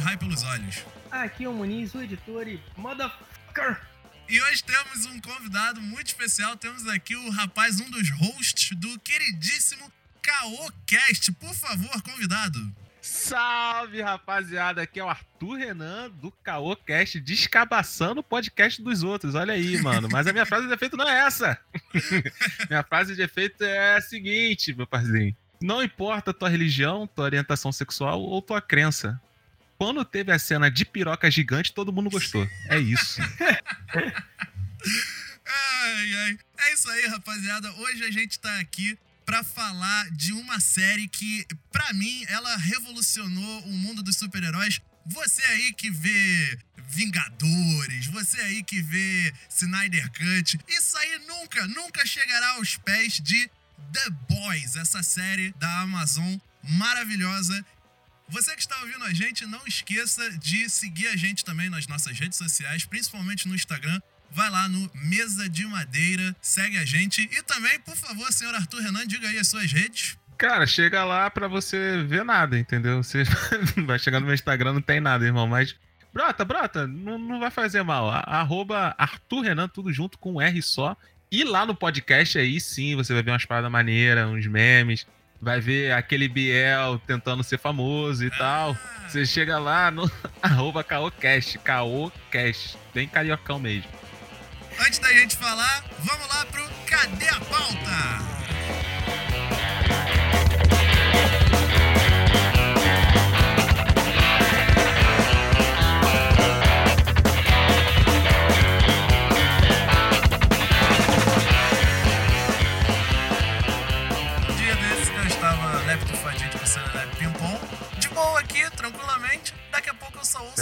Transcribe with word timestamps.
raio 0.00 0.18
pelos 0.18 0.42
olhos. 0.44 0.84
Aqui 1.10 1.44
é 1.44 1.48
o 1.48 1.52
Muniz, 1.52 1.94
o 1.94 2.02
editor 2.02 2.48
e 2.48 2.60
motherfucker. 2.76 3.80
E 4.28 4.40
hoje 4.40 4.64
temos 4.64 5.04
um 5.06 5.20
convidado 5.20 5.80
muito 5.80 6.06
especial. 6.06 6.56
Temos 6.56 6.86
aqui 6.88 7.14
o 7.14 7.30
rapaz, 7.30 7.80
um 7.80 7.90
dos 7.90 8.08
hosts 8.10 8.76
do 8.78 8.98
queridíssimo 9.00 9.92
Caocast. 10.22 11.32
Por 11.32 11.54
favor, 11.54 12.02
convidado. 12.02 12.72
Salve, 13.02 14.00
rapaziada! 14.00 14.80
Aqui 14.80 15.00
é 15.00 15.04
o 15.04 15.08
Arthur 15.08 15.56
Renan 15.56 16.08
do 16.08 16.30
Caocast, 16.30 17.18
descabaçando 17.18 18.20
o 18.20 18.24
podcast 18.24 18.80
dos 18.80 19.02
outros. 19.02 19.34
Olha 19.34 19.54
aí, 19.54 19.82
mano. 19.82 20.08
Mas 20.08 20.28
a 20.28 20.32
minha 20.32 20.46
frase 20.46 20.68
de 20.68 20.72
efeito 20.72 20.96
não 20.96 21.08
é 21.08 21.26
essa. 21.26 21.58
minha 22.70 22.84
frase 22.84 23.16
de 23.16 23.22
efeito 23.22 23.64
é 23.64 23.96
a 23.96 24.00
seguinte, 24.00 24.72
meu 24.72 24.86
parceiro. 24.86 25.34
Não 25.60 25.82
importa 25.82 26.32
tua 26.32 26.48
religião, 26.48 27.06
tua 27.06 27.24
orientação 27.24 27.72
sexual 27.72 28.22
ou 28.22 28.40
tua 28.40 28.62
crença. 28.62 29.20
Quando 29.82 30.04
teve 30.04 30.30
a 30.30 30.38
cena 30.38 30.70
de 30.70 30.84
piroca 30.84 31.28
gigante, 31.28 31.72
todo 31.72 31.92
mundo 31.92 32.08
gostou. 32.08 32.48
É 32.68 32.78
isso. 32.78 33.20
ai, 35.44 36.14
ai. 36.14 36.38
É 36.60 36.72
isso 36.72 36.88
aí, 36.88 37.04
rapaziada. 37.08 37.68
Hoje 37.72 38.04
a 38.04 38.10
gente 38.12 38.38
tá 38.38 38.60
aqui 38.60 38.96
para 39.26 39.42
falar 39.42 40.08
de 40.12 40.32
uma 40.34 40.60
série 40.60 41.08
que, 41.08 41.44
para 41.72 41.92
mim, 41.94 42.24
ela 42.28 42.56
revolucionou 42.58 43.62
o 43.62 43.72
mundo 43.72 44.04
dos 44.04 44.14
super-heróis. 44.14 44.80
Você 45.04 45.44
aí 45.46 45.72
que 45.72 45.90
vê 45.90 46.60
Vingadores, 46.86 48.06
você 48.06 48.40
aí 48.40 48.62
que 48.62 48.80
vê 48.80 49.34
Snyder 49.50 50.08
Cut, 50.12 50.60
isso 50.68 50.96
aí 50.96 51.18
nunca, 51.26 51.66
nunca 51.66 52.06
chegará 52.06 52.50
aos 52.50 52.76
pés 52.76 53.14
de 53.14 53.50
The 53.92 54.10
Boys, 54.28 54.76
essa 54.76 55.02
série 55.02 55.52
da 55.58 55.80
Amazon 55.80 56.36
maravilhosa. 56.62 57.66
Você 58.28 58.54
que 58.54 58.60
está 58.60 58.78
ouvindo 58.80 59.04
a 59.04 59.12
gente, 59.12 59.44
não 59.46 59.60
esqueça 59.66 60.30
de 60.38 60.68
seguir 60.70 61.08
a 61.08 61.16
gente 61.16 61.44
também 61.44 61.68
nas 61.68 61.86
nossas 61.86 62.18
redes 62.18 62.38
sociais, 62.38 62.84
principalmente 62.84 63.46
no 63.46 63.54
Instagram, 63.54 64.00
vai 64.30 64.48
lá 64.50 64.68
no 64.68 64.90
Mesa 64.94 65.48
de 65.48 65.66
Madeira, 65.66 66.34
segue 66.40 66.78
a 66.78 66.84
gente. 66.84 67.28
E 67.30 67.42
também, 67.42 67.78
por 67.80 67.96
favor, 67.96 68.32
senhor 68.32 68.54
Arthur 68.54 68.80
Renan, 68.80 69.06
diga 69.06 69.28
aí 69.28 69.38
as 69.38 69.48
suas 69.48 69.70
redes. 69.70 70.16
Cara, 70.38 70.66
chega 70.66 71.04
lá 71.04 71.30
pra 71.30 71.46
você 71.46 72.02
ver 72.02 72.24
nada, 72.24 72.58
entendeu? 72.58 73.02
Você 73.02 73.22
vai 73.86 73.98
chegar 73.98 74.18
no 74.18 74.26
meu 74.26 74.34
Instagram, 74.34 74.72
não 74.72 74.82
tem 74.82 75.00
nada, 75.00 75.24
irmão, 75.24 75.46
mas. 75.46 75.76
Brota, 76.12 76.44
brota, 76.44 76.86
não, 76.86 77.18
não 77.18 77.40
vai 77.40 77.50
fazer 77.50 77.82
mal. 77.82 78.10
Arroba 78.10 78.94
Arthur 78.98 79.42
Renan, 79.42 79.68
tudo 79.68 79.92
junto 79.92 80.18
com 80.18 80.34
um 80.34 80.40
R 80.42 80.60
só. 80.60 80.96
E 81.30 81.44
lá 81.44 81.64
no 81.64 81.74
podcast 81.74 82.38
aí 82.38 82.60
sim, 82.60 82.94
você 82.94 83.14
vai 83.14 83.22
ver 83.22 83.30
umas 83.30 83.46
paradas 83.46 83.70
maneiras, 83.70 84.28
uns 84.28 84.46
memes. 84.46 85.06
Vai 85.42 85.60
ver 85.60 85.90
aquele 85.92 86.28
Biel 86.28 87.00
tentando 87.04 87.42
ser 87.42 87.58
famoso 87.58 88.24
e 88.24 88.30
tal. 88.30 88.76
Você 89.08 89.26
chega 89.26 89.58
lá 89.58 89.90
no 89.90 90.08
arroba 90.40 90.84
Caocast, 90.84 91.58
Caocast. 91.58 92.78
Bem 92.94 93.08
cariocão 93.08 93.58
mesmo. 93.58 93.90
Antes 94.78 95.00
da 95.00 95.08
gente 95.08 95.36
falar, 95.36 95.84
vamos 95.98 96.28
lá 96.28 96.46
pro 96.46 96.64
Cadê 96.86 97.28
a 97.28 97.40
Pauta? 97.40 98.31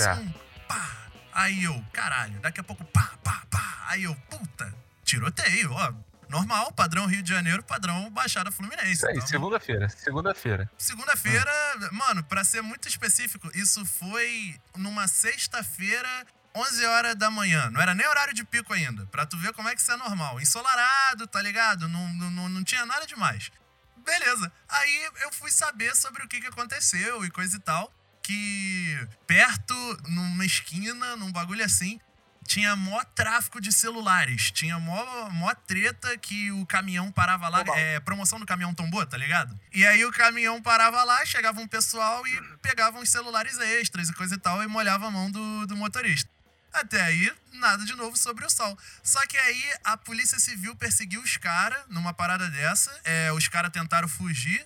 Certo. 0.03 0.21
um 0.21 0.33
pá. 0.67 0.97
Aí 1.33 1.65
eu, 1.65 1.85
caralho, 1.93 2.39
daqui 2.41 2.61
a 2.61 2.65
pouco 2.65 2.85
pá, 2.85 3.13
pá, 3.23 3.43
pá. 3.51 3.85
Aí 3.87 4.05
eu, 4.05 4.15
puta, 4.29 4.75
tiroteio, 5.05 5.73
ó. 5.73 5.93
Normal, 6.31 6.71
padrão 6.71 7.07
Rio 7.07 7.25
de 7.25 7.29
Janeiro, 7.29 7.61
padrão 7.61 8.09
Baixada 8.09 8.53
Fluminense. 8.53 8.93
Isso 8.93 9.07
aí, 9.09 9.17
então, 9.17 9.27
segunda-feira, 9.27 9.89
segunda-feira. 9.89 10.71
Segunda-feira, 10.79 11.53
hum. 11.77 11.89
mano, 11.91 12.23
para 12.23 12.45
ser 12.45 12.63
muito 12.63 12.87
específico, 12.87 13.51
isso 13.53 13.85
foi 13.85 14.55
numa 14.77 15.09
sexta-feira, 15.09 16.09
11 16.55 16.87
horas 16.87 17.17
da 17.17 17.33
manhã. 17.33 17.69
Não 17.71 17.81
era 17.81 17.97
nem 17.97 18.07
horário 18.07 18.33
de 18.33 18.45
pico 18.45 18.73
ainda, 18.73 19.07
pra 19.07 19.27
tu 19.27 19.37
ver 19.39 19.53
como 19.53 19.69
é 19.69 19.75
que 19.75 19.81
isso 19.81 19.91
é 19.91 19.97
normal. 19.97 20.41
Ensolarado, 20.41 21.27
tá 21.27 21.43
ligado? 21.43 21.89
Não, 21.89 22.09
não, 22.13 22.49
não 22.49 22.63
tinha 22.63 22.87
nada 22.87 23.05
demais. 23.07 23.51
Beleza. 23.97 24.53
Aí 24.69 25.11
eu 25.23 25.33
fui 25.33 25.51
saber 25.51 25.97
sobre 25.97 26.23
o 26.23 26.29
que, 26.29 26.41
que 26.41 26.47
aconteceu 26.47 27.25
e 27.25 27.31
coisa 27.31 27.57
e 27.57 27.61
tal. 27.61 27.93
Que 28.31 29.09
perto, 29.27 29.75
numa 30.07 30.47
esquina, 30.47 31.17
num 31.17 31.33
bagulho 31.33 31.65
assim, 31.65 31.99
tinha 32.47 32.77
mó 32.77 33.03
tráfico 33.13 33.61
de 33.61 33.73
celulares. 33.73 34.53
Tinha 34.53 34.79
mó, 34.79 35.29
mó 35.31 35.53
treta 35.67 36.17
que 36.17 36.53
o 36.53 36.65
caminhão 36.65 37.11
parava 37.11 37.49
lá. 37.49 37.65
É, 37.75 37.99
promoção 37.99 38.39
do 38.39 38.47
caminhão 38.47 38.73
tombou, 38.73 39.05
tá 39.05 39.17
ligado? 39.17 39.59
E 39.75 39.85
aí 39.85 40.05
o 40.05 40.13
caminhão 40.13 40.63
parava 40.63 41.03
lá, 41.03 41.27
chegava 41.27 41.61
um 41.61 41.67
pessoal 41.67 42.25
e 42.25 42.41
pegavam 42.63 43.03
os 43.03 43.11
celulares 43.11 43.59
extras 43.59 44.09
e 44.09 44.13
coisa 44.13 44.37
e 44.37 44.39
tal 44.39 44.63
e 44.63 44.69
molhava 44.69 45.09
a 45.09 45.11
mão 45.11 45.29
do, 45.29 45.67
do 45.67 45.75
motorista. 45.75 46.31
Até 46.73 47.03
aí, 47.03 47.33
nada 47.55 47.85
de 47.85 47.97
novo 47.97 48.17
sobre 48.17 48.47
o 48.47 48.51
sol. 48.51 48.79
Só 49.03 49.27
que 49.27 49.37
aí 49.37 49.73
a 49.83 49.97
polícia 49.97 50.39
civil 50.39 50.77
perseguiu 50.77 51.21
os 51.21 51.37
caras 51.37 51.83
numa 51.89 52.15
parada 52.15 52.49
dessa. 52.49 52.97
É, 53.03 53.33
os 53.33 53.49
caras 53.49 53.73
tentaram 53.73 54.07
fugir. 54.07 54.65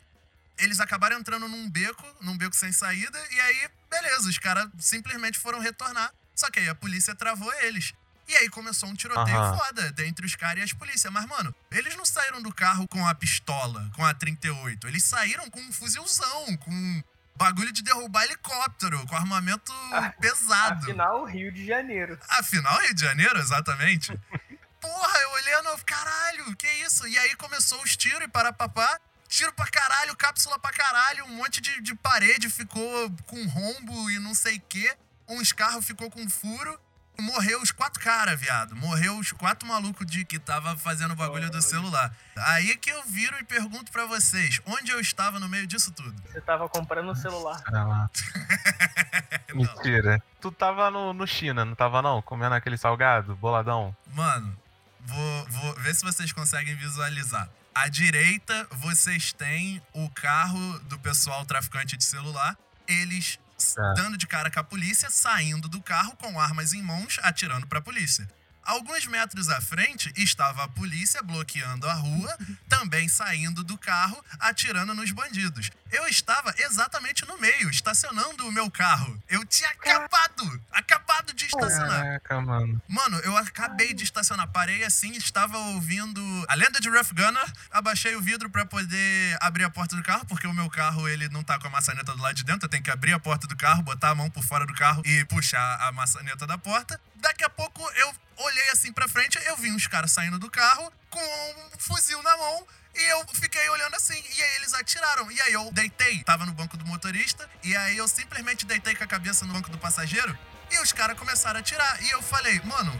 Eles 0.58 0.80
acabaram 0.80 1.18
entrando 1.18 1.48
num 1.48 1.68
beco, 1.68 2.06
num 2.20 2.36
beco 2.36 2.54
sem 2.54 2.72
saída. 2.72 3.18
E 3.30 3.40
aí, 3.40 3.68
beleza, 3.90 4.28
os 4.28 4.38
caras 4.38 4.68
simplesmente 4.78 5.38
foram 5.38 5.58
retornar. 5.58 6.12
Só 6.34 6.50
que 6.50 6.60
aí 6.60 6.68
a 6.68 6.74
polícia 6.74 7.14
travou 7.14 7.52
eles. 7.62 7.94
E 8.26 8.36
aí 8.36 8.48
começou 8.48 8.88
um 8.88 8.94
tiroteio 8.94 9.38
uhum. 9.38 9.56
foda 9.56 9.94
entre 10.04 10.24
os 10.24 10.34
caras 10.34 10.60
e 10.60 10.62
as 10.62 10.72
polícias. 10.72 11.12
Mas, 11.12 11.26
mano, 11.26 11.54
eles 11.70 11.94
não 11.96 12.04
saíram 12.04 12.40
do 12.42 12.52
carro 12.52 12.88
com 12.88 13.06
a 13.06 13.14
pistola, 13.14 13.90
com 13.94 14.04
a 14.04 14.14
38. 14.14 14.88
Eles 14.88 15.04
saíram 15.04 15.50
com 15.50 15.60
um 15.60 15.72
fuzilzão, 15.72 16.56
com 16.56 17.04
bagulho 17.36 17.72
de 17.72 17.82
derrubar 17.82 18.24
helicóptero, 18.24 19.06
com 19.06 19.16
armamento 19.16 19.72
ah, 19.92 20.12
pesado. 20.20 20.84
Afinal, 20.84 21.24
Rio 21.24 21.52
de 21.52 21.66
Janeiro. 21.66 22.18
Afinal, 22.28 22.80
Rio 22.80 22.94
de 22.94 23.00
Janeiro, 23.00 23.38
exatamente. 23.38 24.18
Porra, 24.80 25.18
eu 25.18 25.30
olhando, 25.32 25.84
caralho, 25.84 26.56
que 26.56 26.68
isso? 26.84 27.06
E 27.06 27.18
aí 27.18 27.34
começou 27.36 27.82
os 27.82 27.96
tiros 27.96 28.22
e 28.22 28.28
para 28.28 28.52
papá. 28.52 29.00
Tiro 29.34 29.52
pra 29.52 29.66
caralho, 29.66 30.16
cápsula 30.16 30.60
pra 30.60 30.70
caralho, 30.70 31.24
um 31.24 31.34
monte 31.34 31.60
de, 31.60 31.80
de 31.82 31.92
parede 31.96 32.48
ficou 32.48 33.10
com 33.26 33.48
rombo 33.48 34.08
e 34.08 34.20
não 34.20 34.32
sei 34.32 34.58
o 34.58 34.62
quê 34.68 34.96
uns 35.28 35.52
carros 35.52 35.84
ficou 35.84 36.08
com 36.08 36.30
furo. 36.30 36.78
Morreu 37.18 37.60
os 37.60 37.72
quatro 37.72 38.00
caras, 38.00 38.38
viado. 38.38 38.76
Morreu 38.76 39.18
os 39.18 39.32
quatro 39.32 39.66
malucos 39.66 40.06
de 40.06 40.24
que 40.24 40.38
tava 40.38 40.76
fazendo 40.76 41.14
o 41.14 41.16
bagulho 41.16 41.50
do 41.50 41.60
celular. 41.60 42.14
Aí 42.36 42.76
que 42.76 42.90
eu 42.90 43.02
viro 43.06 43.36
e 43.40 43.44
pergunto 43.44 43.90
para 43.90 44.06
vocês: 44.06 44.60
onde 44.66 44.92
eu 44.92 45.00
estava 45.00 45.40
no 45.40 45.48
meio 45.48 45.66
disso 45.66 45.90
tudo? 45.90 46.14
Você 46.28 46.40
tava 46.40 46.68
comprando 46.68 47.10
um 47.10 47.14
celular. 47.16 47.60
Mentira. 49.52 50.22
Tu 50.40 50.52
tava 50.52 50.92
no, 50.92 51.12
no 51.12 51.26
China, 51.26 51.64
não 51.64 51.74
tava 51.74 52.00
não? 52.00 52.22
Comendo 52.22 52.54
aquele 52.54 52.76
salgado, 52.76 53.34
boladão? 53.34 53.96
Mano, 54.12 54.56
vou, 55.00 55.46
vou 55.48 55.74
ver 55.74 55.92
se 55.94 56.04
vocês 56.04 56.32
conseguem 56.32 56.76
visualizar. 56.76 57.48
À 57.74 57.88
direita, 57.88 58.68
vocês 58.70 59.32
têm 59.32 59.82
o 59.92 60.08
carro 60.10 60.78
do 60.80 60.98
pessoal 60.98 61.44
traficante 61.44 61.96
de 61.96 62.04
celular. 62.04 62.56
Eles 62.86 63.38
é. 63.76 63.94
dando 63.94 64.16
de 64.16 64.26
cara 64.26 64.50
com 64.50 64.60
a 64.60 64.64
polícia, 64.64 65.10
saindo 65.10 65.68
do 65.68 65.82
carro 65.82 66.16
com 66.16 66.38
armas 66.38 66.72
em 66.72 66.80
mãos, 66.80 67.18
atirando 67.22 67.66
para 67.66 67.80
a 67.80 67.82
polícia. 67.82 68.28
Alguns 68.64 69.06
metros 69.06 69.48
à 69.48 69.60
frente 69.60 70.12
estava 70.16 70.64
a 70.64 70.68
polícia 70.68 71.22
bloqueando 71.22 71.88
a 71.88 71.94
rua, 71.94 72.36
também 72.68 73.08
saindo 73.08 73.62
do 73.62 73.76
carro, 73.76 74.22
atirando 74.40 74.94
nos 74.94 75.10
bandidos. 75.10 75.70
Eu 75.92 76.08
estava 76.08 76.52
exatamente 76.58 77.26
no 77.26 77.38
meio, 77.38 77.70
estacionando 77.70 78.46
o 78.46 78.52
meu 78.52 78.70
carro. 78.70 79.22
Eu 79.28 79.44
tinha 79.44 79.68
acabado, 79.70 80.60
acabado 80.72 81.32
de 81.32 81.44
estacionar. 81.44 82.20
Caraca, 82.20 82.40
mano. 82.40 82.82
Mano, 82.88 83.18
eu 83.18 83.36
acabei 83.36 83.94
de 83.94 84.02
estacionar. 84.02 84.48
Parei 84.48 84.82
assim, 84.82 85.12
estava 85.12 85.56
ouvindo 85.56 86.20
a 86.48 86.54
lenda 86.54 86.80
de 86.80 86.88
Rough 86.88 87.12
Gunner. 87.14 87.52
Abaixei 87.70 88.16
o 88.16 88.20
vidro 88.20 88.50
para 88.50 88.66
poder 88.66 89.36
abrir 89.40 89.64
a 89.64 89.70
porta 89.70 89.94
do 89.94 90.02
carro, 90.02 90.24
porque 90.26 90.46
o 90.46 90.52
meu 90.52 90.68
carro 90.68 91.08
ele 91.08 91.28
não 91.28 91.44
tá 91.44 91.58
com 91.60 91.68
a 91.68 91.70
maçaneta 91.70 92.12
do 92.12 92.22
lado 92.22 92.34
de 92.34 92.44
dentro. 92.44 92.64
Eu 92.64 92.70
tenho 92.70 92.82
que 92.82 92.90
abrir 92.90 93.12
a 93.12 93.20
porta 93.20 93.46
do 93.46 93.56
carro, 93.56 93.82
botar 93.82 94.10
a 94.10 94.14
mão 94.14 94.28
por 94.30 94.42
fora 94.42 94.66
do 94.66 94.74
carro 94.74 95.02
e 95.04 95.24
puxar 95.26 95.80
a 95.80 95.92
maçaneta 95.92 96.46
da 96.46 96.58
porta. 96.58 97.00
Daqui 97.16 97.44
a 97.44 97.50
pouco 97.50 97.80
eu 97.96 98.14
olhei 98.36 98.70
assim 98.70 98.92
pra 98.92 99.08
frente, 99.08 99.38
eu 99.46 99.56
vi 99.56 99.70
uns 99.70 99.86
caras 99.86 100.10
saindo 100.12 100.38
do 100.38 100.50
carro 100.50 100.92
com 101.10 101.20
um 101.20 101.78
fuzil 101.78 102.22
na 102.22 102.36
mão. 102.36 102.66
E 102.96 103.02
eu 103.10 103.26
fiquei 103.34 103.68
olhando 103.70 103.96
assim, 103.96 104.14
e 104.36 104.42
aí 104.42 104.54
eles 104.56 104.72
atiraram. 104.72 105.30
E 105.30 105.40
aí 105.40 105.52
eu 105.52 105.68
deitei, 105.72 106.22
tava 106.22 106.46
no 106.46 106.52
banco 106.52 106.76
do 106.76 106.86
motorista, 106.86 107.48
e 107.62 107.76
aí 107.76 107.96
eu 107.96 108.06
simplesmente 108.06 108.64
deitei 108.64 108.94
com 108.94 109.02
a 109.02 109.06
cabeça 109.06 109.44
no 109.44 109.52
banco 109.52 109.68
do 109.68 109.78
passageiro, 109.78 110.38
e 110.70 110.78
os 110.78 110.92
caras 110.92 111.18
começaram 111.18 111.56
a 111.56 111.60
atirar. 111.60 112.00
E 112.04 112.10
eu 112.10 112.22
falei, 112.22 112.60
mano, 112.62 112.92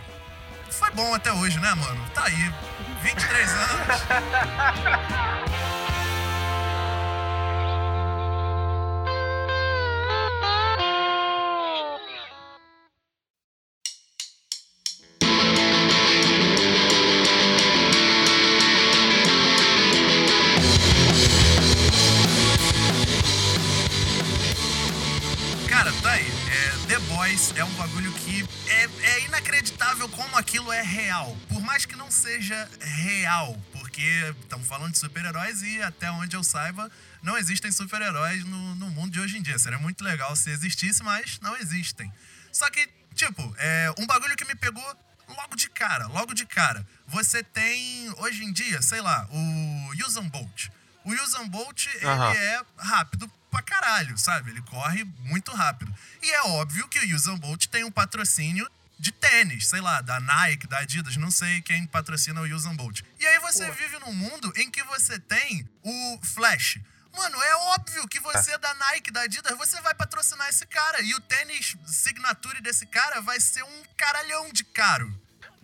foi 0.71 0.91
bom 0.91 1.15
até 1.15 1.33
hoje, 1.33 1.61
né, 1.61 1.73
mano? 1.75 2.11
Tá 2.11 2.25
aí, 2.25 2.53
23 3.03 3.51
anos. 3.51 3.87
É 27.35 27.65
um 27.65 27.75
bagulho 27.75 28.13
que 28.13 28.47
é, 28.69 28.85
é 28.85 29.25
inacreditável 29.25 30.09
como 30.11 30.37
aquilo 30.37 30.73
é 30.73 30.83
real. 30.83 31.37
Por 31.49 31.61
mais 31.61 31.85
que 31.85 31.97
não 31.97 32.09
seja 32.09 32.71
real, 32.81 33.61
porque 33.73 34.33
estamos 34.41 34.69
falando 34.69 34.93
de 34.93 34.99
super-heróis 34.99 35.61
e 35.61 35.83
até 35.83 36.09
onde 36.13 36.37
eu 36.37 36.45
saiba, 36.45 36.89
não 37.25 37.37
existem 37.37 37.73
super-heróis 37.73 38.45
no, 38.45 38.77
no 38.77 38.89
mundo 38.91 39.11
de 39.11 39.19
hoje 39.19 39.37
em 39.37 39.43
dia. 39.43 39.59
Seria 39.59 39.81
muito 39.81 40.05
legal 40.05 40.37
se 40.37 40.49
existisse, 40.49 41.03
mas 41.03 41.41
não 41.41 41.57
existem. 41.57 42.13
Só 42.53 42.71
que, 42.71 42.89
tipo, 43.17 43.43
é 43.59 43.93
um 43.99 44.07
bagulho 44.07 44.37
que 44.37 44.45
me 44.45 44.55
pegou 44.55 44.97
logo 45.29 45.57
de 45.57 45.69
cara, 45.69 46.07
logo 46.07 46.35
de 46.35 46.47
cara. 46.47 46.87
Você 47.09 47.43
tem, 47.43 48.15
hoje 48.19 48.45
em 48.45 48.53
dia, 48.53 48.81
sei 48.81 49.01
lá, 49.01 49.27
o 49.29 50.07
Usain 50.07 50.29
Bolt. 50.29 50.69
O 51.05 51.13
Usain 51.13 51.49
Bolt, 51.49 51.87
ele 51.97 52.39
é 52.39 52.63
rápido 52.79 53.29
pra 53.55 53.63
caralho, 53.63 54.19
sabe? 54.19 54.51
Ele 54.51 54.63
corre 54.63 55.05
muito 55.21 55.53
rápido. 55.53 55.95
E 56.21 56.31
é 56.33 56.43
óbvio 56.43 56.89
que 56.89 56.99
o 56.99 57.15
Usain 57.15 57.39
Bolt 57.39 57.67
tem 57.67 57.85
um 57.85 57.91
patrocínio 57.91 58.69
de 58.99 59.13
tênis, 59.13 59.69
sei 59.69 59.81
lá, 59.81 60.01
da 60.01 60.19
Nike, 60.19 60.67
da 60.67 60.79
Adidas, 60.79 61.17
não 61.17 61.31
sei 61.31 61.61
quem 61.63 61.87
patrocina 61.87 62.41
o 62.41 62.45
Usain 62.45 62.75
Bolt. 62.75 63.03
E 63.21 63.27
aí 63.27 63.39
você 63.39 63.67
Pô. 63.67 63.73
vive 63.73 63.99
num 64.01 64.13
mundo 64.13 64.53
em 64.57 64.71
que 64.71 64.83
você 64.85 65.19
tem 65.21 65.69
o 65.83 66.19
Flash. 66.23 66.81
Mano, 67.17 67.41
é 67.41 67.57
óbvio 67.75 68.09
que 68.09 68.19
você 68.19 68.59
da 68.59 68.75
Nike, 68.75 69.13
da 69.13 69.23
Adidas, 69.23 69.57
você 69.57 69.81
vai 69.83 69.95
patrocinar 69.95 70.49
esse 70.49 70.67
cara. 70.67 71.01
E 71.01 71.15
o 71.15 71.21
tênis 71.21 71.77
signature 71.87 72.61
desse 72.61 72.87
cara 72.87 73.21
vai 73.21 73.39
ser 73.39 73.63
um 73.63 73.83
caralhão 73.97 74.51
de 74.53 74.65
caro. 74.65 75.15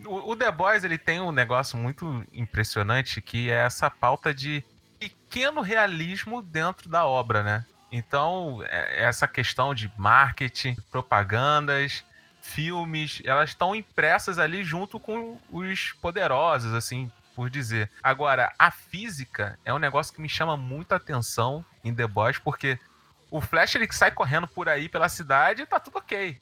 O, 0.05 0.31
o 0.31 0.35
The 0.35 0.49
Boys 0.49 0.85
ele 0.85 0.97
tem 0.97 1.19
um 1.19 1.31
negócio 1.31 1.77
muito 1.77 2.25
impressionante 2.31 3.21
que 3.21 3.51
é 3.51 3.65
essa 3.65 3.89
pauta 3.89 4.33
de 4.33 4.63
pequeno 4.97 5.61
realismo 5.61 6.41
dentro 6.41 6.87
da 6.87 7.05
obra, 7.05 7.43
né? 7.43 7.65
Então, 7.91 8.63
é- 8.67 9.03
essa 9.03 9.27
questão 9.27 9.73
de 9.75 9.91
marketing, 9.97 10.75
propagandas, 10.91 12.03
filmes, 12.41 13.21
elas 13.25 13.49
estão 13.49 13.75
impressas 13.75 14.39
ali 14.39 14.63
junto 14.63 14.99
com 14.99 15.39
os 15.51 15.91
poderosos, 16.01 16.73
assim, 16.73 17.11
por 17.35 17.49
dizer. 17.49 17.89
Agora, 18.01 18.51
a 18.57 18.71
física 18.71 19.57
é 19.63 19.73
um 19.73 19.77
negócio 19.79 20.13
que 20.13 20.21
me 20.21 20.29
chama 20.29 20.57
muita 20.57 20.95
atenção 20.95 21.63
em 21.83 21.93
The 21.93 22.07
Boys, 22.07 22.37
porque 22.39 22.79
o 23.29 23.39
Flash 23.41 23.75
ele 23.75 23.91
sai 23.91 24.11
correndo 24.11 24.47
por 24.47 24.67
aí 24.67 24.89
pela 24.89 25.07
cidade 25.09 25.61
e 25.61 25.65
tá 25.65 25.79
tudo 25.79 25.97
ok. 25.97 26.39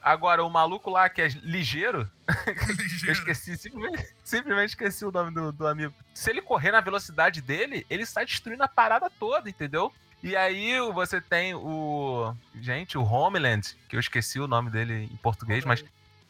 Agora, 0.00 0.44
o 0.44 0.50
maluco 0.50 0.90
lá 0.90 1.08
que 1.08 1.20
é 1.20 1.28
ligeiro, 1.42 2.08
eu 2.46 2.74
Ligeiro. 2.74 3.12
esqueci, 3.18 3.56
simplesmente, 3.56 4.14
simplesmente 4.22 4.68
esqueci 4.70 5.04
o 5.04 5.10
nome 5.10 5.32
do, 5.32 5.50
do 5.50 5.66
amigo. 5.66 5.92
Se 6.14 6.30
ele 6.30 6.40
correr 6.40 6.70
na 6.70 6.80
velocidade 6.80 7.40
dele, 7.42 7.84
ele 7.90 8.06
sai 8.06 8.24
destruindo 8.24 8.62
a 8.62 8.68
parada 8.68 9.10
toda, 9.18 9.50
entendeu? 9.50 9.92
E 10.22 10.36
aí 10.36 10.78
você 10.92 11.20
tem 11.20 11.54
o. 11.54 12.34
Gente, 12.60 12.98
o 12.98 13.04
Homeland, 13.04 13.76
que 13.88 13.96
eu 13.96 14.00
esqueci 14.00 14.40
o 14.40 14.48
nome 14.48 14.70
dele 14.70 15.08
em 15.12 15.16
português, 15.16 15.64
mas 15.64 15.84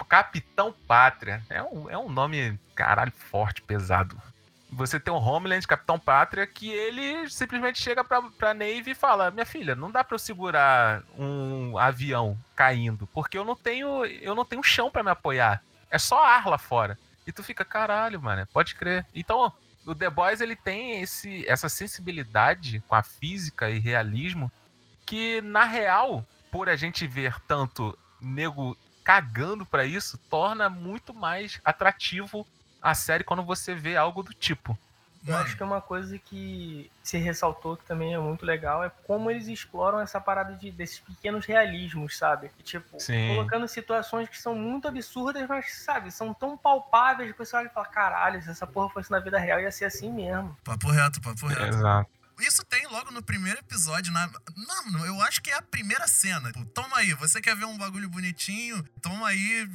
Capitão 0.09 0.73
Pátria. 0.87 1.43
É 1.49 1.63
um, 1.63 1.91
é 1.91 1.99
um 1.99 2.09
nome, 2.09 2.59
caralho, 2.75 3.13
forte, 3.13 3.63
pesado. 3.63 4.21
Você 4.71 5.01
tem 5.01 5.13
o 5.13 5.17
Homeland, 5.17 5.67
Capitão 5.67 5.99
Pátria, 5.99 6.47
que 6.47 6.71
ele 6.71 7.29
simplesmente 7.31 7.81
chega 7.81 8.05
pra, 8.05 8.21
pra 8.23 8.53
Navy 8.53 8.91
e 8.91 8.95
fala: 8.95 9.31
Minha 9.31 9.47
filha, 9.47 9.75
não 9.75 9.91
dá 9.91 10.05
pra 10.05 10.15
eu 10.15 10.19
segurar 10.19 11.03
um 11.19 11.79
avião 11.79 12.39
caindo, 12.55 13.07
porque 13.09 13.39
eu 13.39 13.45
não 13.45 13.57
tenho, 13.57 14.05
eu 14.05 14.35
não 14.35 14.45
tenho 14.45 14.63
chão 14.63 14.91
pra 14.91 15.03
me 15.03 15.11
apoiar. 15.11 15.63
É 15.91 15.99
só 15.99 16.23
ar 16.23 16.47
lá 16.47 16.59
fora. 16.59 16.99
E 17.27 17.33
tu 17.33 17.43
fica, 17.43 17.65
caralho, 17.65 18.21
mano, 18.21 18.47
pode 18.53 18.75
crer. 18.75 19.07
Então, 19.15 19.53
o 19.89 19.95
The 19.95 20.11
Boys 20.11 20.41
ele 20.41 20.55
tem 20.55 21.01
esse, 21.01 21.47
essa 21.49 21.69
sensibilidade 21.69 22.83
com 22.87 22.95
a 22.95 23.03
física 23.03 23.71
e 23.71 23.79
realismo 23.79 24.53
que, 25.07 25.41
na 25.41 25.65
real, 25.65 26.27
por 26.51 26.69
a 26.69 26.77
gente 26.77 27.07
ver 27.07 27.41
tanto 27.47 27.99
nego 28.21 28.77
cagando 29.03 29.65
pra 29.65 29.87
isso, 29.87 30.19
torna 30.29 30.69
muito 30.69 31.15
mais 31.15 31.59
atrativo 31.65 32.47
a 32.83 32.95
série 32.95 33.25
quando 33.25 33.43
você 33.43 33.75
vê 33.75 33.97
algo 33.97 34.23
do 34.23 34.35
tipo. 34.35 34.79
Eu 35.27 35.37
acho 35.37 35.57
que 35.57 35.63
é 35.63 35.67
uma 35.67 35.81
coisa 35.81 36.19
que 36.19 36.91
se 37.03 37.19
ressaltou 37.19 37.77
que 37.77 37.85
também 37.85 38.15
é 38.15 38.19
muito 38.19 38.45
legal 38.45 38.85
é 38.85 38.91
como 39.07 39.31
eles 39.31 39.49
exploram 39.49 40.01
essa 40.01 40.21
parada 40.21 40.55
de, 40.55 40.71
desses 40.71 41.01
pequenos 41.01 41.47
realismos, 41.47 42.17
sabe? 42.17 42.51
E, 42.59 42.63
tipo, 42.63 43.01
Sim. 43.01 43.29
colocando 43.29 43.67
situações 43.67 44.29
que 44.29 44.39
são 44.39 44.55
muito 44.55 44.87
absurdas, 44.89 45.47
mas, 45.49 45.73
sabe, 45.75 46.11
são 46.11 46.33
tão 46.33 46.57
palpáveis 46.57 47.29
que 47.29 47.35
o 47.35 47.39
pessoal 47.39 47.63
olha 47.63 47.71
e 47.71 47.75
fala, 47.75 47.87
caralho, 47.87 48.43
se 48.43 48.51
essa 48.51 48.67
porra 48.67 48.91
fosse 48.91 49.11
na 49.11 49.19
vida 49.19 49.39
real 49.39 49.61
ia 49.61 49.71
ser 49.71 49.87
assim 49.87 50.13
mesmo. 50.13 50.57
papo 50.65 50.91
reto, 50.91 51.21
papo 51.21 51.47
reto. 51.47 51.63
Exato. 51.65 52.18
Isso 52.41 52.65
tem 52.65 52.87
logo 52.89 53.11
no 53.11 53.23
primeiro 53.23 53.59
episódio. 53.59 54.13
Na... 54.13 54.31
Não, 54.57 55.05
eu 55.07 55.21
acho 55.23 55.43
que 55.43 55.51
é 55.51 55.55
a 55.55 55.63
primeira 55.63 56.07
cena. 56.07 56.53
Pô, 56.53 56.65
toma 56.67 56.99
aí, 56.99 57.13
você 57.15 57.41
quer 57.41 57.57
ver 57.57 57.65
um 57.65 57.77
bagulho 57.77 58.09
bonitinho? 58.09 58.83
Toma 59.03 59.29
aí 59.29 59.69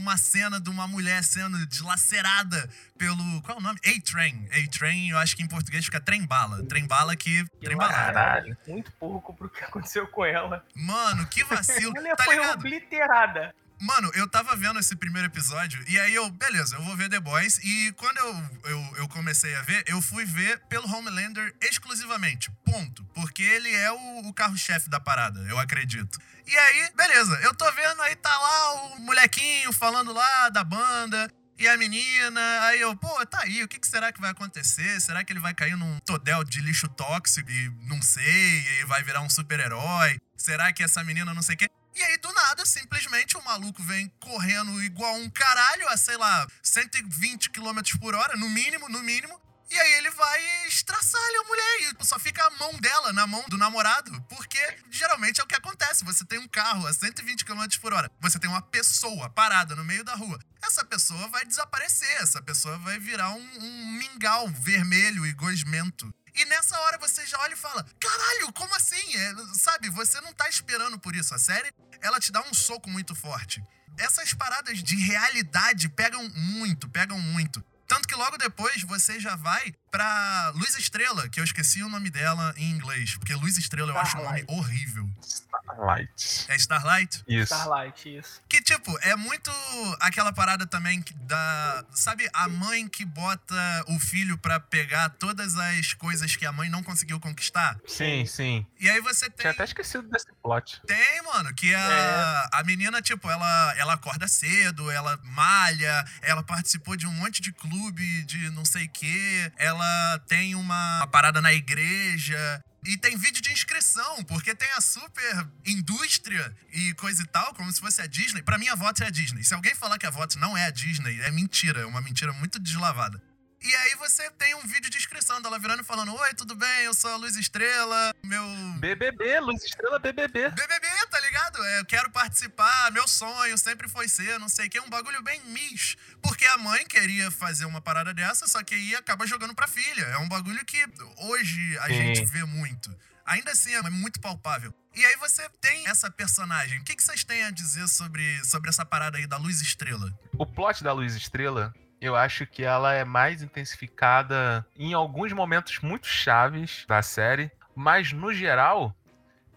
uma 0.00 0.16
cena 0.16 0.60
de 0.60 0.68
uma 0.70 0.86
mulher 0.86 1.22
sendo 1.22 1.64
dilacerada 1.66 2.68
pelo. 2.96 3.42
Qual 3.42 3.56
é 3.56 3.60
o 3.60 3.62
nome? 3.62 3.78
A-Train. 3.84 4.48
A-Train, 4.52 5.10
eu 5.10 5.18
acho 5.18 5.36
que 5.36 5.42
em 5.42 5.48
português 5.48 5.84
fica 5.84 6.00
trem-bala. 6.00 6.64
Trem-bala 6.64 7.14
que. 7.16 7.44
Trem-bala. 7.60 7.92
Caralho. 7.92 8.56
Muito 8.66 8.90
pouco 8.92 9.34
pro 9.34 9.48
que 9.48 9.62
aconteceu 9.64 10.06
com 10.08 10.24
ela. 10.24 10.64
Mano, 10.74 11.26
que 11.26 11.44
vacilo. 11.44 11.92
Ela 11.96 12.16
tá 12.16 12.24
foi 12.24 12.38
obliterada. 12.38 13.54
Mano, 13.80 14.10
eu 14.14 14.28
tava 14.28 14.56
vendo 14.56 14.80
esse 14.80 14.96
primeiro 14.96 15.28
episódio 15.28 15.82
e 15.88 15.98
aí 16.00 16.14
eu, 16.14 16.28
beleza, 16.30 16.76
eu 16.76 16.82
vou 16.82 16.96
ver 16.96 17.08
The 17.08 17.20
Boys. 17.20 17.58
E 17.62 17.92
quando 17.92 18.18
eu, 18.18 18.50
eu, 18.64 18.96
eu 18.96 19.08
comecei 19.08 19.54
a 19.54 19.62
ver, 19.62 19.84
eu 19.86 20.02
fui 20.02 20.24
ver 20.24 20.58
pelo 20.68 20.88
Homelander 20.92 21.54
exclusivamente. 21.60 22.50
Ponto. 22.64 23.04
Porque 23.14 23.42
ele 23.42 23.72
é 23.72 23.90
o, 23.92 24.28
o 24.28 24.34
carro-chefe 24.34 24.90
da 24.90 24.98
parada, 24.98 25.40
eu 25.48 25.58
acredito. 25.58 26.18
E 26.46 26.56
aí, 26.56 26.90
beleza, 26.96 27.38
eu 27.42 27.54
tô 27.54 27.70
vendo, 27.72 28.02
aí 28.02 28.16
tá 28.16 28.36
lá 28.36 28.72
o 28.72 29.00
molequinho 29.00 29.72
falando 29.72 30.12
lá 30.12 30.48
da 30.48 30.64
banda. 30.64 31.30
E 31.58 31.66
a 31.66 31.76
menina, 31.76 32.40
aí 32.62 32.80
eu, 32.80 32.96
pô, 32.96 33.26
tá 33.26 33.40
aí, 33.42 33.64
o 33.64 33.68
que, 33.68 33.84
será 33.86 34.12
que 34.12 34.20
vai 34.20 34.30
acontecer? 34.30 35.00
Será 35.00 35.24
que 35.24 35.32
ele 35.32 35.40
vai 35.40 35.52
cair 35.52 35.76
num 35.76 35.98
todel 36.06 36.44
de 36.44 36.60
lixo 36.60 36.86
tóxico 36.88 37.50
e 37.50 37.68
não 37.82 38.00
sei, 38.00 38.80
e 38.80 38.84
vai 38.84 39.02
virar 39.02 39.22
um 39.22 39.30
super-herói? 39.30 40.20
Será 40.36 40.72
que 40.72 40.84
essa 40.84 41.02
menina 41.02 41.34
não 41.34 41.42
sei 41.42 41.56
o 41.56 41.58
quê? 41.58 41.68
E 41.94 42.02
aí, 42.02 42.16
do 42.18 42.32
nada, 42.32 42.64
simplesmente 42.64 43.36
o 43.36 43.44
maluco 43.44 43.82
vem 43.82 44.08
correndo 44.20 44.82
igual 44.82 45.14
um 45.16 45.28
caralho 45.30 45.88
a, 45.88 45.96
sei 45.96 46.16
lá, 46.16 46.46
120 46.62 47.50
km 47.50 47.80
por 48.00 48.14
hora, 48.14 48.36
no 48.36 48.48
mínimo, 48.48 48.88
no 48.88 49.02
mínimo. 49.02 49.40
E 49.70 49.78
aí 49.78 49.92
ele 49.94 50.10
vai 50.10 50.66
estraçalha 50.66 51.40
a 51.40 51.44
mulher 51.44 51.92
e 52.00 52.06
só 52.06 52.18
fica 52.18 52.42
a 52.42 52.50
mão 52.50 52.72
dela 52.80 53.12
na 53.12 53.26
mão 53.26 53.44
do 53.48 53.58
namorado. 53.58 54.10
Porque 54.22 54.58
geralmente 54.90 55.40
é 55.40 55.44
o 55.44 55.46
que 55.46 55.54
acontece. 55.54 56.04
Você 56.04 56.24
tem 56.24 56.38
um 56.38 56.48
carro 56.48 56.86
a 56.86 56.92
120 56.92 57.44
km 57.44 57.66
por 57.80 57.92
hora. 57.92 58.10
Você 58.20 58.38
tem 58.38 58.48
uma 58.48 58.62
pessoa 58.62 59.28
parada 59.28 59.76
no 59.76 59.84
meio 59.84 60.02
da 60.02 60.14
rua. 60.14 60.38
Essa 60.62 60.84
pessoa 60.84 61.28
vai 61.28 61.44
desaparecer. 61.44 62.10
Essa 62.22 62.40
pessoa 62.40 62.78
vai 62.78 62.98
virar 62.98 63.30
um, 63.30 63.58
um 63.60 63.86
mingau 63.98 64.48
vermelho 64.48 65.26
e 65.26 65.32
gosmento. 65.32 66.10
E 66.38 66.44
nessa 66.44 66.78
hora 66.82 66.96
você 66.98 67.26
já 67.26 67.36
olha 67.40 67.54
e 67.54 67.56
fala: 67.56 67.84
caralho, 67.98 68.52
como 68.52 68.72
assim? 68.76 69.16
É, 69.16 69.34
sabe, 69.54 69.90
você 69.90 70.20
não 70.20 70.32
tá 70.32 70.48
esperando 70.48 70.96
por 70.98 71.16
isso. 71.16 71.34
A 71.34 71.38
série, 71.38 71.72
ela 72.00 72.20
te 72.20 72.30
dá 72.30 72.40
um 72.42 72.54
soco 72.54 72.88
muito 72.88 73.12
forte. 73.14 73.60
Essas 73.98 74.32
paradas 74.32 74.80
de 74.80 74.94
realidade 74.94 75.88
pegam 75.88 76.28
muito, 76.28 76.88
pegam 76.88 77.18
muito. 77.18 77.60
Tanto 77.88 78.06
que 78.06 78.14
logo 78.14 78.36
depois 78.36 78.82
você 78.82 79.18
já 79.18 79.34
vai 79.34 79.74
pra 79.90 80.52
Luz 80.54 80.78
Estrela, 80.78 81.26
que 81.28 81.40
eu 81.40 81.44
esqueci 81.44 81.82
o 81.82 81.88
nome 81.88 82.10
dela 82.10 82.54
em 82.56 82.70
inglês. 82.70 83.16
Porque 83.16 83.34
Luz 83.34 83.56
Estrela 83.56 83.90
eu 83.90 83.98
acho 83.98 84.16
um 84.18 84.22
nome 84.24 84.40
Starlight. 84.40 84.54
horrível. 84.54 85.08
Starlight. 85.22 86.46
É 86.48 86.56
Starlight? 86.56 87.24
Isso. 87.26 87.54
Starlight, 87.54 88.18
isso. 88.18 88.42
Tipo, 88.68 88.98
é 89.00 89.16
muito 89.16 89.50
aquela 89.98 90.30
parada 90.30 90.66
também 90.66 91.02
da. 91.20 91.86
Sabe, 91.90 92.28
a 92.34 92.46
mãe 92.50 92.86
que 92.86 93.02
bota 93.02 93.54
o 93.88 93.98
filho 93.98 94.36
pra 94.36 94.60
pegar 94.60 95.08
todas 95.08 95.56
as 95.56 95.94
coisas 95.94 96.36
que 96.36 96.44
a 96.44 96.52
mãe 96.52 96.68
não 96.68 96.82
conseguiu 96.82 97.18
conquistar? 97.18 97.78
Sim, 97.86 98.26
sim. 98.26 98.66
E 98.78 98.90
aí 98.90 99.00
você 99.00 99.30
tem. 99.30 99.38
Tinha 99.38 99.52
até 99.52 99.64
esquecido 99.64 100.06
desse 100.10 100.26
plot. 100.42 100.82
Tem, 100.86 101.22
mano, 101.22 101.54
que 101.54 101.74
a, 101.74 102.50
a 102.52 102.62
menina, 102.62 103.00
tipo, 103.00 103.30
ela, 103.30 103.74
ela 103.78 103.94
acorda 103.94 104.28
cedo, 104.28 104.90
ela 104.90 105.18
malha, 105.24 106.04
ela 106.20 106.42
participou 106.42 106.94
de 106.94 107.06
um 107.06 107.12
monte 107.12 107.40
de 107.40 107.50
clube 107.52 108.22
de 108.24 108.50
não 108.50 108.66
sei 108.66 108.84
o 108.84 108.90
quê, 108.90 109.50
ela 109.56 110.18
tem 110.28 110.54
uma, 110.54 110.98
uma 110.98 111.06
parada 111.06 111.40
na 111.40 111.54
igreja. 111.54 112.62
E 112.84 112.96
tem 112.96 113.16
vídeo 113.16 113.42
de 113.42 113.52
inscrição, 113.52 114.24
porque 114.24 114.54
tem 114.54 114.70
a 114.72 114.80
super 114.80 115.48
indústria 115.66 116.54
e 116.72 116.94
coisa 116.94 117.22
e 117.22 117.26
tal, 117.26 117.54
como 117.54 117.70
se 117.72 117.80
fosse 117.80 118.00
a 118.00 118.06
Disney. 118.06 118.42
Pra 118.42 118.58
mim, 118.58 118.68
a 118.68 118.74
VOT 118.74 119.02
é 119.02 119.06
a 119.06 119.10
Disney. 119.10 119.42
Se 119.42 119.54
alguém 119.54 119.74
falar 119.74 119.98
que 119.98 120.06
a 120.06 120.10
VOT 120.10 120.36
não 120.38 120.56
é 120.56 120.66
a 120.66 120.70
Disney, 120.70 121.20
é 121.22 121.30
mentira, 121.30 121.80
é 121.80 121.86
uma 121.86 122.00
mentira 122.00 122.32
muito 122.32 122.58
deslavada. 122.58 123.22
E 123.60 123.74
aí 123.74 123.94
você 123.96 124.30
tem 124.32 124.54
um 124.54 124.66
vídeo 124.66 124.88
de 124.88 124.96
inscrição 124.96 125.42
dela 125.42 125.58
virando 125.58 125.82
e 125.82 125.84
falando: 125.84 126.14
Oi, 126.14 126.34
tudo 126.34 126.54
bem? 126.54 126.84
Eu 126.84 126.94
sou 126.94 127.10
a 127.10 127.16
Luz 127.16 127.36
Estrela, 127.36 128.14
meu 128.22 128.42
BBB, 128.78 129.40
Luz 129.40 129.64
Estrela 129.64 129.98
BBB. 129.98 130.50
BBB, 130.50 130.86
tá 131.10 131.20
ligado? 131.20 131.64
É, 131.64 131.80
eu 131.80 131.84
quero 131.84 132.08
participar, 132.10 132.92
meu 132.92 133.06
sonho 133.08 133.58
sempre 133.58 133.88
foi 133.88 134.08
ser, 134.08 134.38
não 134.38 134.48
sei 134.48 134.68
o 134.68 134.70
que, 134.70 134.80
um 134.80 134.88
bagulho 134.88 135.20
bem 135.22 135.40
mis. 135.46 135.96
Porque 136.22 136.44
a 136.46 136.56
mãe 136.58 136.86
queria 136.86 137.30
fazer 137.32 137.64
uma 137.64 137.80
parada 137.80 138.14
dessa, 138.14 138.46
só 138.46 138.62
que 138.62 138.74
aí 138.74 138.94
acaba 138.94 139.26
jogando 139.26 139.54
pra 139.54 139.66
filha. 139.66 140.04
É 140.04 140.18
um 140.18 140.28
bagulho 140.28 140.64
que 140.64 140.78
hoje 141.16 141.78
a 141.78 141.88
Sim. 141.88 141.94
gente 141.94 142.24
vê 142.26 142.44
muito. 142.44 142.94
Ainda 143.26 143.50
assim, 143.50 143.74
é 143.74 143.82
muito 143.90 144.20
palpável. 144.20 144.72
E 144.94 145.04
aí 145.04 145.16
você 145.16 145.48
tem 145.60 145.86
essa 145.86 146.10
personagem. 146.10 146.78
O 146.78 146.84
que, 146.84 146.96
que 146.96 147.02
vocês 147.02 147.22
têm 147.24 147.42
a 147.44 147.50
dizer 147.50 147.86
sobre, 147.88 148.44
sobre 148.44 148.70
essa 148.70 148.86
parada 148.86 149.18
aí 149.18 149.26
da 149.26 149.36
Luz 149.36 149.60
Estrela? 149.60 150.10
O 150.38 150.46
plot 150.46 150.82
da 150.82 150.92
Luz 150.92 151.14
Estrela, 151.14 151.74
eu 152.00 152.14
acho 152.14 152.46
que 152.46 152.62
ela 152.62 152.92
é 152.94 153.04
mais 153.04 153.42
intensificada 153.42 154.66
em 154.76 154.94
alguns 154.94 155.32
momentos 155.32 155.80
muito 155.80 156.06
chaves 156.06 156.84
da 156.88 157.02
série, 157.02 157.50
mas 157.74 158.12
no 158.12 158.32
geral, 158.32 158.94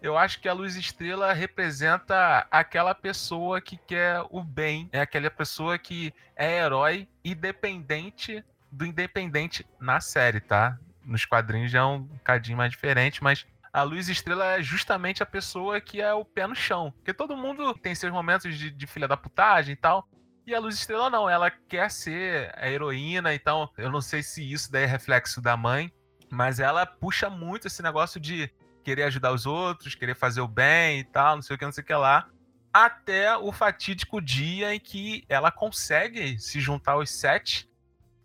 eu 0.01 0.17
acho 0.17 0.39
que 0.39 0.49
a 0.49 0.53
Luz 0.53 0.75
Estrela 0.75 1.31
representa 1.33 2.47
aquela 2.49 2.95
pessoa 2.95 3.61
que 3.61 3.77
quer 3.77 4.23
o 4.29 4.43
bem, 4.43 4.89
é 4.91 5.01
aquela 5.01 5.29
pessoa 5.29 5.77
que 5.77 6.13
é 6.35 6.59
herói 6.59 7.07
independente 7.23 8.43
do 8.71 8.85
independente 8.85 9.65
na 9.79 9.99
série, 9.99 10.39
tá? 10.39 10.79
Nos 11.03 11.25
quadrinhos 11.25 11.71
já 11.71 11.79
é 11.79 11.83
um 11.83 11.99
bocadinho 11.99 12.57
mais 12.57 12.71
diferente, 12.71 13.23
mas 13.23 13.45
a 13.73 13.83
Luz 13.83 14.09
Estrela 14.09 14.45
é 14.57 14.61
justamente 14.63 15.21
a 15.21 15.25
pessoa 15.25 15.79
que 15.79 16.01
é 16.01 16.13
o 16.13 16.25
pé 16.25 16.47
no 16.47 16.55
chão. 16.55 16.91
Porque 16.97 17.13
todo 17.13 17.37
mundo 17.37 17.73
tem 17.75 17.95
seus 17.95 18.11
momentos 18.11 18.57
de, 18.57 18.71
de 18.71 18.87
filha 18.87 19.07
da 19.07 19.15
putagem 19.15 19.73
e 19.73 19.75
tal. 19.75 20.07
E 20.45 20.55
a 20.55 20.59
Luz 20.59 20.75
Estrela 20.75 21.09
não, 21.09 21.29
ela 21.29 21.51
quer 21.51 21.89
ser 21.91 22.51
a 22.57 22.69
heroína, 22.69 23.33
então 23.33 23.69
eu 23.77 23.91
não 23.91 24.01
sei 24.01 24.23
se 24.23 24.51
isso 24.51 24.71
daí 24.71 24.83
é 24.83 24.87
reflexo 24.87 25.39
da 25.39 25.55
mãe, 25.55 25.91
mas 26.29 26.59
ela 26.59 26.85
puxa 26.85 27.29
muito 27.29 27.67
esse 27.67 27.83
negócio 27.83 28.19
de 28.19 28.51
querer 28.83 29.03
ajudar 29.03 29.31
os 29.31 29.45
outros, 29.45 29.93
querer 29.95 30.15
fazer 30.15 30.41
o 30.41 30.47
bem 30.47 30.99
e 30.99 31.03
tal, 31.03 31.35
não 31.35 31.41
sei 31.43 31.55
o 31.55 31.59
que, 31.59 31.65
não 31.65 31.71
sei 31.71 31.83
o 31.83 31.85
que 31.85 31.93
lá. 31.93 32.27
Até 32.73 33.37
o 33.37 33.51
fatídico 33.51 34.21
dia 34.21 34.73
em 34.73 34.79
que 34.79 35.23
ela 35.29 35.51
consegue 35.51 36.39
se 36.39 36.59
juntar 36.59 36.93
aos 36.93 37.11
sete 37.11 37.69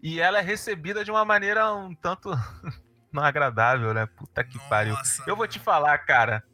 e 0.02 0.20
ela 0.20 0.38
é 0.38 0.42
recebida 0.42 1.04
de 1.04 1.10
uma 1.10 1.24
maneira 1.24 1.74
um 1.74 1.94
tanto 1.94 2.30
não 3.12 3.22
agradável, 3.22 3.92
né? 3.92 4.06
Puta 4.06 4.44
que 4.44 4.58
pariu. 4.68 4.94
Nossa, 4.94 5.22
Eu 5.26 5.36
vou 5.36 5.46
te 5.46 5.58
falar, 5.58 5.98
cara. 5.98 6.44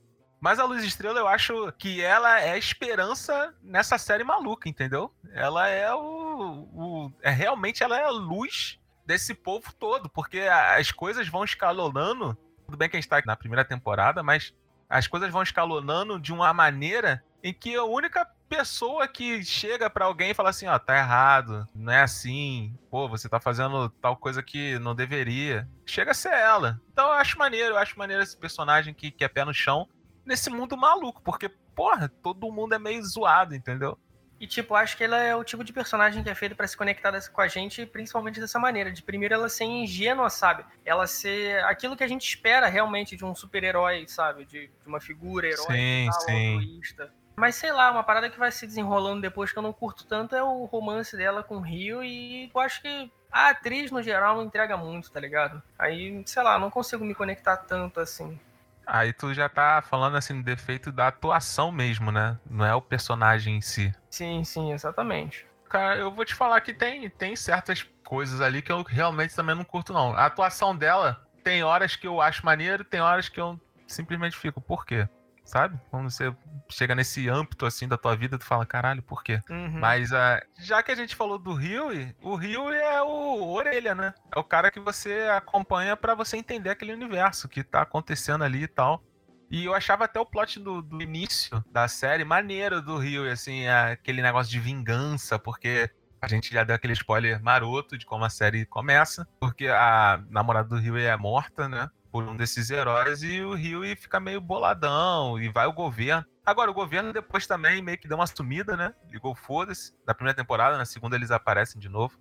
Mas 0.42 0.58
a 0.58 0.64
Luz 0.64 0.82
Estrela, 0.82 1.20
eu 1.20 1.28
acho 1.28 1.70
que 1.78 2.02
ela 2.02 2.40
é 2.40 2.50
a 2.50 2.58
esperança 2.58 3.54
nessa 3.62 3.96
série 3.96 4.24
maluca, 4.24 4.68
entendeu? 4.68 5.14
Ela 5.32 5.68
é 5.68 5.94
o. 5.94 6.68
o- 6.74 7.12
é 7.22 7.30
realmente 7.30 7.84
ela 7.84 7.96
é 7.96 8.02
a 8.02 8.10
luz 8.10 8.76
desse 9.06 9.34
povo 9.34 9.72
todo, 9.72 10.08
porque 10.10 10.40
as 10.40 10.90
coisas 10.90 11.28
vão 11.28 11.44
escalonando. 11.44 12.36
Tudo 12.66 12.76
bem 12.76 12.88
que 12.88 12.96
a 12.96 13.00
gente 13.00 13.08
tá 13.08 13.22
na 13.24 13.36
primeira 13.36 13.64
temporada, 13.64 14.20
mas 14.20 14.52
as 14.90 15.06
coisas 15.06 15.30
vão 15.30 15.44
escalonando 15.44 16.18
de 16.18 16.32
uma 16.32 16.52
maneira 16.52 17.22
em 17.40 17.54
que 17.54 17.76
a 17.76 17.84
única 17.84 18.26
pessoa 18.48 19.06
que 19.06 19.44
chega 19.44 19.88
pra 19.88 20.06
alguém 20.06 20.32
e 20.32 20.34
fala 20.34 20.50
assim, 20.50 20.66
ó, 20.66 20.76
tá 20.76 20.98
errado, 20.98 21.66
não 21.72 21.92
é 21.92 22.02
assim, 22.02 22.76
pô, 22.90 23.08
você 23.08 23.28
tá 23.28 23.38
fazendo 23.38 23.88
tal 24.00 24.16
coisa 24.16 24.42
que 24.42 24.76
não 24.80 24.92
deveria, 24.94 25.68
chega 25.86 26.10
a 26.10 26.14
ser 26.14 26.32
ela. 26.32 26.80
Então 26.92 27.06
eu 27.06 27.12
acho 27.12 27.38
maneiro, 27.38 27.74
eu 27.74 27.78
acho 27.78 27.96
maneiro 27.96 28.22
esse 28.24 28.36
personagem 28.36 28.92
que, 28.92 29.10
que 29.12 29.24
é 29.24 29.28
pé 29.28 29.44
no 29.44 29.54
chão 29.54 29.88
nesse 30.24 30.50
mundo 30.50 30.76
maluco, 30.76 31.20
porque, 31.22 31.48
porra, 31.74 32.08
todo 32.22 32.50
mundo 32.52 32.74
é 32.74 32.78
meio 32.78 33.02
zoado, 33.04 33.54
entendeu? 33.54 33.98
E, 34.42 34.46
tipo, 34.46 34.74
acho 34.74 34.96
que 34.96 35.04
ela 35.04 35.18
é 35.18 35.36
o 35.36 35.44
tipo 35.44 35.62
de 35.62 35.72
personagem 35.72 36.20
que 36.20 36.28
é 36.28 36.34
feito 36.34 36.56
pra 36.56 36.66
se 36.66 36.76
conectar 36.76 37.12
com 37.30 37.40
a 37.40 37.46
gente, 37.46 37.86
principalmente 37.86 38.40
dessa 38.40 38.58
maneira. 38.58 38.90
De 38.90 39.00
primeiro, 39.00 39.32
ela 39.32 39.48
ser 39.48 39.62
ingênua, 39.62 40.28
sabe? 40.28 40.64
Ela 40.84 41.06
ser 41.06 41.62
aquilo 41.64 41.96
que 41.96 42.02
a 42.02 42.08
gente 42.08 42.26
espera 42.26 42.66
realmente 42.66 43.16
de 43.16 43.24
um 43.24 43.36
super-herói, 43.36 44.04
sabe? 44.08 44.44
De, 44.44 44.66
de 44.66 44.88
uma 44.88 45.00
figura 45.00 45.46
heróica 45.46 45.72
Sim, 45.72 46.08
tal, 46.10 46.20
sim. 46.22 46.54
altruísta. 46.54 47.12
Mas 47.36 47.54
sei 47.54 47.72
lá, 47.72 47.92
uma 47.92 48.02
parada 48.02 48.28
que 48.28 48.38
vai 48.38 48.50
se 48.50 48.66
desenrolando 48.66 49.22
depois 49.22 49.52
que 49.52 49.58
eu 49.58 49.62
não 49.62 49.72
curto 49.72 50.04
tanto 50.06 50.34
é 50.34 50.42
o 50.42 50.64
romance 50.64 51.16
dela 51.16 51.44
com 51.44 51.58
o 51.58 51.60
Rio 51.60 52.02
e 52.02 52.50
eu 52.52 52.60
acho 52.60 52.82
que 52.82 53.10
a 53.30 53.50
atriz, 53.50 53.90
no 53.90 54.02
geral, 54.02 54.36
não 54.36 54.44
entrega 54.44 54.76
muito, 54.76 55.10
tá 55.10 55.18
ligado? 55.18 55.62
Aí, 55.78 56.20
sei 56.26 56.42
lá, 56.42 56.58
não 56.58 56.68
consigo 56.68 57.04
me 57.04 57.14
conectar 57.14 57.56
tanto 57.56 58.00
assim. 58.00 58.38
Aí 58.86 59.12
tu 59.12 59.32
já 59.32 59.48
tá 59.48 59.82
falando 59.82 60.16
assim 60.16 60.36
do 60.36 60.42
defeito 60.42 60.90
da 60.90 61.08
atuação 61.08 61.70
mesmo, 61.70 62.10
né? 62.10 62.38
Não 62.48 62.64
é 62.64 62.74
o 62.74 62.82
personagem 62.82 63.56
em 63.56 63.60
si. 63.60 63.94
Sim, 64.10 64.44
sim, 64.44 64.72
exatamente. 64.72 65.46
Cara, 65.68 65.96
eu 65.96 66.10
vou 66.10 66.24
te 66.24 66.34
falar 66.34 66.60
que 66.60 66.74
tem, 66.74 67.08
tem 67.08 67.34
certas 67.34 67.86
coisas 68.04 68.40
ali 68.40 68.60
que 68.60 68.70
eu 68.70 68.82
realmente 68.82 69.34
também 69.34 69.54
não 69.54 69.64
curto, 69.64 69.92
não. 69.92 70.14
A 70.14 70.26
atuação 70.26 70.76
dela 70.76 71.26
tem 71.42 71.62
horas 71.62 71.96
que 71.96 72.06
eu 72.06 72.20
acho 72.20 72.44
maneiro, 72.44 72.84
tem 72.84 73.00
horas 73.00 73.28
que 73.28 73.40
eu 73.40 73.58
simplesmente 73.86 74.36
fico, 74.36 74.60
por 74.60 74.84
quê? 74.84 75.08
Sabe? 75.44 75.78
Quando 75.90 76.10
você 76.10 76.34
chega 76.68 76.94
nesse 76.94 77.28
âmbito 77.28 77.66
assim 77.66 77.88
da 77.88 77.98
tua 77.98 78.16
vida, 78.16 78.38
tu 78.38 78.44
fala, 78.44 78.64
caralho, 78.64 79.02
por 79.02 79.22
quê? 79.22 79.40
Uhum. 79.50 79.80
Mas 79.80 80.12
ah, 80.12 80.40
já 80.58 80.82
que 80.82 80.92
a 80.92 80.94
gente 80.94 81.16
falou 81.16 81.38
do 81.38 81.52
Rio, 81.52 81.88
o 82.22 82.36
Rio 82.36 82.70
é 82.70 83.02
o 83.02 83.52
orelha, 83.52 83.94
né? 83.94 84.14
É 84.34 84.38
o 84.38 84.44
cara 84.44 84.70
que 84.70 84.80
você 84.80 85.28
acompanha 85.36 85.96
pra 85.96 86.14
você 86.14 86.36
entender 86.36 86.70
aquele 86.70 86.92
universo 86.92 87.48
que 87.48 87.62
tá 87.62 87.82
acontecendo 87.82 88.44
ali 88.44 88.62
e 88.62 88.68
tal. 88.68 89.02
E 89.50 89.66
eu 89.66 89.74
achava 89.74 90.06
até 90.06 90.18
o 90.18 90.24
plot 90.24 90.58
do, 90.58 90.80
do 90.80 91.02
início 91.02 91.62
da 91.70 91.86
série 91.86 92.24
maneiro 92.24 92.80
do 92.80 92.96
Rio, 92.96 93.30
assim, 93.30 93.68
aquele 93.68 94.22
negócio 94.22 94.50
de 94.50 94.58
vingança, 94.58 95.38
porque 95.38 95.90
a 96.22 96.26
gente 96.26 96.54
já 96.54 96.64
deu 96.64 96.74
aquele 96.74 96.94
spoiler 96.94 97.42
maroto 97.42 97.98
de 97.98 98.06
como 98.06 98.24
a 98.24 98.30
série 98.30 98.64
começa, 98.64 99.28
porque 99.38 99.66
a 99.66 100.22
namorada 100.30 100.70
do 100.70 100.78
Rio 100.78 100.96
é 100.96 101.14
morta, 101.18 101.68
né? 101.68 101.90
Por 102.12 102.24
um 102.24 102.36
desses 102.36 102.70
heróis, 102.70 103.22
e 103.22 103.40
o 103.40 103.54
Rio 103.54 103.80
fica 103.96 104.20
meio 104.20 104.40
boladão, 104.40 105.40
e 105.40 105.48
vai 105.48 105.66
o 105.66 105.72
governo. 105.72 106.24
Agora, 106.44 106.70
o 106.70 106.74
governo 106.74 107.12
depois 107.12 107.46
também 107.46 107.80
meio 107.80 107.96
que 107.96 108.06
deu 108.06 108.18
uma 108.18 108.26
sumida, 108.26 108.76
né? 108.76 108.94
Ligou 109.10 109.34
foda-se. 109.34 109.94
Na 110.06 110.12
primeira 110.12 110.36
temporada, 110.36 110.76
na 110.76 110.84
segunda 110.84 111.16
eles 111.16 111.30
aparecem 111.30 111.80
de 111.80 111.88
novo. 111.88 112.18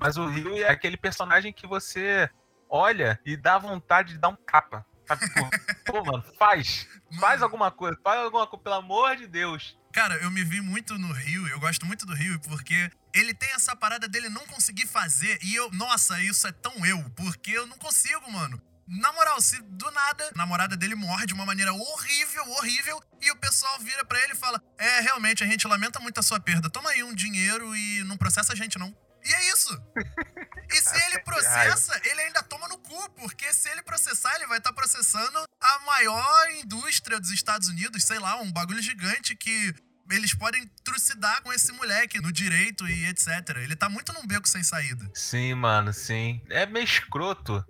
Mas 0.00 0.16
o 0.18 0.26
Rio 0.26 0.58
é 0.58 0.68
aquele 0.68 0.96
personagem 0.96 1.52
que 1.52 1.66
você 1.66 2.28
olha 2.68 3.18
e 3.24 3.36
dá 3.36 3.58
vontade 3.58 4.12
de 4.12 4.18
dar 4.18 4.28
um 4.28 4.36
capa. 4.36 4.84
Sabe? 5.06 5.22
Pô, 5.32 5.92
pô, 5.92 6.04
mano, 6.04 6.24
faz. 6.38 6.86
Faz 7.20 7.42
alguma 7.42 7.70
coisa. 7.70 7.98
Faz 8.02 8.20
alguma 8.20 8.46
coisa, 8.46 8.62
pelo 8.62 8.76
amor 8.76 9.16
de 9.16 9.26
Deus. 9.26 9.78
Cara, 9.92 10.14
eu 10.16 10.30
me 10.30 10.42
vi 10.42 10.60
muito 10.60 10.98
no 10.98 11.12
Rio, 11.12 11.46
eu 11.48 11.60
gosto 11.60 11.84
muito 11.84 12.06
do 12.06 12.14
Rio, 12.14 12.40
porque 12.40 12.90
ele 13.14 13.34
tem 13.34 13.50
essa 13.52 13.76
parada 13.76 14.08
dele 14.08 14.30
não 14.30 14.46
conseguir 14.46 14.86
fazer, 14.86 15.38
e 15.42 15.54
eu, 15.54 15.70
nossa, 15.70 16.18
isso 16.20 16.46
é 16.46 16.52
tão 16.52 16.84
eu, 16.86 17.04
porque 17.14 17.50
eu 17.50 17.66
não 17.66 17.76
consigo, 17.76 18.30
mano. 18.32 18.60
Na 18.86 19.12
moral, 19.12 19.40
se 19.40 19.60
do 19.62 19.90
nada 19.90 20.30
a 20.34 20.38
namorada 20.38 20.76
dele 20.76 20.94
morre 20.94 21.26
de 21.26 21.34
uma 21.34 21.46
maneira 21.46 21.72
horrível, 21.72 22.44
horrível, 22.50 23.02
e 23.20 23.30
o 23.30 23.36
pessoal 23.36 23.78
vira 23.80 24.04
pra 24.04 24.20
ele 24.22 24.32
e 24.32 24.36
fala: 24.36 24.62
É, 24.78 25.00
realmente, 25.00 25.42
a 25.42 25.46
gente 25.46 25.66
lamenta 25.66 26.00
muito 26.00 26.18
a 26.18 26.22
sua 26.22 26.40
perda, 26.40 26.68
toma 26.68 26.90
aí 26.90 27.02
um 27.02 27.14
dinheiro 27.14 27.74
e 27.74 28.04
não 28.04 28.16
processa 28.16 28.52
a 28.52 28.56
gente, 28.56 28.78
não. 28.78 28.94
E 29.24 29.32
é 29.32 29.52
isso. 29.52 29.80
E 30.70 30.76
se 30.76 31.06
ele 31.06 31.20
processa, 31.24 32.00
ele 32.04 32.22
ainda 32.22 32.42
toma 32.42 32.66
no 32.68 32.76
cu, 32.78 33.10
porque 33.12 33.52
se 33.52 33.68
ele 33.68 33.82
processar, 33.82 34.34
ele 34.34 34.46
vai 34.46 34.58
estar 34.58 34.72
processando 34.72 35.44
a 35.60 35.78
maior 35.80 36.50
indústria 36.62 37.20
dos 37.20 37.30
Estados 37.30 37.68
Unidos, 37.68 38.04
sei 38.04 38.18
lá, 38.18 38.40
um 38.40 38.50
bagulho 38.50 38.82
gigante 38.82 39.36
que 39.36 39.74
eles 40.10 40.34
podem 40.34 40.66
trucidar 40.84 41.40
com 41.42 41.52
esse 41.52 41.72
moleque 41.72 42.20
no 42.20 42.32
direito 42.32 42.86
e 42.88 43.06
etc. 43.06 43.28
Ele 43.56 43.76
tá 43.76 43.88
muito 43.88 44.12
num 44.12 44.26
beco 44.26 44.48
sem 44.48 44.62
saída. 44.62 45.08
Sim, 45.14 45.54
mano, 45.54 45.92
sim. 45.92 46.42
É 46.50 46.66
meio 46.66 46.84
escroto 46.84 47.64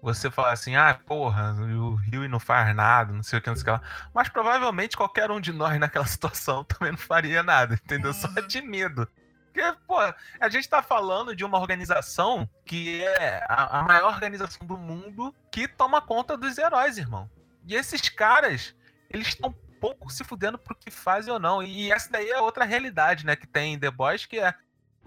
você 0.00 0.30
falar 0.30 0.52
assim, 0.52 0.76
ah, 0.76 0.98
porra, 1.06 1.52
o 1.54 1.94
Rio 1.96 2.28
não 2.28 2.38
faz 2.38 2.74
nada, 2.74 3.12
não 3.12 3.22
sei 3.22 3.38
o 3.38 3.42
que, 3.42 3.48
não 3.48 3.56
sei 3.56 3.62
o 3.62 3.64
que 3.64 3.70
lá. 3.70 3.82
Mas 4.14 4.28
provavelmente 4.28 4.96
qualquer 4.96 5.30
um 5.30 5.40
de 5.40 5.52
nós 5.52 5.78
naquela 5.78 6.06
situação 6.06 6.64
também 6.64 6.92
não 6.92 6.98
faria 6.98 7.42
nada, 7.42 7.74
entendeu? 7.74 8.12
Só 8.12 8.28
Porra. 8.28 8.42
de 8.42 8.60
medo. 8.62 9.08
Porque, 9.52 9.78
pô, 9.86 9.98
a 9.98 10.48
gente 10.48 10.68
tá 10.68 10.82
falando 10.82 11.34
de 11.34 11.44
uma 11.44 11.58
organização 11.58 12.48
que 12.64 13.02
é 13.02 13.44
a, 13.48 13.80
a 13.80 13.82
maior 13.82 14.12
organização 14.12 14.64
do 14.66 14.76
mundo 14.76 15.34
que 15.50 15.66
toma 15.66 16.00
conta 16.00 16.36
dos 16.36 16.56
heróis, 16.58 16.96
irmão. 16.96 17.28
E 17.66 17.74
esses 17.74 18.08
caras, 18.08 18.74
eles 19.10 19.28
estão 19.28 19.52
pouco 19.80 20.10
se 20.10 20.22
fudendo 20.22 20.58
pro 20.58 20.76
que 20.76 20.90
fazem 20.90 21.32
ou 21.32 21.40
não. 21.40 21.62
E 21.62 21.90
essa 21.90 22.10
daí 22.10 22.30
é 22.30 22.40
outra 22.40 22.64
realidade, 22.64 23.26
né, 23.26 23.34
que 23.34 23.46
tem 23.46 23.74
em 23.74 23.78
The 23.78 23.90
Boys, 23.90 24.26
que 24.26 24.38
é 24.38 24.54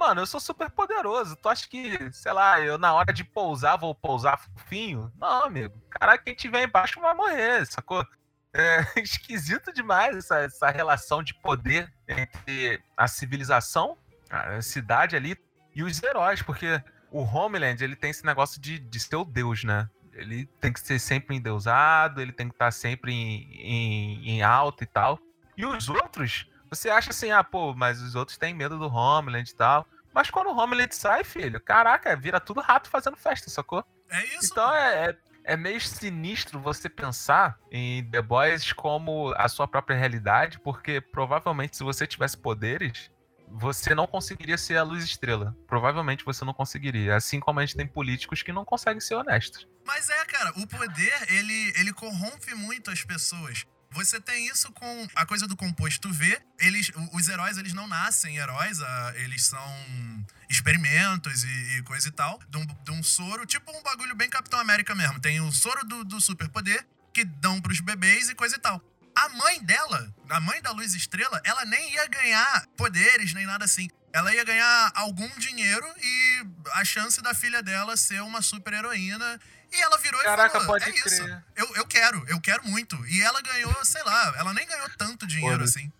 Mano, 0.02 0.22
eu 0.22 0.26
sou 0.26 0.40
super 0.40 0.68
poderoso. 0.72 1.36
Tu 1.36 1.48
acha 1.48 1.70
que, 1.70 2.12
sei 2.12 2.34
lá, 2.34 2.60
eu 2.60 2.76
na 2.80 2.92
hora 2.92 3.14
de 3.14 3.24
pousar 3.24 3.78
vou 3.78 3.94
pousar 3.94 4.36
fofinho? 4.36 5.14
Não, 5.16 5.44
amigo. 5.44 5.80
Caraca, 5.92 6.24
quem 6.24 6.34
tiver 6.34 6.64
embaixo 6.64 7.00
vai 7.00 7.14
morrer, 7.14 7.68
sacou? 7.68 8.04
É 8.52 8.80
esquisito 9.00 9.72
demais 9.72 10.18
essa, 10.18 10.40
essa 10.40 10.72
relação 10.72 11.22
de 11.22 11.36
poder 11.36 11.94
entre 12.08 12.82
a 12.98 13.08
civilização, 13.08 13.96
a 14.28 14.60
cidade 14.60 15.16
ali, 15.16 15.38
e 15.76 15.84
os 15.84 16.02
heróis, 16.02 16.42
porque 16.42 16.84
o 17.12 17.22
Homeland, 17.22 17.84
ele 17.84 17.96
tem 17.96 18.10
esse 18.10 18.26
negócio 18.26 18.60
de, 18.60 18.80
de 18.80 19.00
ser 19.00 19.18
o 19.18 19.24
deus, 19.24 19.64
né? 19.64 19.88
Ele 20.14 20.48
tem 20.60 20.74
que 20.74 20.80
ser 20.80 20.98
sempre 20.98 21.36
endeusado, 21.36 22.20
ele 22.20 22.32
tem 22.32 22.48
que 22.48 22.56
estar 22.56 22.72
sempre 22.72 23.14
em, 23.14 23.54
em, 23.54 24.30
em 24.32 24.42
alta 24.42 24.84
e 24.84 24.88
tal. 24.88 25.20
E 25.56 25.64
os 25.64 25.90
outros, 25.90 26.50
você 26.72 26.90
acha 26.90 27.10
assim, 27.12 27.30
ah, 27.32 27.44
pô, 27.44 27.74
mas 27.76 28.02
os 28.02 28.16
outros 28.16 28.38
têm 28.38 28.54
medo 28.54 28.80
do 28.80 28.88
Homeland 28.88 29.50
e 29.50 29.56
tal. 29.56 29.86
Mas 30.14 30.30
quando 30.30 30.48
o 30.48 30.58
Homeland 30.58 30.94
sai, 30.96 31.24
filho, 31.24 31.60
caraca, 31.60 32.16
vira 32.16 32.40
tudo 32.40 32.62
rato 32.62 32.90
fazendo 32.90 33.16
festa, 33.18 33.50
sacou? 33.50 33.84
É 34.10 34.24
isso. 34.26 34.50
Então 34.52 34.74
é, 34.74 35.10
é- 35.10 35.18
é 35.44 35.58
meio 35.58 35.80
sinistro 35.82 36.60
você 36.60 36.88
pensar 36.90 37.58
em 37.72 38.04
The 38.10 38.22
Boys 38.22 38.72
como 38.74 39.34
a 39.38 39.48
sua 39.50 39.68
própria 39.68 39.98
realidade, 39.98 40.60
porque 40.60 41.02
provavelmente 41.02 41.76
se 41.78 41.84
você 41.84 42.06
tivesse 42.06 42.38
poderes, 42.38 43.10
você 43.48 43.94
não 43.96 44.06
conseguiria 44.08 44.58
ser 44.58 44.78
a 44.78 44.84
luz 44.84 45.04
estrela. 45.04 45.56
Provavelmente 45.68 46.24
você 46.24 46.46
não 46.46 46.54
conseguiria. 46.54 47.16
Assim 47.16 47.40
como 47.40 47.60
a 47.60 47.66
gente 47.66 47.76
tem 47.76 47.88
políticos 47.88 48.42
que 48.44 48.52
não 48.54 48.64
conseguem 48.64 49.02
ser 49.02 49.16
honestos. 49.16 49.68
Mas 49.86 50.10
é, 50.10 50.26
cara, 50.26 50.52
o 50.58 50.68
poder, 50.68 51.14
ele, 51.30 51.74
ele 51.78 51.92
corrompe 51.94 52.54
muito 52.54 52.92
as 52.92 53.04
pessoas. 53.04 53.66
Você 53.92 54.22
tem 54.22 54.48
isso 54.48 54.72
com 54.72 55.08
a 55.16 55.26
coisa 55.26 55.48
do 55.48 55.56
composto 55.56 56.12
V. 56.12 56.42
Eles, 56.60 56.92
os 57.14 57.28
heróis, 57.28 57.58
eles 57.58 57.74
não 57.74 57.88
nascem 57.88 58.38
heróis, 58.38 58.80
eles 59.16 59.44
são 59.44 60.26
experimentos 60.50 61.44
e, 61.44 61.78
e 61.78 61.84
coisa 61.84 62.08
e 62.08 62.12
tal. 62.12 62.40
De 62.50 62.58
um, 62.58 62.66
de 62.66 62.92
um, 62.92 63.04
soro, 63.04 63.46
tipo 63.46 63.72
um 63.76 63.84
bagulho 63.84 64.16
bem 64.16 64.30
Capitão 64.30 64.60
América 64.60 64.96
mesmo. 64.96 65.20
Tem 65.20 65.42
o 65.42 65.52
soro 65.52 65.86
do, 65.86 66.04
do 66.06 66.22
superpoder 66.22 66.86
que 67.14 67.26
dão 67.26 67.62
pros 67.62 67.82
bebês 67.82 68.30
e 68.30 68.36
coisa 68.36 68.56
e 68.56 68.60
tal. 68.60 68.82
A 69.14 69.28
mãe 69.30 69.62
dela, 69.64 70.14
a 70.30 70.40
mãe 70.40 70.62
da 70.62 70.72
Luz 70.72 70.94
Estrela, 70.96 71.42
ela 71.44 71.66
nem 71.66 71.94
ia 71.94 72.08
ganhar 72.08 72.66
poderes 72.78 73.34
nem 73.34 73.46
nada 73.46 73.66
assim. 73.66 73.90
Ela 74.14 74.34
ia 74.34 74.44
ganhar 74.44 74.92
algum 74.96 75.28
dinheiro 75.38 75.86
e 76.02 76.46
a 76.74 76.84
chance 76.84 77.22
da 77.22 77.34
filha 77.34 77.62
dela 77.62 77.96
ser 77.96 78.22
uma 78.22 78.42
super 78.42 78.74
heroína. 78.74 79.40
E 79.72 79.82
ela 79.82 79.98
virou 79.98 80.22
Caraca, 80.22 80.50
e 80.50 80.52
falou: 80.52 80.68
pode 80.68 80.84
É 80.90 80.92
crer. 80.92 81.06
isso. 81.06 81.24
Eu, 81.56 81.76
eu 81.76 81.86
quero, 81.88 82.24
eu 82.28 82.40
quero 82.42 82.64
muito. 82.68 82.96
E 83.08 83.22
ela 83.22 83.42
ganhou, 83.42 83.74
sei 83.86 84.04
lá, 84.04 84.34
ela 84.38 84.54
nem 84.54 84.68
ganhou 84.68 84.90
tanto 84.98 85.26
dinheiro 85.26 85.64
assim. 85.64 85.92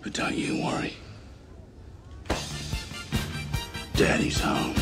But 0.00 0.12
don't 0.16 0.40
you 0.40 0.58
worry. 0.58 0.96
Daddy's 3.94 4.40
home. 4.44 4.74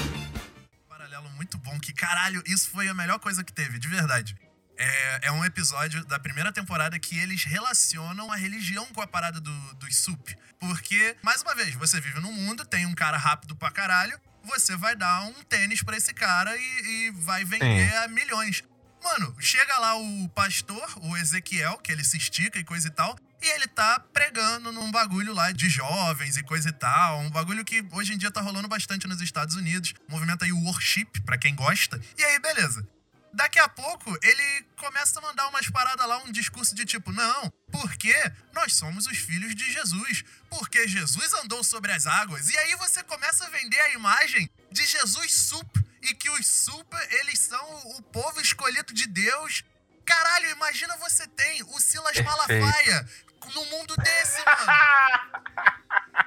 paralelo 0.89 1.31
muito 1.31 1.57
bom, 1.59 1.79
que 1.81 1.93
caralho, 1.93 2.43
isso 2.47 2.71
foi 2.71 2.89
a 2.89 2.95
melhor 2.95 3.19
coisa 3.19 3.43
que 3.43 3.53
teve, 3.53 3.79
de 3.79 3.89
verdade. 3.89 4.37
É, 4.79 5.29
é 5.29 5.33
um 5.33 5.43
episódio 5.43 6.05
da 6.05 6.19
primeira 6.19 6.53
temporada 6.53 6.99
que 6.99 7.19
eles 7.19 7.45
relacionam 7.45 8.31
a 8.31 8.37
religião 8.37 8.85
com 8.93 9.01
a 9.01 9.07
parada 9.07 9.41
do, 9.41 9.75
dos 9.77 9.97
sup. 9.97 10.37
Porque, 10.61 11.17
mais 11.23 11.41
uma 11.41 11.55
vez, 11.55 11.75
você 11.77 11.99
vive 11.99 12.21
num 12.21 12.33
mundo, 12.33 12.67
tem 12.67 12.85
um 12.85 12.95
cara 12.95 13.17
rápido 13.17 13.57
pra 13.57 13.71
caralho, 13.71 14.21
você 14.47 14.77
vai 14.77 14.97
dar 14.97 15.25
um 15.25 15.43
tênis 15.45 15.83
pra 15.83 15.97
esse 15.97 16.15
cara 16.15 16.57
e, 16.57 16.61
e 16.61 17.11
vai 17.11 17.45
vender 17.45 17.95
a 17.97 18.09
milhões. 18.09 18.63
Mano, 19.03 19.37
chega 19.39 19.79
lá 19.79 19.97
o 19.97 20.29
pastor, 20.31 20.99
o 21.03 21.17
Ezequiel, 21.17 21.79
que 21.79 21.93
ele 21.93 22.03
se 22.03 22.17
estica 22.17 22.59
e 22.59 22.65
coisa 22.65 22.89
e 22.89 22.91
tal, 22.91 23.17
e 23.43 23.49
ele 23.55 23.67
tá 23.69 24.01
pregando 24.13 24.73
num 24.73 24.91
bagulho 24.91 25.33
lá 25.33 25.53
de 25.53 25.69
jovens 25.69 26.37
e 26.37 26.43
coisa 26.43 26.71
e 26.71 26.73
tal. 26.73 27.21
Um 27.21 27.31
bagulho 27.31 27.65
que 27.65 27.85
hoje 27.93 28.15
em 28.15 28.19
dia 28.19 28.31
tá 28.31 28.41
rolando 28.41 28.67
bastante 28.67 29.07
nos 29.07 29.21
Estados 29.21 29.55
Unidos. 29.55 29.95
Movimento 30.09 30.45
aí 30.45 30.53
worship, 30.53 31.07
pra 31.25 31.39
quem 31.39 31.55
gosta. 31.55 32.01
E 32.19 32.25
aí, 32.25 32.39
beleza. 32.41 32.89
Daqui 33.37 33.59
a 33.59 33.69
pouco, 33.69 34.19
ele 34.23 34.63
começa 34.79 35.19
a 35.19 35.23
mandar 35.23 35.47
umas 35.49 35.69
paradas 35.69 36.09
lá, 36.09 36.17
um 36.25 36.33
discurso 36.33 36.75
de 36.75 36.87
tipo, 36.87 37.13
não, 37.13 37.53
porque 37.71 38.15
nós 38.55 38.75
somos 38.75 39.07
os 39.07 39.19
filhos 39.19 39.55
de 39.55 39.71
Jesus, 39.75 40.25
porque 40.49 40.89
Jesus 40.89 41.35
andou 41.35 41.63
sobre 41.63 41.93
as 41.93 42.07
águas. 42.07 42.49
E 42.49 42.57
aí 42.57 42.75
você 42.77 43.05
começa 43.05 43.45
a 43.45 43.51
vender 43.51 43.79
a 43.79 43.91
imagem 43.91 44.51
de 44.73 44.87
Jesus 44.87 45.35
sup, 45.35 45.69
e 46.01 46.15
que 46.15 46.31
os 46.31 46.47
sup, 46.47 46.91
eles 47.21 47.39
são 47.41 47.63
o 47.99 48.03
povo 48.05 48.41
escolhido 48.41 48.95
de 48.95 49.07
Deus. 49.07 49.63
Caralho, 50.07 50.49
imagina 50.49 50.97
você 50.97 51.27
tem 51.27 51.63
o 51.63 51.79
Silas. 51.79 52.19
Malafaia 52.19 53.07
no 53.53 53.65
mundo 53.67 53.95
desse, 53.99 54.43
mano. 54.47 54.73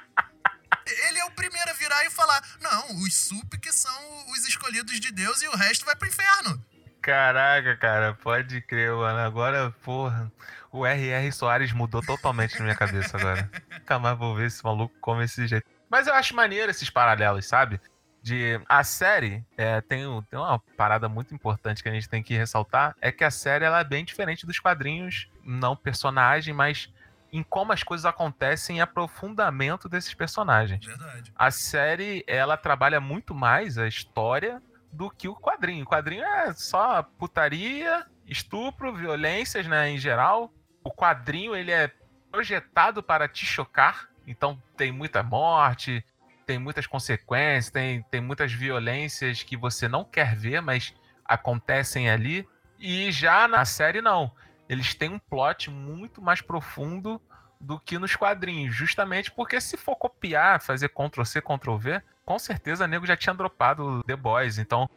Ele 1.08 1.18
é 1.18 1.24
o 1.24 1.30
primeiro 1.32 1.70
a 1.70 1.74
virar 1.74 2.04
e 2.04 2.10
falar, 2.10 2.40
não, 2.60 3.02
os 3.02 3.14
sup 3.14 3.58
que 3.58 3.72
são 3.72 4.30
os 4.30 4.46
escolhidos 4.46 5.00
de 5.00 5.10
Deus 5.10 5.42
e 5.42 5.48
o 5.48 5.56
resto 5.56 5.84
vai 5.84 5.96
pro 5.96 6.08
inferno. 6.08 6.64
Caraca, 7.10 7.76
cara, 7.76 8.14
pode 8.14 8.60
crer, 8.60 8.92
mano. 8.92 9.18
Agora, 9.18 9.74
porra, 9.82 10.30
o 10.70 10.86
R.R. 10.86 11.32
Soares 11.32 11.72
mudou 11.72 12.00
totalmente 12.00 12.56
na 12.56 12.66
minha 12.66 12.76
cabeça 12.76 13.16
agora. 13.16 13.50
Nunca 13.68 13.98
mais 13.98 14.16
vou 14.16 14.36
ver 14.36 14.46
esse 14.46 14.62
maluco 14.62 14.94
como 15.00 15.20
esse 15.20 15.44
jeito. 15.48 15.68
Mas 15.88 16.06
eu 16.06 16.14
acho 16.14 16.36
maneiro 16.36 16.70
esses 16.70 16.88
paralelos, 16.88 17.46
sabe? 17.46 17.80
De 18.22 18.60
a 18.68 18.84
série 18.84 19.44
é, 19.56 19.80
tem, 19.80 20.04
tem 20.30 20.38
uma 20.38 20.60
parada 20.76 21.08
muito 21.08 21.34
importante 21.34 21.82
que 21.82 21.88
a 21.88 21.92
gente 21.92 22.08
tem 22.08 22.22
que 22.22 22.36
ressaltar 22.36 22.94
é 23.00 23.10
que 23.10 23.24
a 23.24 23.30
série 23.30 23.64
ela 23.64 23.80
é 23.80 23.84
bem 23.84 24.04
diferente 24.04 24.46
dos 24.46 24.60
quadrinhos, 24.60 25.28
não 25.44 25.74
personagem, 25.74 26.54
mas 26.54 26.92
em 27.32 27.42
como 27.42 27.72
as 27.72 27.82
coisas 27.82 28.06
acontecem 28.06 28.76
e 28.76 28.80
aprofundamento 28.80 29.88
desses 29.88 30.12
personagens 30.12 30.84
Verdade. 30.84 31.32
a 31.36 31.50
série 31.52 32.24
ela 32.26 32.56
trabalha 32.56 33.00
muito 33.00 33.32
mais 33.32 33.78
a 33.78 33.86
história 33.86 34.60
do 34.92 35.10
que 35.10 35.28
o 35.28 35.34
quadrinho. 35.34 35.84
O 35.84 35.88
quadrinho 35.88 36.24
é 36.24 36.52
só 36.52 37.02
putaria, 37.02 38.06
estupro, 38.26 38.94
violências, 38.94 39.66
né, 39.66 39.90
em 39.90 39.98
geral. 39.98 40.52
O 40.82 40.90
quadrinho 40.90 41.54
ele 41.54 41.70
é 41.70 41.90
projetado 42.30 43.02
para 43.02 43.28
te 43.28 43.44
chocar, 43.44 44.08
então 44.26 44.60
tem 44.76 44.92
muita 44.92 45.22
morte, 45.22 46.04
tem 46.46 46.58
muitas 46.58 46.86
consequências, 46.86 47.70
tem, 47.70 48.02
tem 48.04 48.20
muitas 48.20 48.52
violências 48.52 49.42
que 49.42 49.56
você 49.56 49.88
não 49.88 50.04
quer 50.04 50.34
ver, 50.34 50.60
mas 50.60 50.94
acontecem 51.24 52.10
ali. 52.10 52.48
E 52.78 53.12
já 53.12 53.46
na 53.46 53.64
série 53.64 54.00
não. 54.00 54.32
Eles 54.68 54.94
têm 54.94 55.10
um 55.10 55.18
plot 55.18 55.70
muito 55.70 56.22
mais 56.22 56.40
profundo 56.40 57.20
do 57.60 57.78
que 57.78 57.98
nos 57.98 58.16
quadrinhos, 58.16 58.74
justamente 58.74 59.30
porque 59.30 59.60
se 59.60 59.76
for 59.76 59.94
copiar, 59.94 60.62
fazer 60.62 60.88
Ctrl 60.88 61.24
C, 61.24 61.42
Ctrl 61.42 61.76
V, 61.76 62.02
com 62.30 62.38
certeza 62.38 62.84
o 62.84 62.86
nego 62.86 63.04
já 63.04 63.16
tinha 63.16 63.34
dropado 63.34 64.04
The 64.04 64.14
Boys. 64.14 64.56
Então, 64.56 64.88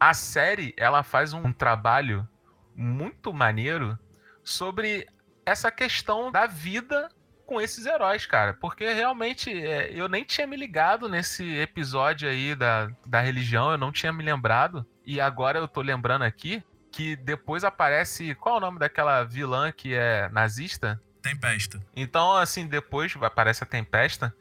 a 0.00 0.14
série, 0.14 0.72
ela 0.74 1.02
faz 1.02 1.34
um 1.34 1.52
trabalho 1.52 2.26
muito 2.74 3.30
maneiro 3.30 3.98
sobre 4.42 5.06
essa 5.44 5.70
questão 5.70 6.32
da 6.32 6.46
vida 6.46 7.10
com 7.44 7.60
esses 7.60 7.84
heróis, 7.84 8.24
cara. 8.24 8.54
Porque 8.54 8.90
realmente 8.90 9.52
é, 9.52 9.92
eu 9.92 10.08
nem 10.08 10.24
tinha 10.24 10.46
me 10.46 10.56
ligado 10.56 11.10
nesse 11.10 11.58
episódio 11.58 12.26
aí 12.26 12.54
da, 12.54 12.90
da 13.04 13.20
religião, 13.20 13.70
eu 13.70 13.76
não 13.76 13.92
tinha 13.92 14.10
me 14.10 14.24
lembrado. 14.24 14.86
E 15.04 15.20
agora 15.20 15.58
eu 15.58 15.68
tô 15.68 15.82
lembrando 15.82 16.22
aqui 16.22 16.64
que 16.90 17.16
depois 17.16 17.64
aparece. 17.64 18.34
Qual 18.34 18.54
é 18.54 18.58
o 18.58 18.62
nome 18.62 18.78
daquela 18.78 19.24
vilã 19.24 19.70
que 19.70 19.92
é 19.92 20.30
nazista? 20.30 20.98
Tempesta. 21.20 21.84
Então, 21.94 22.34
assim, 22.34 22.66
depois 22.66 23.14
aparece 23.20 23.62
a 23.62 23.66
Tempesta 23.66 24.34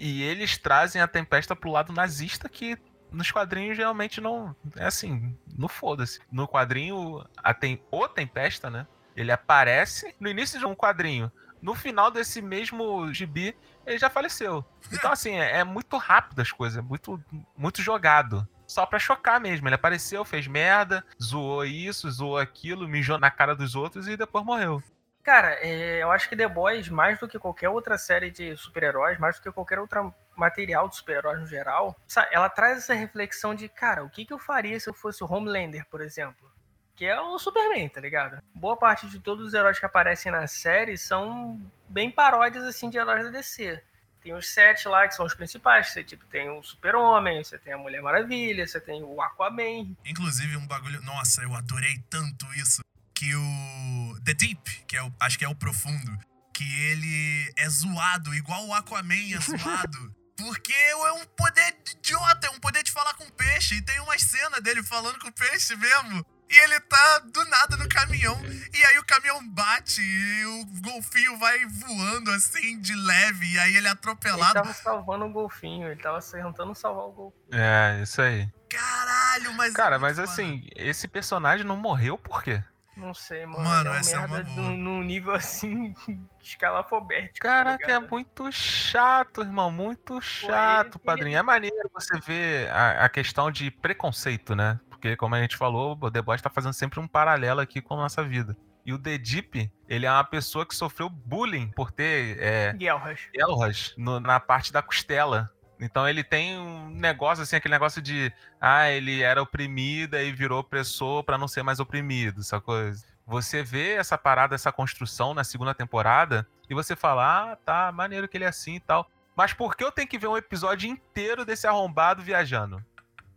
e 0.00 0.22
eles 0.22 0.56
trazem 0.56 1.02
a 1.02 1.06
Tempesta 1.06 1.54
pro 1.54 1.70
lado 1.70 1.92
nazista 1.92 2.48
que 2.48 2.78
nos 3.12 3.30
quadrinhos 3.30 3.76
realmente 3.76 4.18
não. 4.18 4.56
É 4.74 4.86
assim, 4.86 5.36
não 5.58 5.68
foda-se. 5.68 6.20
No 6.32 6.48
quadrinho, 6.48 7.22
a 7.36 7.52
tem, 7.52 7.82
o 7.90 8.08
Tempesta, 8.08 8.70
né? 8.70 8.86
Ele 9.14 9.30
aparece 9.30 10.14
no 10.18 10.30
início 10.30 10.58
de 10.58 10.64
um 10.64 10.74
quadrinho. 10.74 11.30
No 11.60 11.74
final 11.74 12.10
desse 12.10 12.40
mesmo 12.40 13.12
gibi, 13.12 13.54
ele 13.84 13.98
já 13.98 14.08
faleceu. 14.08 14.64
Então, 14.90 15.12
assim, 15.12 15.32
é, 15.32 15.58
é 15.58 15.64
muito 15.64 15.98
rápido 15.98 16.40
as 16.40 16.50
coisas, 16.50 16.78
é 16.78 16.82
muito, 16.82 17.22
muito 17.54 17.82
jogado. 17.82 18.48
Só 18.66 18.86
pra 18.86 18.98
chocar 18.98 19.38
mesmo. 19.38 19.68
Ele 19.68 19.74
apareceu, 19.74 20.24
fez 20.24 20.46
merda, 20.46 21.04
zoou 21.22 21.66
isso, 21.66 22.10
zoou 22.10 22.38
aquilo, 22.38 22.88
mijou 22.88 23.18
na 23.18 23.30
cara 23.30 23.54
dos 23.54 23.74
outros 23.74 24.08
e 24.08 24.16
depois 24.16 24.46
morreu. 24.46 24.82
Cara, 25.22 25.54
é, 25.60 26.02
eu 26.02 26.10
acho 26.10 26.28
que 26.28 26.36
The 26.36 26.48
Boys, 26.48 26.88
mais 26.88 27.18
do 27.18 27.28
que 27.28 27.38
qualquer 27.38 27.68
outra 27.68 27.98
série 27.98 28.30
de 28.30 28.56
super-heróis, 28.56 29.18
mais 29.18 29.36
do 29.36 29.42
que 29.42 29.52
qualquer 29.52 29.78
outro 29.78 30.14
material 30.34 30.88
de 30.88 30.96
super-heróis 30.96 31.40
no 31.40 31.46
geral, 31.46 31.94
ela 32.30 32.48
traz 32.48 32.78
essa 32.78 32.94
reflexão 32.94 33.54
de, 33.54 33.68
cara, 33.68 34.02
o 34.02 34.08
que, 34.08 34.24
que 34.24 34.32
eu 34.32 34.38
faria 34.38 34.80
se 34.80 34.88
eu 34.88 34.94
fosse 34.94 35.22
o 35.22 35.30
Homelander, 35.30 35.86
por 35.90 36.00
exemplo? 36.00 36.50
Que 36.96 37.04
é 37.04 37.20
o 37.20 37.38
Superman, 37.38 37.88
tá 37.88 38.00
ligado? 38.00 38.42
Boa 38.54 38.76
parte 38.76 39.06
de 39.08 39.20
todos 39.20 39.46
os 39.46 39.54
heróis 39.54 39.78
que 39.78 39.86
aparecem 39.86 40.32
na 40.32 40.46
série 40.46 40.96
são 40.96 41.60
bem 41.88 42.10
paródias, 42.10 42.64
assim, 42.64 42.88
de 42.88 42.98
heróis 42.98 43.24
da 43.24 43.30
DC. 43.30 43.82
Tem 44.22 44.34
os 44.34 44.48
sete 44.50 44.86
lá, 44.86 45.08
que 45.08 45.14
são 45.14 45.24
os 45.24 45.34
principais. 45.34 45.88
Você, 45.88 46.04
tipo, 46.04 46.26
tem 46.26 46.50
o 46.50 46.62
Super-Homem, 46.62 47.42
você 47.42 47.58
tem 47.58 47.72
a 47.72 47.78
Mulher 47.78 48.02
Maravilha, 48.02 48.66
você 48.66 48.78
tem 48.78 49.02
o 49.02 49.20
Aquaman. 49.20 49.96
Inclusive, 50.04 50.56
um 50.58 50.66
bagulho. 50.66 51.00
Nossa, 51.02 51.42
eu 51.42 51.54
adorei 51.54 52.02
tanto 52.10 52.44
isso. 52.54 52.82
Que 53.20 53.34
o. 53.34 54.18
The 54.24 54.32
Deep, 54.32 54.84
que 54.86 54.96
é 54.96 55.02
o, 55.02 55.12
acho 55.20 55.38
que 55.38 55.44
é 55.44 55.48
o 55.48 55.54
profundo, 55.54 56.18
que 56.54 56.64
ele 56.64 57.52
é 57.54 57.68
zoado, 57.68 58.34
igual 58.34 58.66
o 58.66 58.72
Aquaman 58.72 59.34
é 59.36 59.38
zoado. 59.38 60.14
Porque 60.38 60.72
é 60.72 61.12
um 61.12 61.26
poder 61.36 61.76
idiota, 61.96 62.46
é 62.46 62.50
um 62.50 62.58
poder 62.58 62.82
de 62.82 62.90
falar 62.90 63.12
com 63.12 63.28
peixe. 63.28 63.74
E 63.74 63.82
tem 63.82 64.00
uma 64.00 64.18
cena 64.18 64.58
dele 64.62 64.82
falando 64.82 65.18
com 65.18 65.28
o 65.28 65.32
peixe 65.34 65.76
mesmo. 65.76 66.24
E 66.48 66.58
ele 66.64 66.80
tá 66.80 67.18
do 67.18 67.44
nada 67.44 67.76
no 67.76 67.86
caminhão. 67.90 68.40
E 68.72 68.84
aí 68.84 68.98
o 68.98 69.04
caminhão 69.04 69.46
bate 69.50 70.00
e 70.00 70.46
o 70.46 70.64
golfinho 70.80 71.38
vai 71.38 71.66
voando 71.66 72.30
assim 72.30 72.80
de 72.80 72.94
leve. 72.94 73.52
E 73.52 73.58
aí 73.58 73.76
ele 73.76 73.76
é 73.76 73.80
Ele 73.80 73.88
atropelado. 73.88 74.54
tava 74.54 74.72
salvando 74.72 75.26
o 75.26 75.30
golfinho, 75.30 75.88
ele 75.88 76.00
tava 76.00 76.20
tentando 76.22 76.74
salvar 76.74 77.04
o 77.04 77.12
golfinho. 77.12 77.52
É, 77.52 78.02
isso 78.02 78.22
aí. 78.22 78.50
Caralho, 78.70 79.52
mas. 79.52 79.74
é 79.74 79.76
Cara, 79.76 79.98
mas 79.98 80.18
assim, 80.18 80.66
esse 80.74 81.06
personagem 81.06 81.66
não 81.66 81.76
morreu 81.76 82.16
por 82.16 82.42
quê? 82.42 82.64
Não 83.00 83.14
sei, 83.14 83.46
mano. 83.46 83.64
Mano, 83.64 83.90
é 83.94 83.98
essa 83.98 84.16
é 84.16 84.18
uma 84.18 84.28
merda 84.28 84.50
boa. 84.50 84.68
num, 84.68 84.76
num 84.76 85.02
nível 85.02 85.32
assim, 85.32 85.94
escalafobético. 86.40 87.34
tá 87.40 87.48
Caraca, 87.48 87.84
é 87.84 87.86
ligado? 87.94 88.10
muito 88.10 88.52
chato, 88.52 89.40
irmão. 89.42 89.70
Muito 89.70 90.20
chato, 90.20 90.96
ele- 90.96 91.04
padrinho. 91.04 91.38
É 91.38 91.42
maneiro 91.42 91.90
você 91.92 92.18
ver 92.20 92.70
a, 92.70 93.04
a 93.04 93.08
questão 93.08 93.50
de 93.50 93.70
preconceito, 93.70 94.54
né? 94.54 94.78
Porque, 94.88 95.16
como 95.16 95.34
a 95.34 95.40
gente 95.40 95.56
falou, 95.56 95.98
o 96.00 96.10
The 96.10 96.20
Boys 96.20 96.42
tá 96.42 96.50
fazendo 96.50 96.74
sempre 96.74 97.00
um 97.00 97.08
paralelo 97.08 97.60
aqui 97.60 97.80
com 97.80 97.94
a 97.94 97.98
nossa 97.98 98.22
vida. 98.22 98.56
E 98.84 98.92
o 98.92 98.98
The 98.98 99.18
Deep, 99.18 99.70
ele 99.88 100.06
é 100.06 100.10
uma 100.10 100.24
pessoa 100.24 100.66
que 100.66 100.74
sofreu 100.74 101.08
bullying 101.08 101.70
por 101.76 101.90
ter 101.90 102.36
é, 102.40 102.72
guelras 102.74 103.94
no- 103.96 104.20
na 104.20 104.38
parte 104.40 104.72
da 104.72 104.82
costela. 104.82 105.50
Então 105.80 106.08
ele 106.08 106.22
tem 106.22 106.58
um 106.58 106.90
negócio 106.90 107.42
assim, 107.42 107.56
aquele 107.56 107.72
negócio 107.74 108.02
de 108.02 108.32
ah, 108.60 108.88
ele 108.90 109.22
era 109.22 109.42
oprimido 109.42 110.16
e 110.16 110.32
virou 110.32 110.60
opressor 110.60 111.24
pra 111.24 111.38
não 111.38 111.48
ser 111.48 111.62
mais 111.62 111.80
oprimido, 111.80 112.40
essa 112.40 112.60
coisa. 112.60 113.04
Você 113.26 113.62
vê 113.62 113.92
essa 113.94 114.18
parada, 114.18 114.54
essa 114.54 114.72
construção 114.72 115.32
na 115.34 115.44
segunda 115.44 115.74
temporada 115.74 116.46
e 116.68 116.74
você 116.74 116.94
fala: 116.96 117.52
"Ah, 117.52 117.56
tá, 117.56 117.90
maneiro 117.92 118.28
que 118.28 118.36
ele 118.36 118.44
é 118.44 118.48
assim 118.48 118.76
e 118.76 118.80
tal". 118.80 119.08
Mas 119.36 119.52
por 119.52 119.74
que 119.76 119.82
eu 119.84 119.92
tenho 119.92 120.08
que 120.08 120.18
ver 120.18 120.26
um 120.26 120.36
episódio 120.36 120.88
inteiro 120.90 121.44
desse 121.44 121.66
arrombado 121.66 122.22
viajando? 122.22 122.84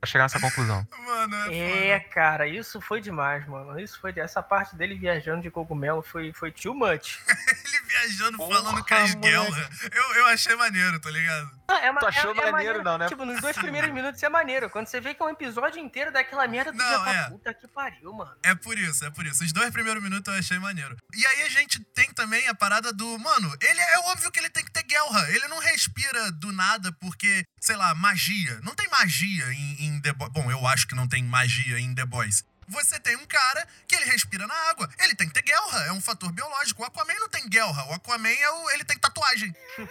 Pra 0.01 0.07
chegar 0.09 0.25
nessa 0.25 0.39
conclusão. 0.39 0.85
Mano, 1.05 1.35
é, 1.53 1.87
É, 1.91 1.99
cara, 2.01 2.45
isso 2.45 2.81
foi 2.81 2.99
demais, 2.99 3.47
mano. 3.47 3.79
Isso 3.79 4.01
foi. 4.01 4.11
Essa 4.17 4.43
parte 4.43 4.75
dele 4.75 4.95
viajando 4.95 5.41
de 5.43 5.49
cogumelo 5.49 6.01
foi, 6.01 6.33
foi 6.33 6.51
too 6.51 6.73
much. 6.75 7.19
Ele 7.65 7.79
viajando, 7.87 8.35
Porra, 8.37 8.55
falando 8.55 8.83
com 8.85 8.95
as 8.95 9.15
moleque. 9.15 9.19
guelras. 9.19 9.81
Eu, 9.93 10.15
eu 10.15 10.25
achei 10.25 10.55
maneiro, 10.57 10.99
tá 10.99 11.09
ligado? 11.09 11.49
Não, 11.73 11.79
é, 11.83 11.91
ma- 11.91 11.99
Tu 11.99 12.05
achou 12.07 12.35
é- 12.35 12.47
é 12.47 12.51
maneiro, 12.51 12.83
não, 12.83 12.97
né? 12.97 13.07
Tipo, 13.07 13.25
nos 13.25 13.41
dois 13.41 13.55
primeiros 13.57 13.91
minutos 13.91 14.21
é 14.21 14.29
maneiro. 14.29 14.69
Quando 14.69 14.87
você 14.87 14.99
vê 15.01 15.13
que 15.13 15.21
é 15.21 15.25
um 15.25 15.29
episódio 15.29 15.79
inteiro 15.79 16.11
daquela 16.11 16.47
merda, 16.47 16.71
tu 16.71 16.77
Não, 16.77 17.05
já 17.05 17.11
é. 17.13 17.29
puta 17.29 17.53
que 17.53 17.67
pariu, 17.67 18.13
mano. 18.13 18.31
É 18.43 18.53
por 18.55 18.77
isso, 18.77 19.03
é 19.05 19.09
por 19.09 19.25
isso. 19.25 19.43
Os 19.43 19.51
dois 19.51 19.71
primeiros 19.71 20.01
minutos 20.01 20.31
eu 20.33 20.39
achei 20.39 20.59
maneiro. 20.59 20.95
E 21.15 21.25
aí 21.25 21.41
a 21.43 21.49
gente 21.49 21.79
tem 21.93 22.11
também 22.13 22.47
a 22.47 22.53
parada 22.55 22.93
do. 22.93 23.17
Mano, 23.19 23.55
ele 23.61 23.79
é 23.79 23.99
óbvio 24.11 24.31
que 24.31 24.39
ele 24.39 24.49
tem 24.49 24.63
que 24.63 24.71
ter 24.71 24.83
guerra. 24.83 25.29
Ele 25.29 25.47
não 25.47 25.59
respira 25.59 26.31
do 26.31 26.51
nada 26.51 26.91
porque, 26.99 27.45
sei 27.59 27.75
lá, 27.75 27.93
magia. 27.95 28.59
Não 28.63 28.75
tem 28.75 28.87
magia 28.89 29.51
em, 29.53 29.85
em 29.85 30.01
The 30.01 30.13
Boys. 30.13 30.31
Bom, 30.31 30.51
eu 30.51 30.65
acho 30.67 30.87
que 30.87 30.95
não 30.95 31.07
tem 31.07 31.23
magia 31.23 31.79
em 31.79 31.93
The 31.95 32.05
Boys. 32.05 32.43
Você 32.67 32.99
tem 32.99 33.15
um 33.15 33.25
cara 33.25 33.67
que 33.87 33.95
ele 33.95 34.05
respira 34.05 34.45
na 34.47 34.53
água. 34.69 34.89
Ele 34.99 35.15
tem 35.15 35.27
que 35.27 35.33
ter 35.33 35.43
guerra. 35.43 35.85
É 35.87 35.91
um 35.91 36.01
fator 36.01 36.31
biológico. 36.31 36.81
O 36.81 36.85
Aquaman 36.85 37.13
não 37.19 37.29
tem 37.29 37.47
guerra. 37.49 37.85
O 37.89 37.93
Aquaman 37.93 38.29
é 38.29 38.49
o, 38.49 38.69
ele 38.71 38.83
tem 38.83 38.97
tatuagem. 38.97 39.55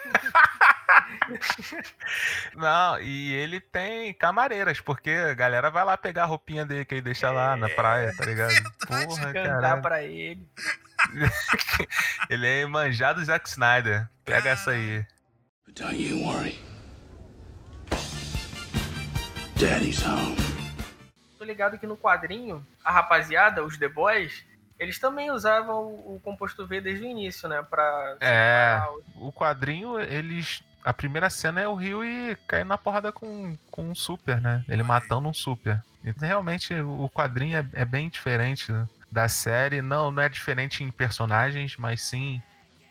Não, 2.54 3.00
e 3.00 3.32
ele 3.34 3.60
tem 3.60 4.12
camareiras, 4.14 4.80
porque 4.80 5.10
a 5.10 5.34
galera 5.34 5.70
vai 5.70 5.84
lá 5.84 5.96
pegar 5.96 6.24
a 6.24 6.26
roupinha 6.26 6.64
dele 6.66 6.84
que 6.84 6.94
ele 6.94 7.02
deixa 7.02 7.30
lá 7.30 7.56
na 7.56 7.68
praia, 7.68 8.14
tá 8.16 8.24
ligado? 8.24 8.52
Porra, 8.86 9.32
Cantar 9.32 9.60
cara. 9.60 9.80
pra 9.80 10.02
ele. 10.02 10.46
Ele 12.30 12.46
é 12.46 12.64
manjado 12.66 13.24
Zack 13.24 13.48
Snyder. 13.48 14.08
Pega 14.24 14.50
essa 14.50 14.70
aí. 14.70 15.04
But 15.66 15.74
don't 15.74 15.96
you 15.96 16.24
worry. 16.24 16.60
Daddy's 19.56 20.00
home. 20.02 20.36
Ligado 21.52 21.78
que 21.78 21.86
no 21.86 21.96
quadrinho, 21.98 22.66
a 22.82 22.90
rapaziada, 22.90 23.62
os 23.62 23.76
The 23.76 23.88
Boys, 23.88 24.42
eles 24.78 24.98
também 24.98 25.30
usavam 25.30 25.84
o, 25.84 26.18
composto 26.24 26.66
V 26.66 26.80
desde 26.80 27.04
o 27.04 27.08
início, 27.08 27.46
né? 27.48 27.62
Pra. 27.62 28.16
É. 28.20 28.80
os- 28.96 29.28
O 29.28 29.32
quadrinho, 29.32 30.00
eles. 30.00 30.64
A 30.82 30.92
primeira 30.94 31.28
cena 31.30 31.60
é 31.60 31.68
o 31.68 31.74
Rio 31.74 32.02
e 32.04 32.34
caindo 32.48 32.68
na 32.68 32.78
porrada 32.78 33.12
com, 33.12 33.56
com 33.70 33.90
um 33.90 33.94
super, 33.94 34.40
né? 34.40 34.64
Ele 34.68 34.82
matando 34.82 35.28
um 35.28 35.34
super. 35.34 35.80
Então, 36.02 36.26
realmente, 36.26 36.74
o 36.74 37.08
quadrinho 37.08 37.56
é, 37.58 37.66
é 37.74 37.84
bem 37.84 38.08
diferente 38.08 38.72
da 39.10 39.28
série. 39.28 39.80
Não, 39.82 40.10
não 40.10 40.22
é 40.22 40.28
diferente 40.28 40.82
em 40.82 40.90
personagens, 40.90 41.76
mas 41.76 42.00
sim 42.02 42.42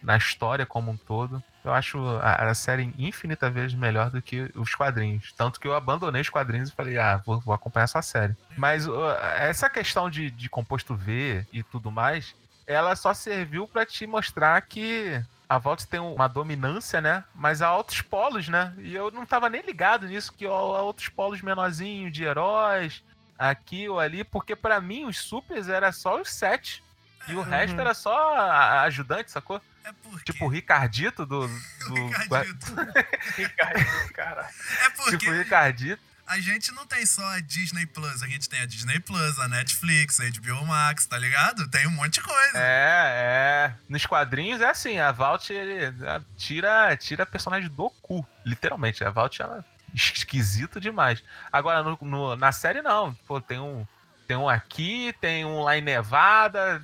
na 0.02 0.15
história 0.15 0.65
como 0.65 0.91
um 0.91 0.95
todo. 0.97 1.43
Eu 1.63 1.74
acho 1.74 2.00
a, 2.21 2.50
a 2.50 2.54
série 2.54 2.93
infinita 2.97 3.50
vezes 3.50 3.76
melhor 3.76 4.10
do 4.10 4.21
que 4.21 4.52
os 4.56 4.74
quadrinhos. 4.74 5.32
Tanto 5.34 5.60
que 5.60 5.67
eu 5.67 5.76
abandonei 5.76 6.21
os 6.21 6.30
quadrinhos 6.30 6.69
e 6.69 6.74
falei, 6.74 6.97
ah, 6.97 7.17
vou, 7.17 7.39
vou 7.39 7.54
acompanhar 7.54 7.84
essa 7.84 8.02
série. 8.02 8.36
Mas 8.58 8.88
uh, 8.88 9.12
essa 9.38 9.69
questão 9.69 10.10
de, 10.10 10.32
de 10.32 10.50
composto 10.50 10.95
V 10.95 11.45
e 11.54 11.62
tudo 11.62 11.91
mais, 11.91 12.36
ela 12.65 12.95
só 12.95 13.13
serviu 13.13 13.67
pra 13.67 13.86
te 13.86 14.08
mostrar 14.08 14.60
que 14.62 15.24
a 15.47 15.58
Volts 15.58 15.86
tem 15.86 16.00
uma 16.00 16.28
dominância, 16.28 17.02
né? 17.02 17.26
Mas 17.36 17.62
há 17.62 17.76
outros 17.76 18.02
polos, 18.02 18.47
né? 18.47 18.74
E 18.78 18.95
eu 18.95 19.12
não 19.12 19.26
tava 19.26 19.50
nem 19.50 19.62
ligado 19.62 20.08
nisso, 20.08 20.32
que 20.32 20.45
há 20.45 20.52
outros 20.52 21.10
polos 21.10 21.41
menorzinhos 21.41 22.13
de 22.13 22.24
heróis, 22.24 23.04
aqui 23.38 23.89
ou 23.89 24.00
ali, 24.00 24.24
porque 24.24 24.56
pra 24.56 24.80
mim 24.80 25.06
os 25.06 25.19
supers 25.19 25.67
era 25.67 25.91
só 25.91 26.21
os 26.21 26.32
sete. 26.32 26.82
E 27.28 27.36
o 27.36 27.41
resto 27.41 27.80
era 27.80 27.93
só 27.93 28.39
ajudante, 28.84 29.30
sacou? 29.30 29.62
É 29.84 29.91
porque. 30.04 30.32
Tipo 30.32 30.46
o 30.46 30.48
Ricardito 30.48 31.26
do. 31.26 31.46
o 31.86 31.89
do 31.89 32.08
Ricardito. 32.08 32.65
Ricardo, 33.38 34.13
cara. 34.13 34.50
É 34.86 34.89
porque. 34.91 35.17
tipo 35.17 35.32
o 35.32 35.36
Ricardito. 35.38 36.02
A 36.28 36.39
gente 36.39 36.72
não 36.72 36.86
tem 36.86 37.06
só 37.06 37.26
a 37.28 37.41
Disney 37.41 37.86
Plus, 37.86 38.24
a 38.24 38.28
gente 38.28 38.48
tem 38.48 38.62
a 38.62 38.65
Disney 38.65 39.02
Plus, 39.02 39.38
a 39.38 39.50
Netflix, 39.50 40.17
a 40.22 40.24
HBO 40.30 40.65
Max, 40.65 41.06
tá 41.06 41.17
ligado? 41.17 41.67
Tem 41.70 41.86
um 41.88 41.91
monte 41.91 42.13
de 42.15 42.22
coisa. 42.22 42.54
É, 42.58 43.65
é. 43.67 43.76
Nos 43.89 44.06
quadrinhos 44.06 44.62
é 44.62 44.70
assim, 44.70 44.98
a 44.98 45.12
Valt 45.12 45.50
ele, 45.50 45.94
tira, 46.38 46.96
tira 46.96 47.26
personagem 47.26 47.67
do 47.70 47.89
cu, 48.02 48.26
literalmente. 48.46 49.04
A 49.04 49.10
Valt 49.10 49.41
ela 49.41 49.58
é 49.60 49.63
esquisito 49.94 50.80
demais. 50.80 51.22
Agora, 51.52 51.84
no, 51.84 51.98
no- 52.02 52.36
na 52.38 52.54
série 52.54 52.82
não. 52.82 53.13
Pô, 53.28 53.41
tem 53.41 53.60
um, 53.60 53.86
tem 54.26 54.38
um 54.38 54.48
aqui, 54.48 55.13
tem 55.20 55.44
um 55.44 55.63
lá 55.63 55.78
em 55.78 55.82
Nevada, 55.82 56.82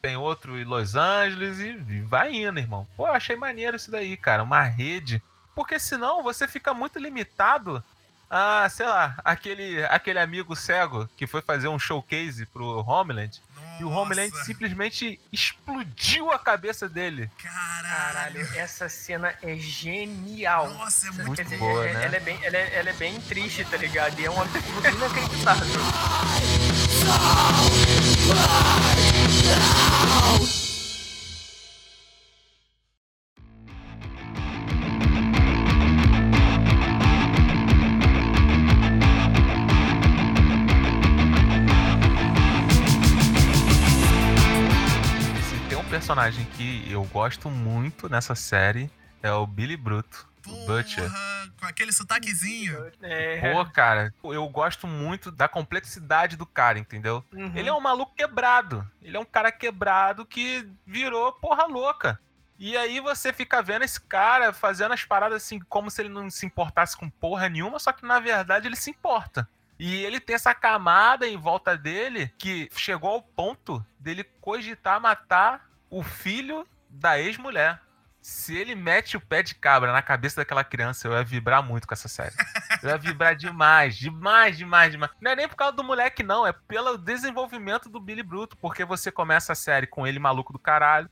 tem 0.00 0.16
outro 0.16 0.58
em 0.58 0.64
Los 0.64 0.94
Angeles 0.94 1.58
e 1.58 2.00
vai 2.02 2.32
indo, 2.34 2.58
irmão. 2.58 2.86
Pô, 2.96 3.06
eu 3.06 3.12
achei 3.12 3.36
maneiro 3.36 3.76
isso 3.76 3.90
daí, 3.90 4.16
cara. 4.16 4.42
Uma 4.42 4.62
rede. 4.62 5.22
Porque 5.54 5.78
senão 5.78 6.22
você 6.22 6.48
fica 6.48 6.72
muito 6.72 6.98
limitado 6.98 7.82
a, 8.30 8.68
sei 8.68 8.86
lá, 8.86 9.16
aquele, 9.24 9.84
aquele 9.86 10.18
amigo 10.18 10.54
cego 10.54 11.08
que 11.16 11.26
foi 11.26 11.42
fazer 11.42 11.68
um 11.68 11.78
showcase 11.78 12.46
pro 12.46 12.84
Homeland. 12.86 13.40
E 13.78 13.84
o 13.84 13.90
Homeland 13.90 14.30
Nossa, 14.30 14.44
simplesmente 14.44 15.18
explodiu 15.32 16.30
a 16.30 16.38
cabeça 16.38 16.88
dele. 16.88 17.30
Caralho. 17.42 17.80
Caralho, 17.90 18.48
essa 18.58 18.88
cena 18.88 19.34
é 19.42 19.56
genial. 19.56 20.68
Nossa, 20.74 21.08
é 21.08 21.12
muito 21.24 21.42
dizer, 21.42 21.58
boa, 21.58 21.86
é- 21.86 21.92
né? 21.94 22.04
ela, 22.06 22.16
é 22.16 22.20
bem, 22.20 22.38
ela, 22.44 22.56
é, 22.56 22.78
ela 22.78 22.90
é 22.90 22.92
bem 22.92 23.20
triste, 23.22 23.64
tá 23.64 23.76
ligado? 23.76 24.18
E 24.20 24.26
é 24.26 24.30
um 24.30 24.40
absurdo 24.40 24.88
inacreditável. 24.88 25.66
Se 45.42 45.58
tem 45.68 45.78
um 45.78 45.84
personagem 45.84 46.44
que 46.56 46.86
eu 46.90 47.04
gosto 47.04 47.50
muito 47.50 48.08
nessa 48.08 48.34
série, 48.34 48.90
é 49.22 49.32
o 49.32 49.46
Billy 49.46 49.76
Bruto, 49.76 50.29
o 50.46 50.66
Butcher. 50.66 51.04
Porra, 51.04 51.52
com 51.58 51.66
aquele 51.66 51.92
sotaquezinho. 51.92 52.90
É. 53.02 53.52
Pô, 53.52 53.64
cara, 53.66 54.12
eu 54.24 54.48
gosto 54.48 54.86
muito 54.86 55.30
da 55.30 55.48
complexidade 55.48 56.36
do 56.36 56.46
cara, 56.46 56.78
entendeu? 56.78 57.24
Uhum. 57.32 57.52
Ele 57.54 57.68
é 57.68 57.72
um 57.72 57.80
maluco 57.80 58.14
quebrado. 58.14 58.88
Ele 59.02 59.16
é 59.16 59.20
um 59.20 59.24
cara 59.24 59.52
quebrado 59.52 60.24
que 60.24 60.68
virou 60.86 61.32
porra 61.32 61.66
louca. 61.66 62.18
E 62.58 62.76
aí 62.76 63.00
você 63.00 63.32
fica 63.32 63.62
vendo 63.62 63.84
esse 63.84 64.00
cara 64.00 64.52
fazendo 64.52 64.92
as 64.92 65.04
paradas 65.04 65.42
assim, 65.42 65.58
como 65.60 65.90
se 65.90 66.02
ele 66.02 66.10
não 66.10 66.28
se 66.28 66.44
importasse 66.44 66.94
com 66.94 67.08
porra 67.08 67.48
nenhuma, 67.48 67.78
só 67.78 67.90
que 67.90 68.04
na 68.04 68.20
verdade 68.20 68.68
ele 68.68 68.76
se 68.76 68.90
importa. 68.90 69.48
E 69.78 70.04
ele 70.04 70.20
tem 70.20 70.36
essa 70.36 70.54
camada 70.54 71.26
em 71.26 71.38
volta 71.38 71.74
dele 71.74 72.30
que 72.36 72.68
chegou 72.76 73.12
ao 73.12 73.22
ponto 73.22 73.84
dele 73.98 74.24
cogitar 74.42 75.00
matar 75.00 75.70
o 75.88 76.02
filho 76.02 76.66
da 76.90 77.18
ex-mulher. 77.18 77.80
Se 78.22 78.54
ele 78.54 78.74
mete 78.74 79.16
o 79.16 79.20
pé 79.20 79.42
de 79.42 79.54
cabra 79.54 79.92
na 79.92 80.02
cabeça 80.02 80.36
daquela 80.36 80.62
criança, 80.62 81.08
eu 81.08 81.12
ia 81.12 81.24
vibrar 81.24 81.62
muito 81.62 81.88
com 81.88 81.94
essa 81.94 82.08
série. 82.08 82.34
Eu 82.82 82.90
ia 82.90 82.98
vibrar 82.98 83.34
demais, 83.34 83.96
demais, 83.96 84.58
demais, 84.58 84.92
demais. 84.92 85.12
Não 85.20 85.30
é 85.30 85.36
nem 85.36 85.48
por 85.48 85.56
causa 85.56 85.74
do 85.74 85.82
moleque, 85.82 86.22
não. 86.22 86.46
É 86.46 86.52
pelo 86.52 86.98
desenvolvimento 86.98 87.88
do 87.88 87.98
Billy 87.98 88.22
Bruto. 88.22 88.56
Porque 88.58 88.84
você 88.84 89.10
começa 89.10 89.52
a 89.52 89.56
série 89.56 89.86
com 89.86 90.06
ele 90.06 90.18
maluco 90.18 90.52
do 90.52 90.58
caralho. 90.58 91.08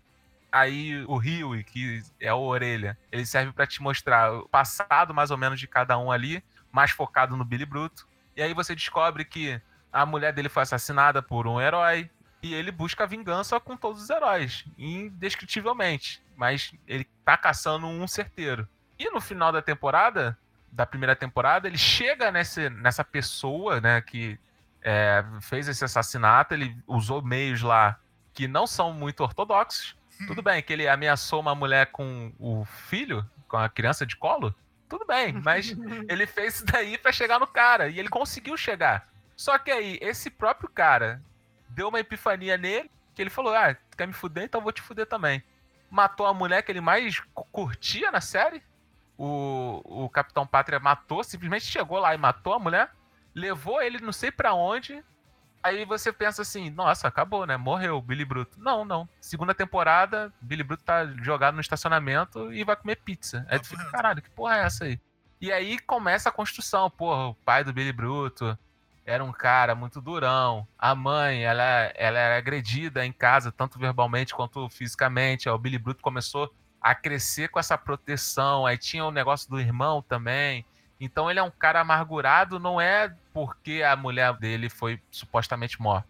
Aí 0.52 1.02
o 1.06 1.16
Rio, 1.16 1.62
que 1.64 2.02
é 2.20 2.32
o 2.32 2.40
Orelha, 2.40 2.98
ele 3.10 3.24
serve 3.24 3.52
pra 3.52 3.66
te 3.66 3.82
mostrar 3.82 4.32
o 4.32 4.48
passado 4.48 5.14
mais 5.14 5.30
ou 5.30 5.36
menos 5.36 5.58
de 5.58 5.66
cada 5.66 5.98
um 5.98 6.10
ali, 6.10 6.42
mais 6.70 6.90
focado 6.90 7.36
no 7.36 7.44
Billy 7.44 7.66
Bruto. 7.66 8.06
E 8.36 8.42
aí 8.42 8.52
você 8.52 8.74
descobre 8.74 9.24
que 9.24 9.60
a 9.92 10.04
mulher 10.04 10.32
dele 10.32 10.48
foi 10.48 10.62
assassinada 10.62 11.22
por 11.22 11.46
um 11.46 11.60
herói. 11.60 12.10
E 12.42 12.54
ele 12.54 12.70
busca 12.70 13.06
vingança 13.06 13.58
com 13.58 13.76
todos 13.76 14.02
os 14.02 14.10
heróis, 14.10 14.64
indescritivelmente. 14.78 16.22
Mas 16.38 16.72
ele 16.86 17.04
tá 17.24 17.36
caçando 17.36 17.88
um 17.88 18.06
certeiro. 18.06 18.68
E 18.96 19.10
no 19.10 19.20
final 19.20 19.50
da 19.50 19.60
temporada, 19.60 20.38
da 20.70 20.86
primeira 20.86 21.16
temporada, 21.16 21.66
ele 21.66 21.76
chega 21.76 22.30
nesse, 22.30 22.70
nessa 22.70 23.02
pessoa, 23.02 23.80
né, 23.80 24.00
que 24.00 24.38
é, 24.80 25.24
fez 25.40 25.66
esse 25.66 25.84
assassinato. 25.84 26.54
Ele 26.54 26.76
usou 26.86 27.20
meios 27.20 27.60
lá 27.60 27.98
que 28.32 28.46
não 28.46 28.68
são 28.68 28.92
muito 28.92 29.20
ortodoxos. 29.20 29.96
Tudo 30.28 30.40
bem 30.40 30.62
que 30.62 30.72
ele 30.72 30.88
ameaçou 30.88 31.40
uma 31.40 31.56
mulher 31.56 31.86
com 31.86 32.32
o 32.38 32.64
filho, 32.64 33.28
com 33.48 33.56
a 33.56 33.68
criança 33.68 34.06
de 34.06 34.16
colo. 34.16 34.54
Tudo 34.88 35.04
bem, 35.04 35.32
mas 35.32 35.76
ele 36.08 36.24
fez 36.24 36.54
isso 36.54 36.66
daí 36.66 36.96
pra 36.96 37.10
chegar 37.10 37.40
no 37.40 37.48
cara. 37.48 37.88
E 37.88 37.98
ele 37.98 38.08
conseguiu 38.08 38.56
chegar. 38.56 39.08
Só 39.36 39.58
que 39.58 39.72
aí, 39.72 39.98
esse 40.00 40.30
próprio 40.30 40.68
cara 40.68 41.20
deu 41.68 41.88
uma 41.88 41.98
epifania 41.98 42.56
nele, 42.56 42.88
que 43.12 43.22
ele 43.22 43.30
falou: 43.30 43.52
Ah, 43.52 43.76
quer 43.96 44.06
me 44.06 44.12
fuder? 44.12 44.44
Então 44.44 44.60
eu 44.60 44.62
vou 44.62 44.72
te 44.72 44.82
fuder 44.82 45.06
também. 45.06 45.42
Matou 45.90 46.26
a 46.26 46.34
mulher 46.34 46.62
que 46.62 46.72
ele 46.72 46.80
mais 46.80 47.20
curtia 47.52 48.10
na 48.10 48.20
série. 48.20 48.62
O, 49.16 50.04
o 50.04 50.08
Capitão 50.08 50.46
Pátria 50.46 50.78
matou, 50.78 51.24
simplesmente 51.24 51.64
chegou 51.64 51.98
lá 51.98 52.14
e 52.14 52.18
matou 52.18 52.54
a 52.54 52.58
mulher. 52.58 52.90
Levou 53.34 53.80
ele 53.82 54.00
não 54.00 54.12
sei 54.12 54.30
para 54.30 54.54
onde. 54.54 55.02
Aí 55.62 55.84
você 55.84 56.12
pensa 56.12 56.42
assim, 56.42 56.70
nossa, 56.70 57.08
acabou, 57.08 57.44
né? 57.44 57.56
Morreu 57.56 58.00
Billy 58.00 58.24
Bruto. 58.24 58.60
Não, 58.60 58.84
não. 58.84 59.08
Segunda 59.20 59.54
temporada, 59.54 60.32
Billy 60.40 60.62
Bruto 60.62 60.84
tá 60.84 61.06
jogado 61.22 61.54
no 61.54 61.60
estacionamento 61.60 62.52
e 62.52 62.62
vai 62.64 62.76
comer 62.76 62.96
pizza. 62.96 63.44
Aí 63.48 63.58
tu 63.58 63.68
fica, 63.68 63.84
caralho, 63.90 64.22
que 64.22 64.30
porra 64.30 64.58
é 64.58 64.64
essa 64.64 64.84
aí? 64.84 65.00
E 65.40 65.52
aí 65.52 65.78
começa 65.80 66.28
a 66.28 66.32
construção, 66.32 66.90
porra, 66.90 67.28
o 67.28 67.34
pai 67.34 67.64
do 67.64 67.72
Billy 67.72 67.92
Bruto 67.92 68.58
era 69.08 69.24
um 69.24 69.32
cara 69.32 69.74
muito 69.74 70.02
durão. 70.02 70.68
A 70.78 70.94
mãe, 70.94 71.42
ela, 71.42 71.90
ela 71.94 72.18
era 72.18 72.36
agredida 72.36 73.06
em 73.06 73.12
casa, 73.12 73.50
tanto 73.50 73.78
verbalmente 73.78 74.34
quanto 74.34 74.68
fisicamente. 74.68 75.48
O 75.48 75.56
Billy 75.56 75.78
Bruto 75.78 76.02
começou 76.02 76.52
a 76.78 76.94
crescer 76.94 77.48
com 77.48 77.58
essa 77.58 77.78
proteção. 77.78 78.66
Aí 78.66 78.76
tinha 78.76 79.04
o 79.06 79.10
negócio 79.10 79.48
do 79.48 79.58
irmão 79.58 80.02
também. 80.02 80.62
Então 81.00 81.30
ele 81.30 81.38
é 81.38 81.42
um 81.42 81.50
cara 81.50 81.80
amargurado, 81.80 82.58
não 82.58 82.78
é 82.78 83.14
porque 83.32 83.82
a 83.82 83.96
mulher 83.96 84.34
dele 84.34 84.68
foi 84.68 85.00
supostamente 85.10 85.80
morta. 85.80 86.08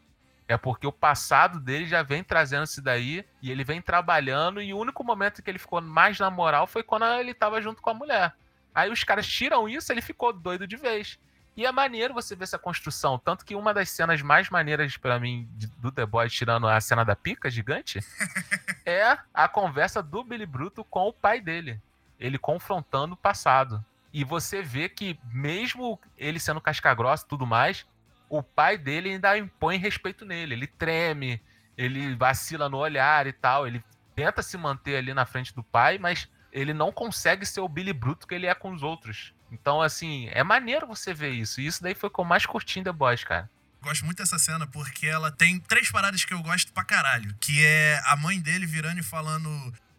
É 0.49 0.57
porque 0.57 0.87
o 0.87 0.93
passado 0.93 1.61
dele 1.61 1.87
já 1.87 2.03
vem 2.03 2.25
trazendo 2.25 2.65
isso 2.65 2.83
daí 2.83 3.25
e 3.41 3.53
ele 3.53 3.63
vem 3.63 3.81
trabalhando. 3.81 4.61
E 4.61 4.75
o 4.75 4.79
único 4.79 5.05
momento 5.05 5.41
que 5.41 5.49
ele 5.49 5.59
ficou 5.59 5.81
mais 5.81 6.19
na 6.19 6.31
moral 6.31 6.67
foi 6.67 6.83
quando 6.83 7.05
ele 7.05 7.31
estava 7.31 7.63
junto 7.63 7.81
com 7.81 7.91
a 7.91 7.95
mulher. 7.95 8.35
Aí 8.75 8.91
os 8.91 9.05
caras 9.05 9.27
tiram 9.27 9.69
isso, 9.69 9.93
ele 9.93 10.03
ficou 10.03 10.33
doido 10.33 10.67
de 10.67 10.77
vez. 10.77 11.17
E 11.59 11.67
é 11.67 11.73
maneiro 11.73 12.15
você 12.15 12.37
ver 12.37 12.45
essa 12.45 12.57
construção. 12.57 13.19
Tanto 13.19 13.45
que 13.45 13.57
uma 13.57 13.75
das 13.75 13.91
cenas 13.91 14.23
mais 14.23 14.49
maneiras 14.49 14.97
para 14.97 15.19
mim 15.19 15.49
do 15.79 15.91
The 15.91 16.07
Boys, 16.07 16.33
tirando 16.33 16.69
a 16.69 16.81
cena 16.81 17.05
da 17.05 17.17
pica 17.17 17.51
gigante, 17.51 17.99
é 18.87 19.19
a 19.35 19.49
conversa 19.49 20.01
do 20.01 20.23
Billy 20.23 20.47
Bruto 20.47 20.85
com 20.85 21.09
o 21.09 21.13
pai 21.13 21.41
dele. 21.41 21.81
Ele 22.21 22.39
confrontando 22.39 23.15
o 23.15 23.17
passado. 23.17 23.85
E 24.13 24.23
você 24.23 24.63
vê 24.63 24.89
que, 24.89 25.19
mesmo 25.33 25.99
ele 26.17 26.39
sendo 26.39 26.61
casca-grossa 26.61 27.25
e 27.25 27.29
tudo 27.29 27.45
mais, 27.45 27.85
o 28.29 28.41
pai 28.41 28.79
dele 28.79 29.11
ainda 29.11 29.37
impõe 29.37 29.79
respeito 29.79 30.25
nele. 30.25 30.55
Ele 30.55 30.67
treme, 30.69 31.43
ele 31.77 32.15
vacila 32.15 32.69
no 32.69 32.77
olhar 32.77 33.27
e 33.27 33.33
tal. 33.33 33.67
Ele 33.67 33.83
tenta 34.15 34.43
se 34.43 34.57
manter 34.57 34.95
ali 34.95 35.13
na 35.13 35.27
frente 35.27 35.53
do 35.53 35.65
pai, 35.65 35.99
mas 35.99 36.29
ele 36.53 36.73
não 36.73 36.93
consegue 36.93 37.45
ser 37.45 37.63
o 37.63 37.69
Billy 37.69 37.93
Bruto 37.93 38.29
que 38.29 38.35
ele 38.37 38.47
é 38.47 38.55
com 38.55 38.71
os 38.71 38.85
outros. 38.85 39.35
Então, 39.51 39.81
assim, 39.81 40.29
é 40.33 40.43
maneiro 40.43 40.87
você 40.87 41.15
ver 41.15 41.31
isso. 41.31 41.61
E 41.61 41.67
isso 41.67 41.83
daí 41.83 41.95
foi 41.95 42.09
o 42.09 42.13
que 42.13 42.21
eu 42.21 42.25
mais 42.25 42.47
curti 42.47 42.81
em 42.81 42.85
The 42.85 42.93
Boys, 42.93 43.25
cara. 43.25 43.51
Gosto 43.81 44.05
muito 44.05 44.19
dessa 44.19 44.39
cena 44.39 44.67
porque 44.67 45.07
ela 45.07 45.31
tem 45.31 45.61
três 45.61 45.91
paradas 45.91 46.25
que 46.25 46.35
eu 46.35 46.43
gosto 46.43 46.73
pra 46.73 46.85
caralho. 46.85 47.35
Que 47.41 47.65
é 47.65 48.01
a 48.07 48.17
mãe 48.17 48.41
dele 48.41 48.67
virando 48.67 49.01
e 49.01 49.03
falando 49.03 49.49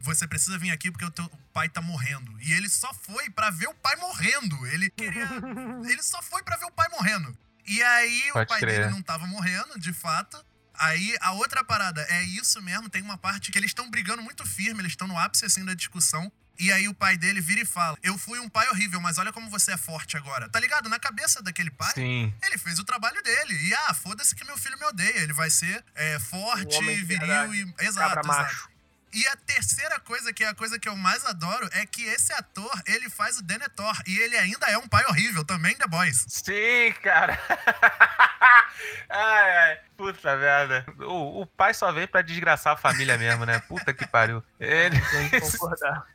você 0.02 0.28
precisa 0.28 0.58
vir 0.58 0.72
aqui 0.72 0.92
porque 0.92 1.06
o 1.06 1.12
teu 1.12 1.30
pai 1.54 1.68
tá 1.70 1.82
morrendo. 1.82 2.32
E 2.42 2.54
ele 2.54 2.70
só 2.70 2.94
foi 2.94 3.30
para 3.30 3.50
ver 3.50 3.68
o 3.68 3.74
pai 3.74 3.96
morrendo. 3.98 4.66
Ele 4.68 4.90
queria. 4.90 5.28
ele 5.90 6.02
só 6.04 6.22
foi 6.22 6.44
para 6.44 6.58
ver 6.58 6.66
o 6.66 6.72
pai 6.72 6.88
morrendo. 6.90 7.38
E 7.68 7.84
aí 7.84 8.22
Pode 8.34 8.46
o 8.46 8.48
pai 8.48 8.60
crer. 8.60 8.80
dele 8.80 8.92
não 8.92 9.02
tava 9.02 9.28
morrendo, 9.28 9.80
de 9.80 9.94
fato. 9.94 10.44
Aí 10.74 11.16
a 11.20 11.34
outra 11.34 11.64
parada 11.64 12.02
é 12.10 12.24
isso 12.24 12.62
mesmo, 12.62 12.90
tem 12.90 13.02
uma 13.02 13.18
parte 13.18 13.52
que 13.52 13.60
eles 13.60 13.72
estão 13.72 13.90
brigando 13.90 14.24
muito 14.24 14.46
firme, 14.46 14.80
eles 14.82 14.94
estão 14.94 15.10
no 15.10 15.18
ápice 15.18 15.46
assim 15.46 15.66
da 15.66 15.74
discussão. 15.74 16.32
E 16.60 16.72
aí 16.74 16.88
o 16.88 16.94
pai 16.94 17.16
dele 17.18 17.40
vira 17.40 17.62
e 17.62 17.66
fala: 17.66 17.98
Eu 18.04 18.18
fui 18.18 18.38
um 18.40 18.50
pai 18.50 18.68
horrível, 18.70 19.00
mas 19.00 19.18
olha 19.18 19.32
como 19.32 19.50
você 19.50 19.72
é 19.72 19.78
forte 19.78 20.18
agora. 20.18 20.50
Tá 20.50 20.60
ligado? 20.60 20.90
Na 20.90 21.00
cabeça 21.00 21.42
daquele 21.42 21.72
pai, 21.72 21.94
Sim. 21.94 22.34
ele 22.44 22.58
fez 22.58 22.78
o 22.80 22.84
trabalho 22.84 23.22
dele. 23.24 23.54
E 23.68 23.74
ah, 23.74 23.94
foda-se 23.94 24.36
que 24.36 24.46
meu 24.46 24.58
filho 24.58 24.78
me 24.78 24.86
odeia. 24.86 25.20
Ele 25.20 25.34
vai 25.34 25.50
ser 25.50 25.84
é, 25.96 26.20
forte, 26.20 26.80
viril 27.04 27.54
e. 27.54 27.74
Exato, 27.80 28.20
exato. 28.20 28.70
E 29.12 29.28
a 29.28 29.36
terceira 29.38 30.00
coisa, 30.00 30.32
que 30.32 30.44
é 30.44 30.48
a 30.48 30.54
coisa 30.54 30.78
que 30.78 30.88
eu 30.88 30.96
mais 30.96 31.26
adoro, 31.26 31.68
é 31.74 31.86
que 31.86 32.04
esse 32.04 32.32
ator, 32.32 32.72
ele 32.86 33.10
faz 33.10 33.40
o 33.40 33.44
Denethor. 33.44 34.00
E 34.06 34.18
ele 34.20 34.38
ainda 34.38 34.68
é 34.68 34.78
um 34.78 34.88
pai 34.88 35.04
horrível 35.06 35.44
também, 35.44 35.76
The 35.76 35.88
Boys. 35.88 36.26
Sim, 36.28 36.94
cara. 37.02 37.40
ai, 39.10 39.58
ai. 39.58 39.80
Puta 39.98 40.38
merda. 40.38 40.86
O, 41.00 41.42
o 41.42 41.46
pai 41.48 41.74
só 41.74 41.92
vem 41.92 42.08
pra 42.08 42.22
desgraçar 42.22 42.74
a 42.74 42.78
família 42.78 43.18
mesmo, 43.18 43.46
né? 43.46 43.60
Puta 43.68 43.94
que 43.94 44.06
pariu. 44.06 44.44
Ele... 44.60 45.02
Tem 45.10 45.30
que 45.30 45.42
concordar. 45.42 46.06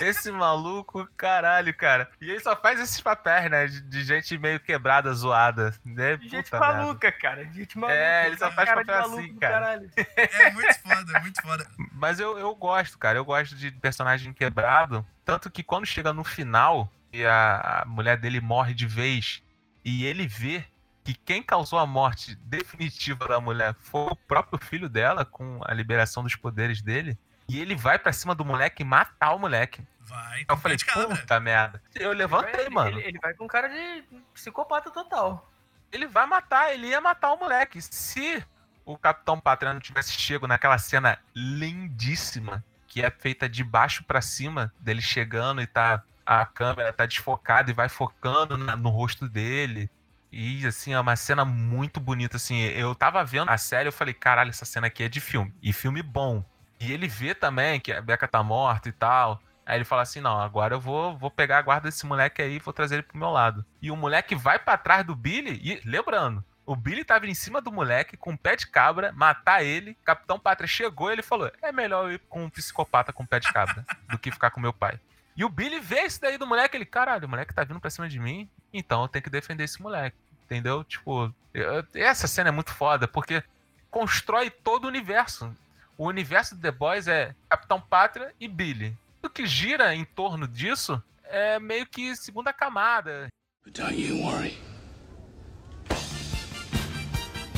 Esse 0.00 0.30
maluco, 0.30 1.08
caralho, 1.16 1.74
cara. 1.74 2.10
E 2.20 2.30
ele 2.30 2.40
só 2.40 2.54
faz 2.54 2.80
esses 2.80 3.00
papéis, 3.00 3.50
né? 3.50 3.66
De, 3.66 3.80
de 3.80 4.04
gente 4.04 4.36
meio 4.38 4.60
quebrada, 4.60 5.12
zoada. 5.12 5.74
Né? 5.84 6.16
De 6.16 6.28
gente 6.28 6.52
maluca, 6.52 7.08
merda. 7.08 7.20
cara. 7.20 7.46
De 7.46 7.54
gente 7.54 7.78
maluca. 7.78 7.98
É, 7.98 8.26
ele 8.26 8.38
só 8.38 8.50
faz 8.50 8.68
papel 8.68 9.00
assim, 9.00 9.36
cara. 9.36 9.82
É 9.96 10.50
muito 10.50 10.78
foda, 10.80 11.16
é 11.16 11.20
muito 11.20 11.42
foda. 11.42 11.66
Mas 11.92 12.20
eu, 12.20 12.38
eu 12.38 12.54
gosto, 12.54 12.98
cara. 12.98 13.18
Eu 13.18 13.24
gosto 13.24 13.56
de 13.56 13.70
personagem 13.70 14.32
quebrado. 14.32 15.06
Tanto 15.24 15.50
que 15.50 15.62
quando 15.62 15.86
chega 15.86 16.12
no 16.12 16.24
final 16.24 16.92
e 17.12 17.24
a, 17.24 17.82
a 17.82 17.84
mulher 17.86 18.18
dele 18.18 18.40
morre 18.40 18.74
de 18.74 18.86
vez 18.86 19.42
e 19.84 20.04
ele 20.04 20.26
vê 20.26 20.64
que 21.06 21.14
quem 21.14 21.40
causou 21.40 21.78
a 21.78 21.86
morte 21.86 22.34
definitiva 22.34 23.28
da 23.28 23.40
mulher 23.40 23.76
foi 23.78 24.10
o 24.10 24.16
próprio 24.16 24.58
filho 24.58 24.88
dela, 24.88 25.24
com 25.24 25.60
a 25.64 25.72
liberação 25.72 26.24
dos 26.24 26.34
poderes 26.34 26.82
dele. 26.82 27.16
E 27.48 27.60
ele 27.60 27.74
vai 27.74 27.98
para 27.98 28.12
cima 28.12 28.34
do 28.34 28.44
moleque 28.44 28.82
e 28.82 28.84
matar 28.84 29.34
o 29.34 29.38
moleque. 29.38 29.82
Vai. 30.00 30.44
Eu 30.48 30.56
falei, 30.56 30.76
puta 30.78 31.40
merda. 31.40 31.82
Eu 31.94 32.12
levantei, 32.12 32.52
ele 32.54 32.70
vai, 32.70 32.70
mano. 32.70 32.98
Ele, 32.98 33.08
ele, 33.08 33.18
vai 33.18 33.34
com 33.34 33.46
cara 33.46 33.68
de 33.68 34.04
psicopata 34.34 34.90
total. 34.90 35.50
Ele 35.92 36.06
vai 36.06 36.26
matar, 36.26 36.72
ele 36.72 36.88
ia 36.88 37.00
matar 37.00 37.32
o 37.32 37.38
moleque. 37.38 37.80
Se 37.80 38.44
o 38.84 38.96
Capitão 38.96 39.40
Pátria 39.40 39.72
não 39.72 39.80
tivesse 39.80 40.12
chego 40.12 40.46
naquela 40.46 40.78
cena 40.78 41.18
lindíssima, 41.34 42.64
que 42.86 43.02
é 43.02 43.10
feita 43.10 43.48
de 43.48 43.64
baixo 43.64 44.04
para 44.04 44.20
cima, 44.20 44.72
dele 44.78 45.02
chegando 45.02 45.60
e 45.60 45.66
tá. 45.66 46.02
A 46.24 46.44
câmera 46.44 46.92
tá 46.92 47.06
desfocada 47.06 47.70
e 47.70 47.74
vai 47.74 47.88
focando 47.88 48.58
na, 48.58 48.74
no 48.74 48.88
rosto 48.88 49.28
dele. 49.28 49.88
E, 50.32 50.66
assim, 50.66 50.92
é 50.92 50.98
uma 50.98 51.14
cena 51.14 51.44
muito 51.44 52.00
bonita, 52.00 52.36
assim. 52.36 52.62
Eu 52.62 52.96
tava 52.96 53.24
vendo 53.24 53.48
a 53.48 53.56
série, 53.56 53.88
eu 53.88 53.92
falei, 53.92 54.12
caralho, 54.12 54.50
essa 54.50 54.64
cena 54.64 54.88
aqui 54.88 55.04
é 55.04 55.08
de 55.08 55.20
filme. 55.20 55.54
E 55.62 55.72
filme 55.72 56.02
bom. 56.02 56.44
E 56.78 56.92
ele 56.92 57.08
vê 57.08 57.34
também 57.34 57.80
que 57.80 57.92
a 57.92 58.00
Becca 58.00 58.28
tá 58.28 58.42
morta 58.42 58.88
e 58.88 58.92
tal. 58.92 59.40
Aí 59.64 59.76
ele 59.76 59.84
fala 59.84 60.02
assim: 60.02 60.20
não, 60.20 60.40
agora 60.40 60.74
eu 60.74 60.80
vou, 60.80 61.16
vou 61.16 61.30
pegar 61.30 61.58
a 61.58 61.62
guarda 61.62 61.88
desse 61.88 62.06
moleque 62.06 62.40
aí 62.40 62.56
e 62.56 62.58
vou 62.60 62.72
trazer 62.72 62.96
ele 62.96 63.02
pro 63.02 63.18
meu 63.18 63.30
lado. 63.30 63.64
E 63.82 63.90
o 63.90 63.96
moleque 63.96 64.34
vai 64.34 64.58
para 64.58 64.78
trás 64.78 65.04
do 65.04 65.16
Billy, 65.16 65.60
e 65.62 65.80
lembrando, 65.84 66.44
o 66.64 66.76
Billy 66.76 67.04
tava 67.04 67.26
em 67.26 67.34
cima 67.34 67.60
do 67.60 67.72
moleque 67.72 68.16
com 68.16 68.32
um 68.32 68.36
pé 68.36 68.56
de 68.56 68.66
cabra, 68.66 69.12
matar 69.12 69.64
ele. 69.64 69.96
Capitão 70.04 70.38
Pátria 70.38 70.68
chegou 70.68 71.10
e 71.10 71.14
ele 71.14 71.22
falou: 71.22 71.50
é 71.62 71.72
melhor 71.72 72.12
ir 72.12 72.20
com 72.28 72.44
um 72.44 72.50
psicopata 72.50 73.12
com 73.12 73.24
um 73.24 73.26
pé 73.26 73.40
de 73.40 73.52
cabra 73.52 73.84
do 74.08 74.18
que 74.18 74.30
ficar 74.30 74.50
com 74.50 74.60
meu 74.60 74.72
pai. 74.72 75.00
E 75.36 75.44
o 75.44 75.48
Billy 75.48 75.80
vê 75.80 76.02
isso 76.02 76.20
daí 76.20 76.38
do 76.38 76.46
moleque, 76.46 76.76
ele, 76.76 76.86
caralho, 76.86 77.26
o 77.26 77.28
moleque 77.28 77.52
tá 77.52 77.62
vindo 77.62 77.78
pra 77.78 77.90
cima 77.90 78.08
de 78.08 78.18
mim, 78.18 78.48
então 78.72 79.02
eu 79.02 79.08
tenho 79.08 79.22
que 79.22 79.30
defender 79.30 79.64
esse 79.64 79.82
moleque. 79.82 80.16
Entendeu? 80.44 80.82
Tipo, 80.84 81.34
eu, 81.52 81.84
essa 81.94 82.26
cena 82.26 82.48
é 82.48 82.52
muito 82.52 82.72
foda, 82.72 83.06
porque 83.06 83.42
constrói 83.90 84.50
todo 84.50 84.84
o 84.84 84.88
universo. 84.88 85.54
O 85.98 86.08
universo 86.08 86.54
de 86.54 86.60
The 86.60 86.70
Boys 86.72 87.08
é 87.08 87.34
Capitão 87.48 87.80
Pátria 87.80 88.34
e 88.38 88.46
Billy. 88.46 88.94
O 89.22 89.30
que 89.30 89.46
gira 89.46 89.94
em 89.94 90.04
torno 90.04 90.46
disso 90.46 91.02
é 91.24 91.58
meio 91.58 91.86
que 91.86 92.14
segunda 92.14 92.52
camada. 92.52 93.28
But 93.64 93.78
don't 93.78 93.98
you 93.98 94.22
worry. 94.22 94.58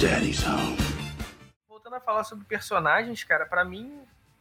Daddy's 0.00 0.46
home. 0.46 0.76
Voltando 1.68 1.96
a 1.96 2.00
falar 2.00 2.22
sobre 2.22 2.44
personagens, 2.44 3.24
cara, 3.24 3.44
para 3.44 3.64
mim, 3.64 4.00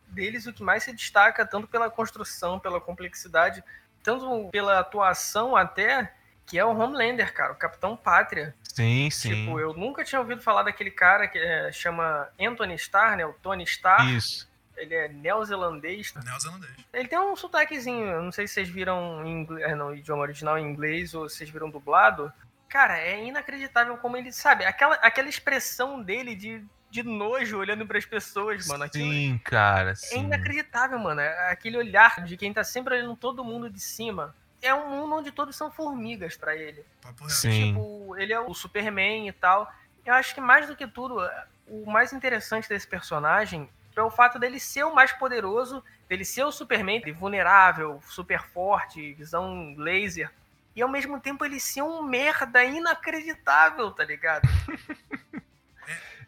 deles 0.09 0.45
o 0.45 0.53
que 0.53 0.61
mais 0.61 0.83
se 0.83 0.93
destaca, 0.93 1.43
tanto 1.43 1.67
pela 1.67 1.89
construção, 1.89 2.59
pela 2.59 2.79
complexidade, 2.79 3.63
tanto 4.03 4.47
pela 4.51 4.77
atuação 4.77 5.55
até, 5.55 6.13
que 6.45 6.59
é 6.59 6.63
o 6.63 6.77
Homelander, 6.77 7.33
cara, 7.33 7.53
o 7.53 7.57
Capitão 7.57 7.97
Pátria. 7.97 8.55
Sim, 8.77 9.09
sim. 9.09 9.29
Tipo, 9.29 9.59
eu 9.59 9.73
nunca 9.73 10.03
tinha 10.03 10.19
ouvido 10.19 10.39
falar 10.39 10.61
daquele 10.61 10.91
cara 10.91 11.27
que 11.27 11.39
é, 11.39 11.71
chama 11.71 12.29
Anthony 12.39 12.75
Starr, 12.75 13.17
né? 13.17 13.25
O 13.25 13.33
Tony 13.33 13.63
Starr. 13.63 14.07
Isso. 14.13 14.47
Ele 14.75 14.93
é 14.93 15.07
neozelandês. 15.07 16.13
Neozelandês. 16.23 16.73
Ele 16.93 17.07
tem 17.07 17.17
um 17.17 17.35
sotaquezinho, 17.35 18.21
não 18.21 18.31
sei 18.31 18.47
se 18.47 18.53
vocês 18.53 18.69
viram 18.69 19.25
em 19.25 19.41
inglês, 19.41 19.67
é, 19.67 19.73
no 19.73 19.95
idioma 19.95 20.21
original 20.21 20.59
em 20.59 20.69
inglês 20.69 21.15
ou 21.15 21.27
vocês 21.27 21.49
viram 21.49 21.71
dublado. 21.71 22.31
Cara, 22.69 22.99
é 22.99 23.25
inacreditável 23.25 23.97
como 23.97 24.15
ele 24.15 24.31
sabe. 24.31 24.63
Aquela, 24.63 24.93
aquela 24.97 25.27
expressão 25.27 25.99
dele 25.99 26.35
de, 26.35 26.63
de 26.91 27.01
nojo 27.01 27.57
olhando 27.57 27.83
para 27.87 27.97
as 27.97 28.05
pessoas, 28.05 28.67
mano. 28.67 28.87
Sim, 28.93 29.41
cara. 29.43 29.95
Sim. 29.95 30.17
É 30.17 30.19
inacreditável, 30.19 30.99
mano. 30.99 31.19
É 31.19 31.49
aquele 31.49 31.77
olhar 31.77 32.23
de 32.23 32.37
quem 32.37 32.53
tá 32.53 32.63
sempre 32.63 32.93
olhando 32.93 33.15
todo 33.15 33.43
mundo 33.43 33.71
de 33.71 33.79
cima 33.79 34.35
é 34.61 34.73
um 34.73 34.89
mundo 34.89 35.15
onde 35.15 35.31
todos 35.31 35.55
são 35.55 35.71
formigas 35.71 36.35
para 36.35 36.55
ele. 36.55 36.83
Sim. 37.27 37.73
Tipo, 37.73 38.15
ele 38.17 38.33
é 38.33 38.39
o 38.39 38.53
Superman 38.53 39.27
e 39.27 39.31
tal. 39.31 39.71
Eu 40.05 40.13
acho 40.13 40.33
que 40.33 40.41
mais 40.41 40.67
do 40.67 40.75
que 40.75 40.87
tudo, 40.87 41.19
o 41.67 41.89
mais 41.89 42.13
interessante 42.13 42.67
desse 42.67 42.87
personagem 42.87 43.69
é 43.95 44.01
o 44.01 44.09
fato 44.09 44.37
dele 44.37 44.59
ser 44.59 44.83
o 44.83 44.93
mais 44.93 45.11
poderoso, 45.11 45.83
dele 46.07 46.23
ser 46.23 46.43
o 46.43 46.51
Superman 46.51 47.01
vulnerável, 47.13 48.01
super 48.07 48.43
forte, 48.43 49.13
visão 49.13 49.73
laser. 49.77 50.31
e 50.75 50.81
ao 50.81 50.89
mesmo 50.89 51.19
tempo 51.19 51.43
ele 51.43 51.59
ser 51.59 51.81
um 51.81 52.03
merda 52.03 52.63
inacreditável, 52.63 53.91
tá 53.91 54.03
ligado? 54.03 54.47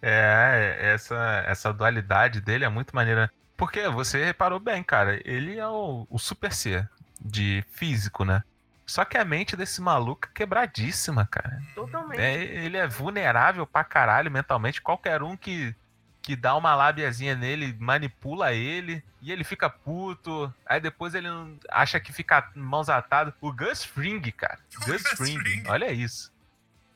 É, 0.02 0.78
essa, 0.80 1.44
essa 1.46 1.74
dualidade 1.74 2.40
dele 2.40 2.64
é 2.64 2.70
muito 2.70 2.96
maneira. 2.96 3.30
Porque 3.58 3.90
você 3.90 4.24
reparou 4.24 4.58
bem, 4.58 4.82
cara, 4.82 5.20
ele 5.26 5.60
é 5.60 5.68
o, 5.68 6.08
o 6.10 6.18
super 6.18 6.54
ser 6.54 6.90
de 7.20 7.64
físico, 7.72 8.24
né? 8.26 8.44
Só 8.86 9.06
que 9.06 9.18
a 9.18 9.26
mente 9.26 9.56
desse 9.56 9.82
maluco 9.82 10.28
é 10.28 10.32
quebradíssima, 10.34 11.28
cara. 11.30 11.62
Totalmente. 11.76 12.20
É, 12.20 12.42
ele 12.44 12.76
é 12.78 12.88
vulnerável 12.88 13.68
pra 13.68 13.84
caralho 13.84 14.32
mentalmente. 14.32 14.82
Qualquer 14.82 15.22
um 15.22 15.38
que, 15.38 15.76
que 16.24 16.36
dá 16.36 16.56
uma 16.56 16.74
lábiazinha 16.74 17.36
nele 17.36 17.76
manipula 17.80 18.52
ele 18.54 19.04
e 19.22 19.32
ele 19.32 19.44
fica 19.44 19.70
puto. 19.70 20.52
Aí 20.66 20.80
depois 20.80 21.14
ele 21.14 21.30
não- 21.30 21.56
acha 21.70 22.00
que 22.00 22.12
fica 22.12 22.50
mãos 22.56 22.90
atadas. 22.90 23.34
O 23.40 23.52
Gus 23.54 23.84
Fring, 23.84 24.22
cara. 24.32 24.58
Gus 24.88 25.04
Fring. 25.16 25.64
olha 25.68 25.92
isso. 25.92 26.32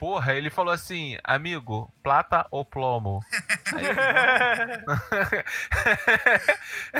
Porra, 0.04 0.34
ele 0.34 0.50
falou 0.50 0.74
assim, 0.74 1.18
amigo, 1.24 1.90
plata 2.04 2.46
ou 2.52 2.66
plomo? 2.66 3.24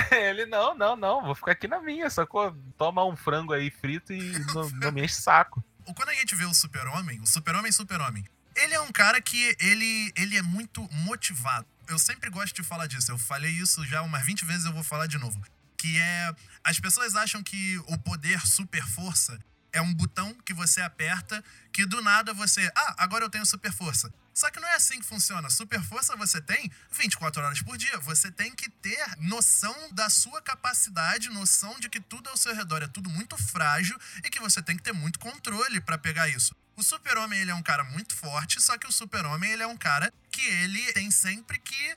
Aí 0.10 0.18
ele, 0.30 0.46
não, 0.46 0.74
não, 0.74 0.96
não, 0.96 1.22
vou 1.22 1.36
ficar 1.36 1.52
aqui 1.52 1.68
na 1.68 1.82
minha, 1.82 2.10
sacou? 2.10 2.56
Toma 2.78 3.04
um 3.04 3.14
frango 3.14 3.52
aí 3.52 3.70
frito 3.70 4.14
e 4.14 4.40
não, 4.54 4.70
não 4.70 4.92
me 4.94 5.04
enche 5.04 5.16
saco. 5.16 5.62
Quando 5.94 6.08
a 6.08 6.14
gente 6.14 6.34
vê 6.34 6.46
o 6.46 6.54
super-homem, 6.54 7.20
o 7.20 7.28
super-homem 7.28 7.74
super-homem, 7.74 8.24
ele 8.56 8.74
é 8.74 8.80
um 8.80 8.94
cara 8.94 9.20
que 9.20 9.54
ele, 9.60 10.14
ele 10.16 10.38
é 10.38 10.42
muito 10.42 10.88
motivado. 10.90 11.68
Eu 11.90 12.00
sempre 12.00 12.30
gosto 12.30 12.56
de 12.56 12.64
falar 12.64 12.88
disso. 12.88 13.12
Eu 13.12 13.18
falei 13.18 13.52
isso 13.52 13.86
já 13.86 14.02
umas 14.02 14.26
20 14.26 14.46
vezes, 14.46 14.64
eu 14.64 14.72
vou 14.72 14.82
falar 14.82 15.08
de 15.08 15.18
novo. 15.18 15.38
Que 15.78 16.00
é. 16.00 16.34
As 16.64 16.80
pessoas 16.80 17.18
acham 17.18 17.44
que 17.44 17.78
o 17.80 17.98
poder 17.98 18.40
super 18.48 18.88
força 18.88 19.38
é 19.74 19.82
um 19.82 19.94
botão 19.94 20.34
que 20.46 20.54
você 20.54 20.80
aperta 20.82 21.44
que 21.72 21.86
do 21.86 22.02
nada 22.02 22.34
você. 22.34 22.72
Ah, 22.76 22.96
agora 23.00 23.26
eu 23.26 23.30
tenho 23.30 23.46
super 23.46 23.74
força. 23.74 24.14
Só 24.34 24.50
que 24.50 24.60
não 24.60 24.68
é 24.68 24.76
assim 24.76 25.00
que 25.00 25.06
funciona. 25.06 25.50
Super 25.50 25.84
força 25.84 26.16
você 26.16 26.42
tem 26.42 26.72
24 26.92 27.44
horas 27.44 27.62
por 27.62 27.78
dia. 27.78 28.00
Você 28.00 28.32
tem 28.32 28.56
que 28.56 28.70
ter 28.70 29.06
noção 29.20 29.76
da 29.92 30.10
sua 30.10 30.42
capacidade, 30.42 31.30
noção 31.30 31.80
de 31.80 31.90
que 31.90 32.00
tudo 32.00 32.30
ao 32.30 32.38
seu 32.38 32.56
redor 32.56 32.82
é 32.82 32.88
tudo 32.88 33.10
muito 33.10 33.38
frágil 33.38 33.98
e 34.24 34.30
que 34.30 34.40
você 34.40 34.62
tem 34.62 34.78
que 34.78 34.84
ter 34.84 34.94
muito 34.94 35.20
controle 35.20 35.82
pra 35.82 35.98
pegar 35.98 36.28
isso. 36.30 36.56
O 36.76 36.82
super-homem, 36.82 37.40
ele 37.40 37.52
é 37.52 37.56
um 37.56 37.62
cara 37.62 37.84
muito 37.84 38.16
forte, 38.16 38.60
só 38.60 38.76
que 38.78 38.88
o 38.88 38.92
super-homem, 38.92 39.52
ele 39.52 39.62
é 39.62 39.68
um 39.68 39.78
cara 39.78 40.12
que 40.32 40.42
ele 40.42 40.94
tem 40.94 41.12
sempre 41.12 41.60
que 41.60 41.96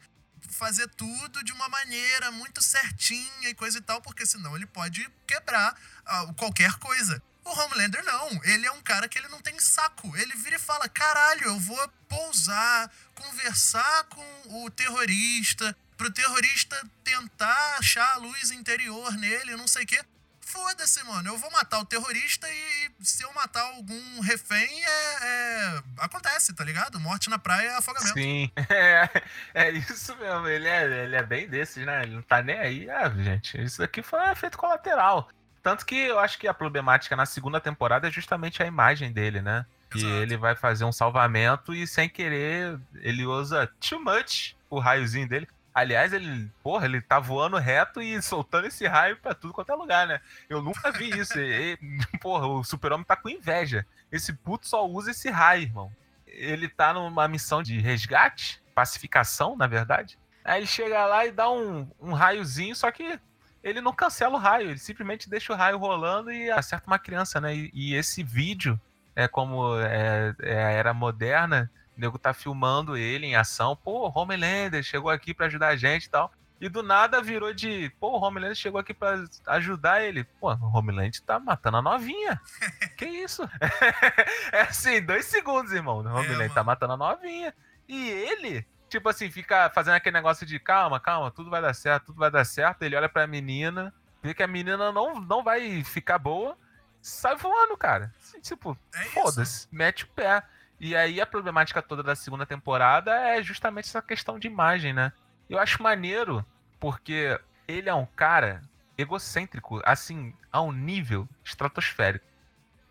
fazer 0.51 0.87
tudo 0.89 1.43
de 1.43 1.53
uma 1.53 1.69
maneira 1.69 2.31
muito 2.31 2.63
certinha 2.63 3.49
e 3.49 3.55
coisa 3.55 3.79
e 3.79 3.81
tal, 3.81 4.01
porque 4.03 4.27
senão 4.27 4.55
ele 4.55 4.67
pode 4.67 5.09
quebrar 5.27 5.75
ah, 6.05 6.33
qualquer 6.37 6.75
coisa. 6.75 7.23
O 7.47 7.61
Homelander 7.61 8.05
não, 8.05 8.29
ele 8.43 8.67
é 8.67 8.73
um 8.73 8.83
cara 8.83 9.09
que 9.09 9.17
ele 9.17 9.29
não 9.29 9.41
tem 9.41 9.57
saco. 9.61 10.17
Ele 10.17 10.35
vira 10.35 10.57
e 10.57 10.59
fala: 10.59 10.89
caralho, 10.89 11.45
eu 11.45 11.59
vou 11.61 11.89
pousar, 12.09 12.91
conversar 13.15 14.05
com 14.05 14.65
o 14.65 14.71
terrorista, 14.71 15.77
pro 15.97 16.11
terrorista 16.11 16.77
tentar 17.05 17.77
achar 17.79 18.15
a 18.15 18.17
luz 18.17 18.51
interior 18.51 19.13
nele, 19.13 19.57
não 19.57 19.69
sei 19.69 19.85
o 19.85 19.87
quê. 19.87 20.05
Foda-se, 20.41 21.03
mano. 21.05 21.29
Eu 21.29 21.39
vou 21.39 21.51
matar 21.51 21.81
o 21.81 21.85
terrorista 21.85 22.49
e 22.49 22.91
se 23.01 23.23
eu 23.23 23.33
matar 23.33 23.63
algum 23.63 24.21
refém, 24.21 24.85
é, 24.85 25.17
é- 25.23 25.83
acontece, 25.99 26.53
tá 26.53 26.65
ligado? 26.65 27.01
Morte 27.01 27.29
na 27.29 27.39
praia 27.39 27.69
é 27.69 27.77
afogamento. 27.77 28.15
Sim, 28.15 28.51
é, 28.71 29.23
é 29.55 29.71
isso 29.73 30.17
mesmo. 30.17 30.47
Ele 30.49 30.69
é, 30.69 31.05
ele 31.05 31.17
é 31.17 31.23
bem 31.23 31.49
desses, 31.49 31.85
né? 31.85 32.03
Ele 32.05 32.15
não 32.15 32.23
tá 32.23 32.43
nem 32.43 32.59
aí. 32.59 32.91
Ah, 32.91 33.09
gente, 33.11 33.61
isso 33.61 33.83
aqui 33.83 34.03
foi 34.03 34.21
um 34.21 34.31
efeito 34.33 34.57
colateral. 34.57 35.29
Tanto 35.67 35.85
que 35.85 35.97
eu 35.97 36.21
acho 36.21 36.39
que 36.39 36.47
a 36.47 36.55
problemática 36.55 37.17
na 37.17 37.27
segunda 37.27 37.61
temporada 37.61 38.07
é 38.07 38.11
justamente 38.13 38.63
a 38.63 38.67
imagem 38.67 39.11
dele, 39.11 39.43
né? 39.43 39.67
Que 39.91 39.99
Exato. 39.99 40.13
ele 40.15 40.37
vai 40.37 40.55
fazer 40.55 40.85
um 40.85 40.93
salvamento 40.93 41.75
e 41.75 41.89
sem 41.89 42.09
querer 42.09 42.79
ele 43.01 43.27
usa 43.27 43.67
too 43.81 43.99
much 44.01 44.55
o 44.71 44.79
raiozinho 44.79 45.29
dele. 45.29 45.49
Aliás, 45.75 46.13
ele, 46.13 46.49
porra, 46.63 46.85
ele 46.85 47.01
tá 47.01 47.19
voando 47.19 47.57
reto 47.57 48.01
e 48.01 48.23
soltando 48.23 48.69
esse 48.69 48.87
raio 48.87 49.17
pra 49.17 49.35
tudo 49.35 49.53
quanto 49.53 49.73
é 49.73 49.75
lugar, 49.75 50.07
né? 50.07 50.21
Eu 50.49 50.63
nunca 50.63 50.93
vi 50.93 51.11
isso. 51.11 51.37
E- 51.37 51.73
e, 51.73 51.79
porra, 52.23 52.47
o 52.47 52.63
super-homem 52.63 53.05
tá 53.05 53.17
com 53.17 53.29
inveja. 53.29 53.85
Esse 54.13 54.33
puto 54.33 54.69
só 54.69 54.87
usa 54.87 55.11
esse 55.11 55.29
raio, 55.31 55.63
irmão. 55.65 55.93
Ele 56.29 56.69
tá 56.69 56.95
numa 56.95 57.27
missão 57.27 57.61
de 57.61 57.81
resgate, 57.81 58.63
pacificação, 58.73 59.57
na 59.57 59.67
verdade. 59.67 60.17
Aí 60.45 60.61
ele 60.61 60.67
chega 60.69 61.05
lá 61.07 61.27
e 61.27 61.33
dá 61.33 61.51
um, 61.51 61.91
um 62.01 62.13
raiozinho, 62.13 62.77
só 62.77 62.89
que 62.93 63.19
ele 63.67 63.81
não 63.81 63.93
cancela 63.93 64.37
o 64.37 64.39
raio, 64.39 64.71
ele 64.71 64.79
simplesmente 64.79 65.29
deixa 65.29 65.53
o 65.53 65.57
raio 65.57 65.77
rolando 65.77 66.31
e 66.31 66.49
acerta 66.51 66.87
uma 66.87 67.01
criança, 67.01 67.41
né? 67.41 67.55
E, 67.55 67.71
e 67.75 67.95
esse 67.97 68.23
vídeo, 68.23 68.81
é 69.15 69.27
como 69.27 69.77
é, 69.81 70.35
é 70.41 70.65
a 70.65 70.71
era 70.71 70.95
moderna, 70.95 71.69
o 71.97 72.01
nego 72.01 72.17
tá 72.17 72.33
filmando 72.33 72.97
ele 72.97 73.27
em 73.27 73.35
ação. 73.35 73.75
Pô, 73.75 74.13
Homelander 74.15 74.85
chegou 74.85 75.11
aqui 75.11 75.35
pra 75.35 75.47
ajudar 75.47 75.69
a 75.69 75.77
gente 75.77 76.05
e 76.05 76.11
tal. 76.11 76.31
E 76.61 76.69
do 76.69 76.83
nada 76.83 77.21
virou 77.21 77.53
de, 77.53 77.91
pô, 77.99 78.17
o 78.17 78.23
Homelander 78.23 78.55
chegou 78.55 78.81
aqui 78.81 78.95
pra 78.95 79.25
ajudar 79.49 80.03
ele. 80.05 80.23
Pô, 80.41 80.55
o 80.55 80.77
Homelander 80.77 81.21
tá 81.23 81.41
matando 81.41 81.79
a 81.79 81.83
novinha. 81.83 82.41
que 82.97 83.05
isso? 83.05 83.43
é 84.53 84.61
assim, 84.63 85.03
dois 85.03 85.25
segundos, 85.25 85.73
irmão. 85.73 85.97
O 85.97 86.01
Homelander 86.01 86.39
mano. 86.39 86.55
tá 86.55 86.63
matando 86.63 86.93
a 86.93 86.97
novinha. 86.97 87.53
E 87.89 88.09
ele, 88.09 88.67
tipo 88.97 89.09
assim, 89.09 89.31
fica 89.31 89.71
fazendo 89.71 89.95
aquele 89.95 90.15
negócio 90.15 90.47
de 90.47 90.59
calma, 90.59 90.99
calma, 90.99 91.31
tudo 91.31 91.51
vai 91.51 91.61
dar 91.61 91.75
certo, 91.75 92.07
tudo 92.07 92.19
vai 92.19 92.31
dar 92.31 92.45
certo. 92.45 92.83
Ele 92.83 92.97
olha 92.97 93.09
pra 93.09 93.27
menina, 93.27 93.93
vê 94.23 94.35
que 94.35 94.43
a 94.43 94.47
menina 94.47 94.91
não, 94.91 95.21
não 95.21 95.43
vai 95.43 95.85
ficar 95.85 96.19
boa, 96.19 96.57
sai 97.01 97.37
voando, 97.37 97.77
cara. 97.77 98.13
Tipo, 98.41 98.77
É 98.95 99.05
foda-se, 99.05 99.69
mete 99.71 100.05
o 100.05 100.09
pé. 100.09 100.43
E 100.79 100.95
aí 100.95 101.21
a 101.21 101.27
problemática 101.27 101.81
toda 101.81 102.03
da 102.03 102.15
segunda 102.15 102.45
temporada 102.45 103.11
é 103.13 103.43
justamente 103.43 103.87
essa 103.87 104.03
questão 104.03 104.39
de 104.39 104.47
imagem, 104.47 104.93
né? 104.93 105.13
Eu 105.49 105.59
acho 105.59 105.83
maneiro 105.83 106.45
porque 106.81 107.39
ele 107.67 107.89
é 107.89 107.95
um 107.95 108.07
cara 108.07 108.63
egocêntrico, 108.99 109.81
assim, 109.85 110.35
a 110.51 110.61
um 110.61 110.73
nível 110.73 111.29
estratosférico. 111.45 112.25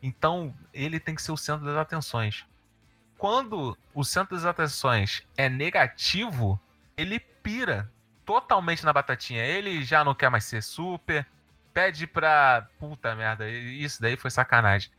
Então, 0.02 0.54
ele 0.74 1.00
tem 1.00 1.16
que 1.16 1.22
ser 1.22 1.32
o 1.32 1.38
centro 1.38 1.66
das 1.66 1.78
atenções. 1.78 2.46
Quando 3.26 3.76
o 3.92 4.04
centro 4.04 4.36
das 4.36 4.46
atenções 4.46 5.24
é 5.36 5.50
negativo, 5.50 6.62
ele 6.96 7.20
pira 7.20 7.92
totalmente 8.24 8.86
na 8.86 8.94
batatinha. 8.94 9.44
Ele 9.44 9.84
já 9.84 10.04
não 10.04 10.14
quer 10.14 10.30
mais 10.30 10.46
ser 10.46 10.62
super, 10.62 11.26
pede 11.74 12.06
pra. 12.06 12.70
Puta 12.78 13.16
merda, 13.16 13.50
isso 13.50 14.00
daí 14.00 14.16
foi 14.16 14.30
sacanagem. 14.30 14.92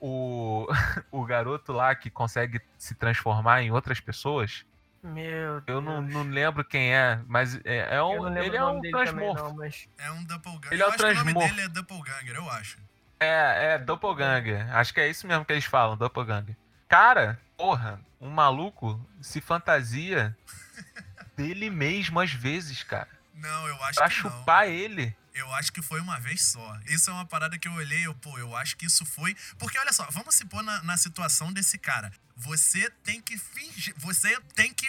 O, 0.00 0.68
o 1.10 1.24
garoto 1.24 1.72
lá 1.72 1.92
que 1.96 2.08
consegue 2.08 2.60
se 2.78 2.94
transformar 2.94 3.62
em 3.62 3.72
outras 3.72 3.98
pessoas, 3.98 4.64
Meu 5.02 5.60
Deus. 5.62 5.64
eu 5.66 5.80
não, 5.80 6.00
não 6.00 6.22
lembro 6.22 6.64
quem 6.64 6.94
é, 6.94 7.20
mas 7.26 7.60
é, 7.64 7.96
é 7.96 8.00
um, 8.00 8.38
ele 8.38 8.56
é 8.56 8.64
um 8.64 8.80
transmorfo. 8.80 9.42
não, 9.42 9.54
mas... 9.56 9.88
É 9.98 10.08
um 10.12 10.22
doppelganger. 10.22 10.72
Ele 10.72 10.82
é 10.82 10.84
eu 10.84 10.88
o 10.88 10.92
acho 10.92 10.98
que 10.98 11.02
o 11.02 11.14
nome 11.14 11.22
transmorfo. 11.32 11.48
dele 11.56 11.66
é 11.66 11.68
doppelganger, 11.68 12.36
eu 12.36 12.48
acho. 12.48 12.78
É, 13.18 13.74
é 13.74 13.78
Doppelganger. 13.78 14.72
Acho 14.72 14.94
que 14.94 15.00
é 15.00 15.08
isso 15.08 15.26
mesmo 15.26 15.44
que 15.44 15.52
eles 15.52 15.64
falam, 15.64 15.96
Doppelganger. 15.96 16.56
Cara, 16.92 17.40
porra, 17.56 17.98
um 18.20 18.28
maluco 18.28 19.00
se 19.22 19.40
fantasia 19.40 20.36
dele 21.34 21.70
mesmo 21.70 22.20
às 22.20 22.30
vezes, 22.34 22.82
cara. 22.82 23.08
Não, 23.32 23.66
eu 23.66 23.82
acho 23.84 23.94
Pra 23.94 24.10
que 24.10 24.22
não. 24.22 24.30
chupar 24.30 24.68
ele. 24.68 25.16
Eu 25.32 25.50
acho 25.54 25.72
que 25.72 25.80
foi 25.80 26.02
uma 26.02 26.20
vez 26.20 26.42
só. 26.48 26.78
Isso 26.84 27.08
é 27.08 27.14
uma 27.14 27.24
parada 27.24 27.58
que 27.58 27.66
eu 27.66 27.72
olhei, 27.72 28.04
eu, 28.06 28.14
pô, 28.16 28.38
eu 28.38 28.54
acho 28.54 28.76
que 28.76 28.84
isso 28.84 29.06
foi. 29.06 29.34
Porque 29.58 29.78
olha 29.78 29.90
só, 29.90 30.06
vamos 30.10 30.34
se 30.34 30.44
pôr 30.44 30.62
na, 30.62 30.82
na 30.82 30.98
situação 30.98 31.50
desse 31.50 31.78
cara. 31.78 32.12
Você 32.36 32.90
tem 33.02 33.22
que 33.22 33.38
fingir. 33.38 33.94
Você 33.96 34.38
tem 34.54 34.74
que 34.74 34.86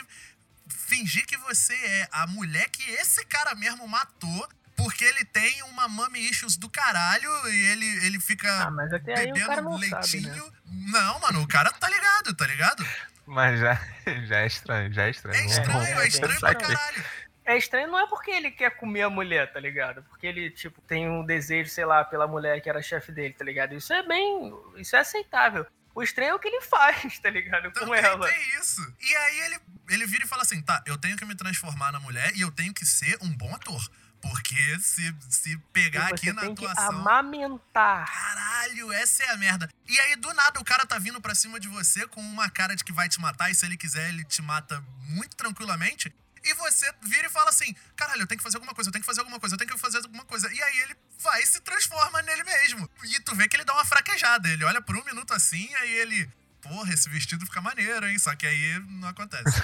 fingir 0.67 1.25
que 1.25 1.37
você 1.37 1.73
é 1.73 2.09
a 2.11 2.27
mulher 2.27 2.69
que 2.69 2.83
esse 2.83 3.23
cara 3.27 3.55
mesmo 3.55 3.87
matou. 3.87 4.49
Porque 4.75 5.03
ele 5.05 5.23
tem 5.25 5.61
uma 5.63 5.87
mami 5.87 6.19
issues 6.29 6.57
do 6.57 6.69
caralho 6.69 7.29
e 7.49 7.65
ele, 7.67 8.05
ele 8.05 8.19
fica 8.19 8.49
Ah, 8.63 8.71
mas 8.71 8.91
até 8.91 9.17
aí 9.17 9.29
o 9.29 9.33
bebendo 9.33 9.47
cara 9.47 9.61
não 9.61 9.77
leitinho. 9.77 10.33
sabe, 10.33 10.41
né? 10.41 10.51
Não, 10.91 11.19
mano, 11.19 11.41
o 11.41 11.47
cara 11.47 11.69
tá 11.71 11.89
ligado, 11.89 12.33
tá 12.33 12.47
ligado? 12.47 12.85
Mas 13.25 13.59
já, 13.59 13.75
já 14.27 14.39
é 14.39 14.47
estranho, 14.47 14.91
já 14.93 15.03
é 15.03 15.09
estranho. 15.11 15.37
É 15.37 15.45
estranho, 15.45 15.71
vamos 15.79 15.89
é 15.89 16.07
estranho 16.07 16.39
pra 16.39 16.55
caralho. 16.55 17.05
É 17.45 17.57
estranho 17.57 17.87
não 17.91 17.99
é 17.99 18.07
porque 18.07 18.31
ele 18.31 18.51
quer 18.51 18.71
comer 18.77 19.01
a 19.03 19.09
mulher, 19.09 19.51
tá 19.51 19.59
ligado? 19.59 20.01
Porque 20.03 20.25
ele, 20.25 20.49
tipo, 20.49 20.81
tem 20.81 21.09
um 21.09 21.25
desejo, 21.25 21.69
sei 21.69 21.83
lá, 21.85 22.03
pela 22.03 22.25
mulher 22.25 22.61
que 22.61 22.69
era 22.69 22.81
chefe 22.81 23.11
dele, 23.11 23.33
tá 23.33 23.43
ligado? 23.43 23.75
Isso 23.75 23.91
é 23.93 24.01
bem... 24.01 24.53
Isso 24.77 24.95
é 24.95 24.99
aceitável. 24.99 25.65
O 25.93 26.01
estranho 26.01 26.31
é 26.31 26.33
o 26.33 26.39
que 26.39 26.47
ele 26.47 26.61
faz, 26.65 27.19
tá 27.19 27.29
ligado? 27.29 27.71
Com 27.71 27.81
Também 27.81 27.99
ela. 27.99 28.27
tem 28.27 28.59
isso. 28.59 28.81
E 28.99 29.15
aí 29.15 29.39
ele, 29.41 29.59
ele 29.89 30.05
vira 30.07 30.23
e 30.23 30.27
fala 30.27 30.41
assim: 30.41 30.61
tá, 30.61 30.81
eu 30.87 30.97
tenho 30.97 31.15
que 31.15 31.25
me 31.25 31.35
transformar 31.35 31.91
na 31.91 31.99
mulher 31.99 32.31
e 32.35 32.41
eu 32.41 32.49
tenho 32.51 32.73
que 32.73 32.85
ser 32.85 33.15
um 33.21 33.29
bom 33.29 33.53
ator. 33.53 33.79
Porque 34.23 34.79
se, 34.79 35.13
se 35.29 35.57
pegar 35.73 36.07
você 36.07 36.13
aqui 36.13 36.31
na 36.31 36.41
tem 36.43 36.55
que 36.55 36.65
amamentar. 36.77 38.09
Caralho, 38.09 38.93
essa 38.93 39.21
é 39.21 39.29
a 39.31 39.37
merda. 39.37 39.69
E 39.85 39.99
aí, 39.99 40.15
do 40.15 40.33
nada, 40.33 40.61
o 40.61 40.63
cara 40.63 40.85
tá 40.85 40.97
vindo 40.97 41.19
pra 41.19 41.35
cima 41.35 41.59
de 41.59 41.67
você 41.67 42.07
com 42.07 42.21
uma 42.21 42.49
cara 42.49 42.73
de 42.73 42.85
que 42.85 42.93
vai 42.93 43.09
te 43.09 43.19
matar, 43.19 43.51
e 43.51 43.55
se 43.55 43.65
ele 43.65 43.75
quiser, 43.75 44.07
ele 44.07 44.23
te 44.23 44.41
mata 44.41 44.81
muito 45.09 45.35
tranquilamente. 45.35 46.15
E 46.41 46.53
você 46.53 46.89
vira 47.01 47.27
e 47.27 47.29
fala 47.29 47.49
assim: 47.49 47.75
caralho, 47.97 48.21
eu 48.21 48.27
tenho 48.27 48.37
que 48.37 48.43
fazer 48.43 48.55
alguma 48.55 48.73
coisa, 48.73 48.87
eu 48.87 48.93
tenho 48.93 49.01
que 49.01 49.05
fazer 49.05 49.19
alguma 49.19 49.39
coisa, 49.41 49.55
eu 49.55 49.59
tenho 49.59 49.69
que 49.69 49.77
fazer 49.77 49.97
alguma 49.97 50.23
coisa. 50.23 50.53
E 50.53 50.63
aí 50.63 50.79
ele 50.79 50.95
vai 51.19 51.41
e 51.41 51.45
se 51.45 51.59
transforma 51.59 52.21
nele 52.21 52.45
mesmo. 52.45 52.89
E 53.03 53.19
tu 53.19 53.35
vê 53.35 53.49
que 53.49 53.57
ele 53.57 53.65
dá 53.65 53.73
uma 53.73 53.83
fraquejada. 53.83 54.47
Ele 54.47 54.63
olha 54.63 54.81
por 54.81 54.95
um 54.95 55.03
minuto 55.03 55.33
assim, 55.33 55.73
aí 55.75 55.91
ele. 55.95 56.29
Porra, 56.61 56.93
esse 56.93 57.09
vestido 57.09 57.45
fica 57.45 57.61
maneiro, 57.61 58.07
hein? 58.07 58.17
Só 58.17 58.33
que 58.37 58.47
aí 58.47 58.79
não 58.87 59.09
acontece. 59.09 59.61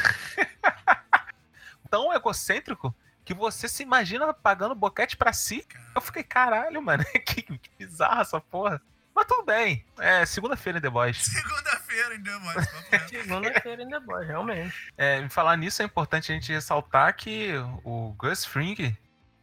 Tão 1.89 2.13
egocêntrico 2.13 2.93
que 3.29 3.33
você 3.35 3.67
se 3.67 3.83
imagina 3.83 4.33
pagando 4.33 4.73
boquete 4.73 5.15
pra 5.15 5.31
si. 5.31 5.63
Eu 5.93 6.01
fiquei, 6.01 6.23
caralho, 6.23 6.81
mano, 6.81 7.05
que, 7.23 7.43
que 7.43 7.69
bizarra 7.77 8.21
essa 8.21 8.41
porra. 8.41 8.81
Mas 9.13 9.27
tudo 9.27 9.45
bem. 9.45 9.85
É 9.99 10.25
segunda-feira 10.25 10.79
em 10.79 10.81
The 10.81 10.89
Boys. 10.89 11.17
Segunda-feira 11.17 12.15
em 12.15 12.23
The 12.23 12.39
Boys. 12.39 12.67
Segunda-feira 13.07 13.83
em 13.83 13.87
The 13.87 13.99
Boys, 13.99 14.27
realmente. 14.27 14.93
É, 14.97 15.29
falar 15.29 15.57
nisso, 15.57 15.83
é 15.83 15.85
importante 15.85 16.31
a 16.31 16.35
gente 16.35 16.51
ressaltar 16.51 17.15
que 17.15 17.53
o 17.83 18.15
Gus 18.17 18.45
Fring, 18.45 18.97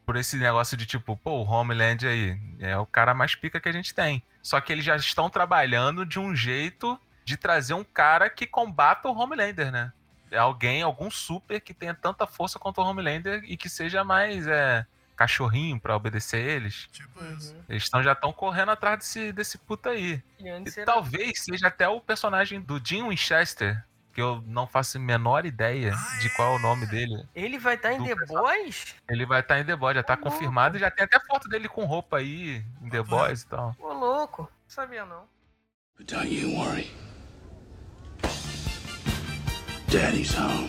por 0.05 0.17
esse 0.17 0.37
negócio 0.37 0.77
de 0.77 0.85
tipo, 0.85 1.17
pô, 1.17 1.45
o 1.45 1.49
Homeland 1.49 2.09
aí 2.09 2.37
é 2.59 2.77
o 2.77 2.87
cara 2.87 3.15
mais 3.15 3.37
pica 3.37 3.61
que 3.61 3.69
a 3.69 3.73
gente 3.73 3.95
tem. 3.95 4.21
Só 4.43 4.61
que 4.61 4.73
eles 4.73 4.85
já 4.85 4.97
estão 4.97 5.31
trabalhando 5.31 6.05
de 6.05 6.19
um 6.19 6.35
jeito 6.35 7.01
de 7.25 7.37
trazer 7.37 7.75
um 7.75 7.85
cara 7.85 8.29
que 8.29 8.49
combata 8.49 9.09
o 9.09 9.17
Homelander, 9.17 9.71
né? 9.71 9.93
É 10.31 10.39
alguém, 10.39 10.83
algum 10.83 11.11
super 11.11 11.61
que 11.61 11.73
tenha 11.75 11.95
tanta 11.95 12.27
força 12.27 12.59
quanto 12.59 12.81
o 12.81 12.85
Homelander 12.85 13.43
e 13.45 13.57
que 13.57 13.69
seja 13.69 14.03
mais 14.05 14.47
é, 14.47 14.85
cachorrinho 15.15 15.79
pra 15.81 15.97
obedecer 15.97 16.45
eles. 16.45 16.89
Tipo 16.93 17.25
isso. 17.37 17.55
Uhum. 17.55 17.63
Eles 17.69 17.83
estão 17.85 18.03
já 18.03 18.13
estão 18.13 18.33
correndo 18.33 18.71
atrás 18.71 18.99
desse, 18.99 19.33
desse 19.33 19.59
puta 19.59 19.91
aí. 19.91 20.23
E 20.39 20.49
E 20.49 20.85
talvez 20.85 21.41
seja 21.45 21.69
até 21.69 21.89
o 21.89 22.01
personagem 22.01 22.61
do 22.61 22.81
Jim 22.85 23.09
Winchester, 23.09 23.85
que 24.13 24.21
eu 24.23 24.43
não 24.47 24.67
faço 24.67 24.97
a 24.97 25.01
menor 25.01 25.45
ideia 25.47 25.95
Ah, 25.95 26.19
de 26.21 26.29
qual 26.31 26.53
é 26.53 26.57
o 26.57 26.59
é? 26.59 26.63
nome 26.63 26.87
dele. 26.87 27.27
Ele 27.35 27.59
vai 27.59 27.75
estar 27.75 27.93
em 27.93 27.99
do 27.99 28.05
The. 28.07 28.27
Boys? 28.27 28.95
Ele 29.09 29.27
vai 29.27 29.41
estar 29.41 29.59
em 29.61 29.65
The 29.65 29.77
Boys, 29.77 29.95
já 29.97 30.03
tá 30.03 30.15
Ô, 30.15 30.17
louco. 30.17 30.31
confirmado 30.31 30.77
e 30.77 30.81
já 30.81 30.91
tem 30.91 31.05
até 31.05 31.21
foto 31.21 31.49
dele 31.49 31.69
com 31.69 31.85
roupa 31.85 32.17
aí 32.19 32.65
em 32.83 32.89
The 32.89 33.03
Boys 33.03 33.43
e 33.43 33.47
tal. 33.47 33.77
Ô, 33.79 33.93
louco. 33.93 34.43
Não 34.43 34.51
sabia, 34.71 35.05
não. 35.05 35.25
But 35.99 36.11
don't 36.11 36.29
you 36.35 36.51
worry. 36.59 36.91
Daddy's 39.91 40.35
home. 40.37 40.69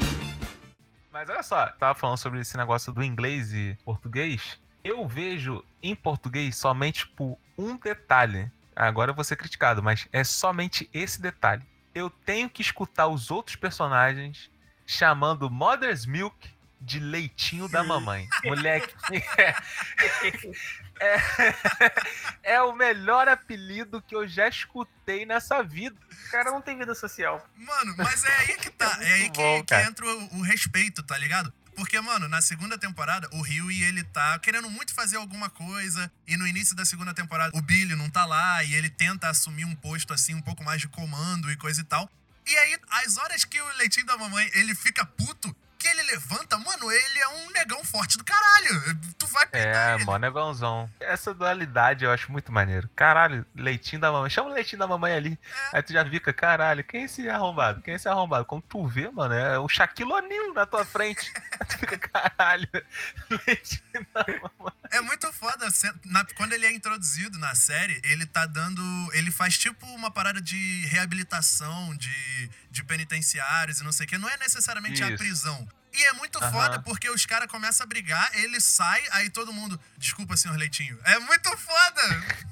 Mas 1.11 1.27
olha 1.29 1.41
só, 1.41 1.65
tava 1.67 1.97
falando 1.97 2.17
sobre 2.17 2.39
esse 2.39 2.55
negócio 2.55 2.93
do 2.93 3.03
inglês 3.03 3.51
e 3.51 3.75
português. 3.83 4.59
Eu 4.83 5.07
vejo 5.07 5.63
em 5.81 5.95
português 5.95 6.55
somente 6.55 7.07
por 7.07 7.37
um 7.57 7.75
detalhe. 7.77 8.51
Agora 8.75 9.09
eu 9.09 9.15
vou 9.15 9.23
ser 9.23 9.35
criticado, 9.35 9.81
mas 9.81 10.07
é 10.11 10.23
somente 10.23 10.87
esse 10.93 11.19
detalhe. 11.19 11.63
Eu 11.95 12.09
tenho 12.09 12.47
que 12.47 12.61
escutar 12.61 13.07
os 13.07 13.31
outros 13.31 13.55
personagens 13.55 14.51
chamando 14.85 15.49
Mother's 15.49 16.05
Milk 16.05 16.49
de 16.79 16.99
leitinho 16.99 17.67
da 17.67 17.83
mamãe. 17.83 18.27
Moleque, 18.45 18.93
é, 20.99 21.15
é, 22.43 22.53
é 22.55 22.61
o 22.61 22.73
melhor 22.73 23.27
apelido 23.27 24.01
que 24.01 24.15
eu 24.15 24.27
já 24.27 24.47
escutei 24.47 25.25
nessa 25.25 25.61
vida. 25.63 25.95
O 26.27 26.31
cara 26.31 26.51
não 26.51 26.61
tem 26.61 26.77
vida 26.77 26.93
social. 26.95 27.47
Mano, 27.55 27.95
mas 27.97 28.23
é 28.23 28.37
aí 28.37 28.57
que 28.57 28.69
tá. 28.69 28.97
É 29.01 29.13
aí 29.13 29.21
muito 29.21 29.33
que, 29.33 29.41
bom, 29.41 29.63
que 29.63 29.75
entra 29.75 30.05
o, 30.05 30.37
o 30.37 30.41
respeito, 30.41 31.03
tá 31.03 31.17
ligado? 31.17 31.53
Porque, 31.77 32.01
mano, 32.01 32.27
na 32.27 32.41
segunda 32.41 32.75
temporada, 32.75 33.29
o 33.31 33.41
Huey, 33.41 33.83
ele 33.83 34.03
tá 34.03 34.39
querendo 34.39 34.67
muito 34.67 34.95
fazer 34.95 35.17
alguma 35.17 35.47
coisa. 35.47 36.11
E 36.27 36.35
no 36.35 36.47
início 36.47 36.75
da 36.75 36.83
segunda 36.83 37.13
temporada, 37.13 37.55
o 37.55 37.61
Billy 37.61 37.95
não 37.95 38.09
tá 38.09 38.25
lá. 38.25 38.63
E 38.63 38.73
ele 38.73 38.89
tenta 38.89 39.29
assumir 39.29 39.63
um 39.63 39.75
posto, 39.75 40.11
assim, 40.11 40.33
um 40.33 40.41
pouco 40.41 40.63
mais 40.63 40.81
de 40.81 40.87
comando 40.87 41.51
e 41.51 41.55
coisa 41.55 41.79
e 41.79 41.83
tal. 41.83 42.09
E 42.47 42.57
aí, 42.57 42.79
as 42.89 43.17
horas 43.17 43.45
que 43.45 43.61
o 43.61 43.77
leitinho 43.77 44.07
da 44.07 44.17
mamãe, 44.17 44.49
ele 44.55 44.73
fica 44.73 45.05
puto, 45.05 45.55
que 45.87 45.99
ele 45.99 46.03
levanta, 46.11 46.57
mano, 46.57 46.91
ele 46.91 47.19
é 47.19 47.27
um 47.29 47.51
negão 47.51 47.83
forte 47.83 48.17
do 48.17 48.23
caralho. 48.23 48.97
Tu 49.17 49.27
vai 49.27 49.45
pegar 49.47 49.91
É, 49.91 49.95
ele. 49.95 50.05
mano, 50.05 50.25
é 50.25 50.29
gonzão. 50.29 50.89
Essa 50.99 51.33
dualidade 51.33 52.03
eu 52.03 52.11
acho 52.11 52.31
muito 52.31 52.51
maneiro. 52.51 52.89
Caralho, 52.95 53.45
leitinho 53.55 54.01
da 54.01 54.11
mamãe. 54.11 54.29
Chama 54.29 54.49
o 54.49 54.53
leitinho 54.53 54.79
da 54.79 54.87
mamãe 54.87 55.13
ali. 55.13 55.39
Aí 55.71 55.81
tu 55.81 55.93
já 55.93 56.05
fica, 56.05 56.33
caralho, 56.33 56.83
quem 56.83 57.01
é 57.01 57.05
esse 57.05 57.29
arrombado? 57.29 57.81
Quem 57.81 57.93
é 57.93 57.97
esse 57.97 58.07
arrombado? 58.09 58.45
Quando 58.45 58.63
tu 58.63 58.85
vê, 58.85 59.09
mano, 59.09 59.33
é 59.33 59.57
o 59.59 59.67
Shaquille 59.67 60.11
O'Neal 60.11 60.53
na 60.53 60.65
tua 60.65 60.83
frente. 60.85 61.31
Aí 61.59 61.67
tu 61.67 61.77
fica, 61.77 61.97
caralho, 61.97 62.67
leitinho 63.47 64.07
da 64.13 64.25
mamãe. 64.27 64.73
É 64.91 65.01
muito 65.01 65.31
foda. 65.33 65.67
na- 66.05 66.25
quando 66.35 66.53
ele 66.53 66.65
é 66.65 66.71
introduzido 66.73 67.37
na 67.37 67.53
série, 67.55 67.99
ele 68.03 68.25
tá 68.25 68.45
dando. 68.45 68.81
Ele 69.13 69.31
faz 69.31 69.57
tipo 69.57 69.85
uma 69.87 70.09
parada 70.11 70.41
de 70.41 70.85
reabilitação 70.87 71.95
de, 71.95 72.49
de 72.71 72.83
penitenciários 72.83 73.79
e 73.79 73.83
não 73.83 73.91
sei 73.91 74.05
o 74.05 74.09
que. 74.09 74.17
Não 74.17 74.29
é 74.29 74.37
necessariamente 74.37 75.03
a 75.03 75.07
Isso. 75.09 75.17
prisão. 75.17 75.67
E 75.93 76.03
é 76.05 76.13
muito 76.13 76.37
Aham. 76.37 76.51
foda 76.51 76.79
porque 76.81 77.09
os 77.09 77.25
caras 77.25 77.49
começam 77.49 77.83
a 77.83 77.87
brigar, 77.87 78.29
ele 78.35 78.59
sai, 78.61 79.01
aí 79.11 79.29
todo 79.29 79.51
mundo. 79.53 79.79
Desculpa, 79.97 80.37
senhor 80.37 80.55
Leitinho. 80.57 80.97
É 81.03 81.17
muito 81.19 81.49
foda! 81.57 82.47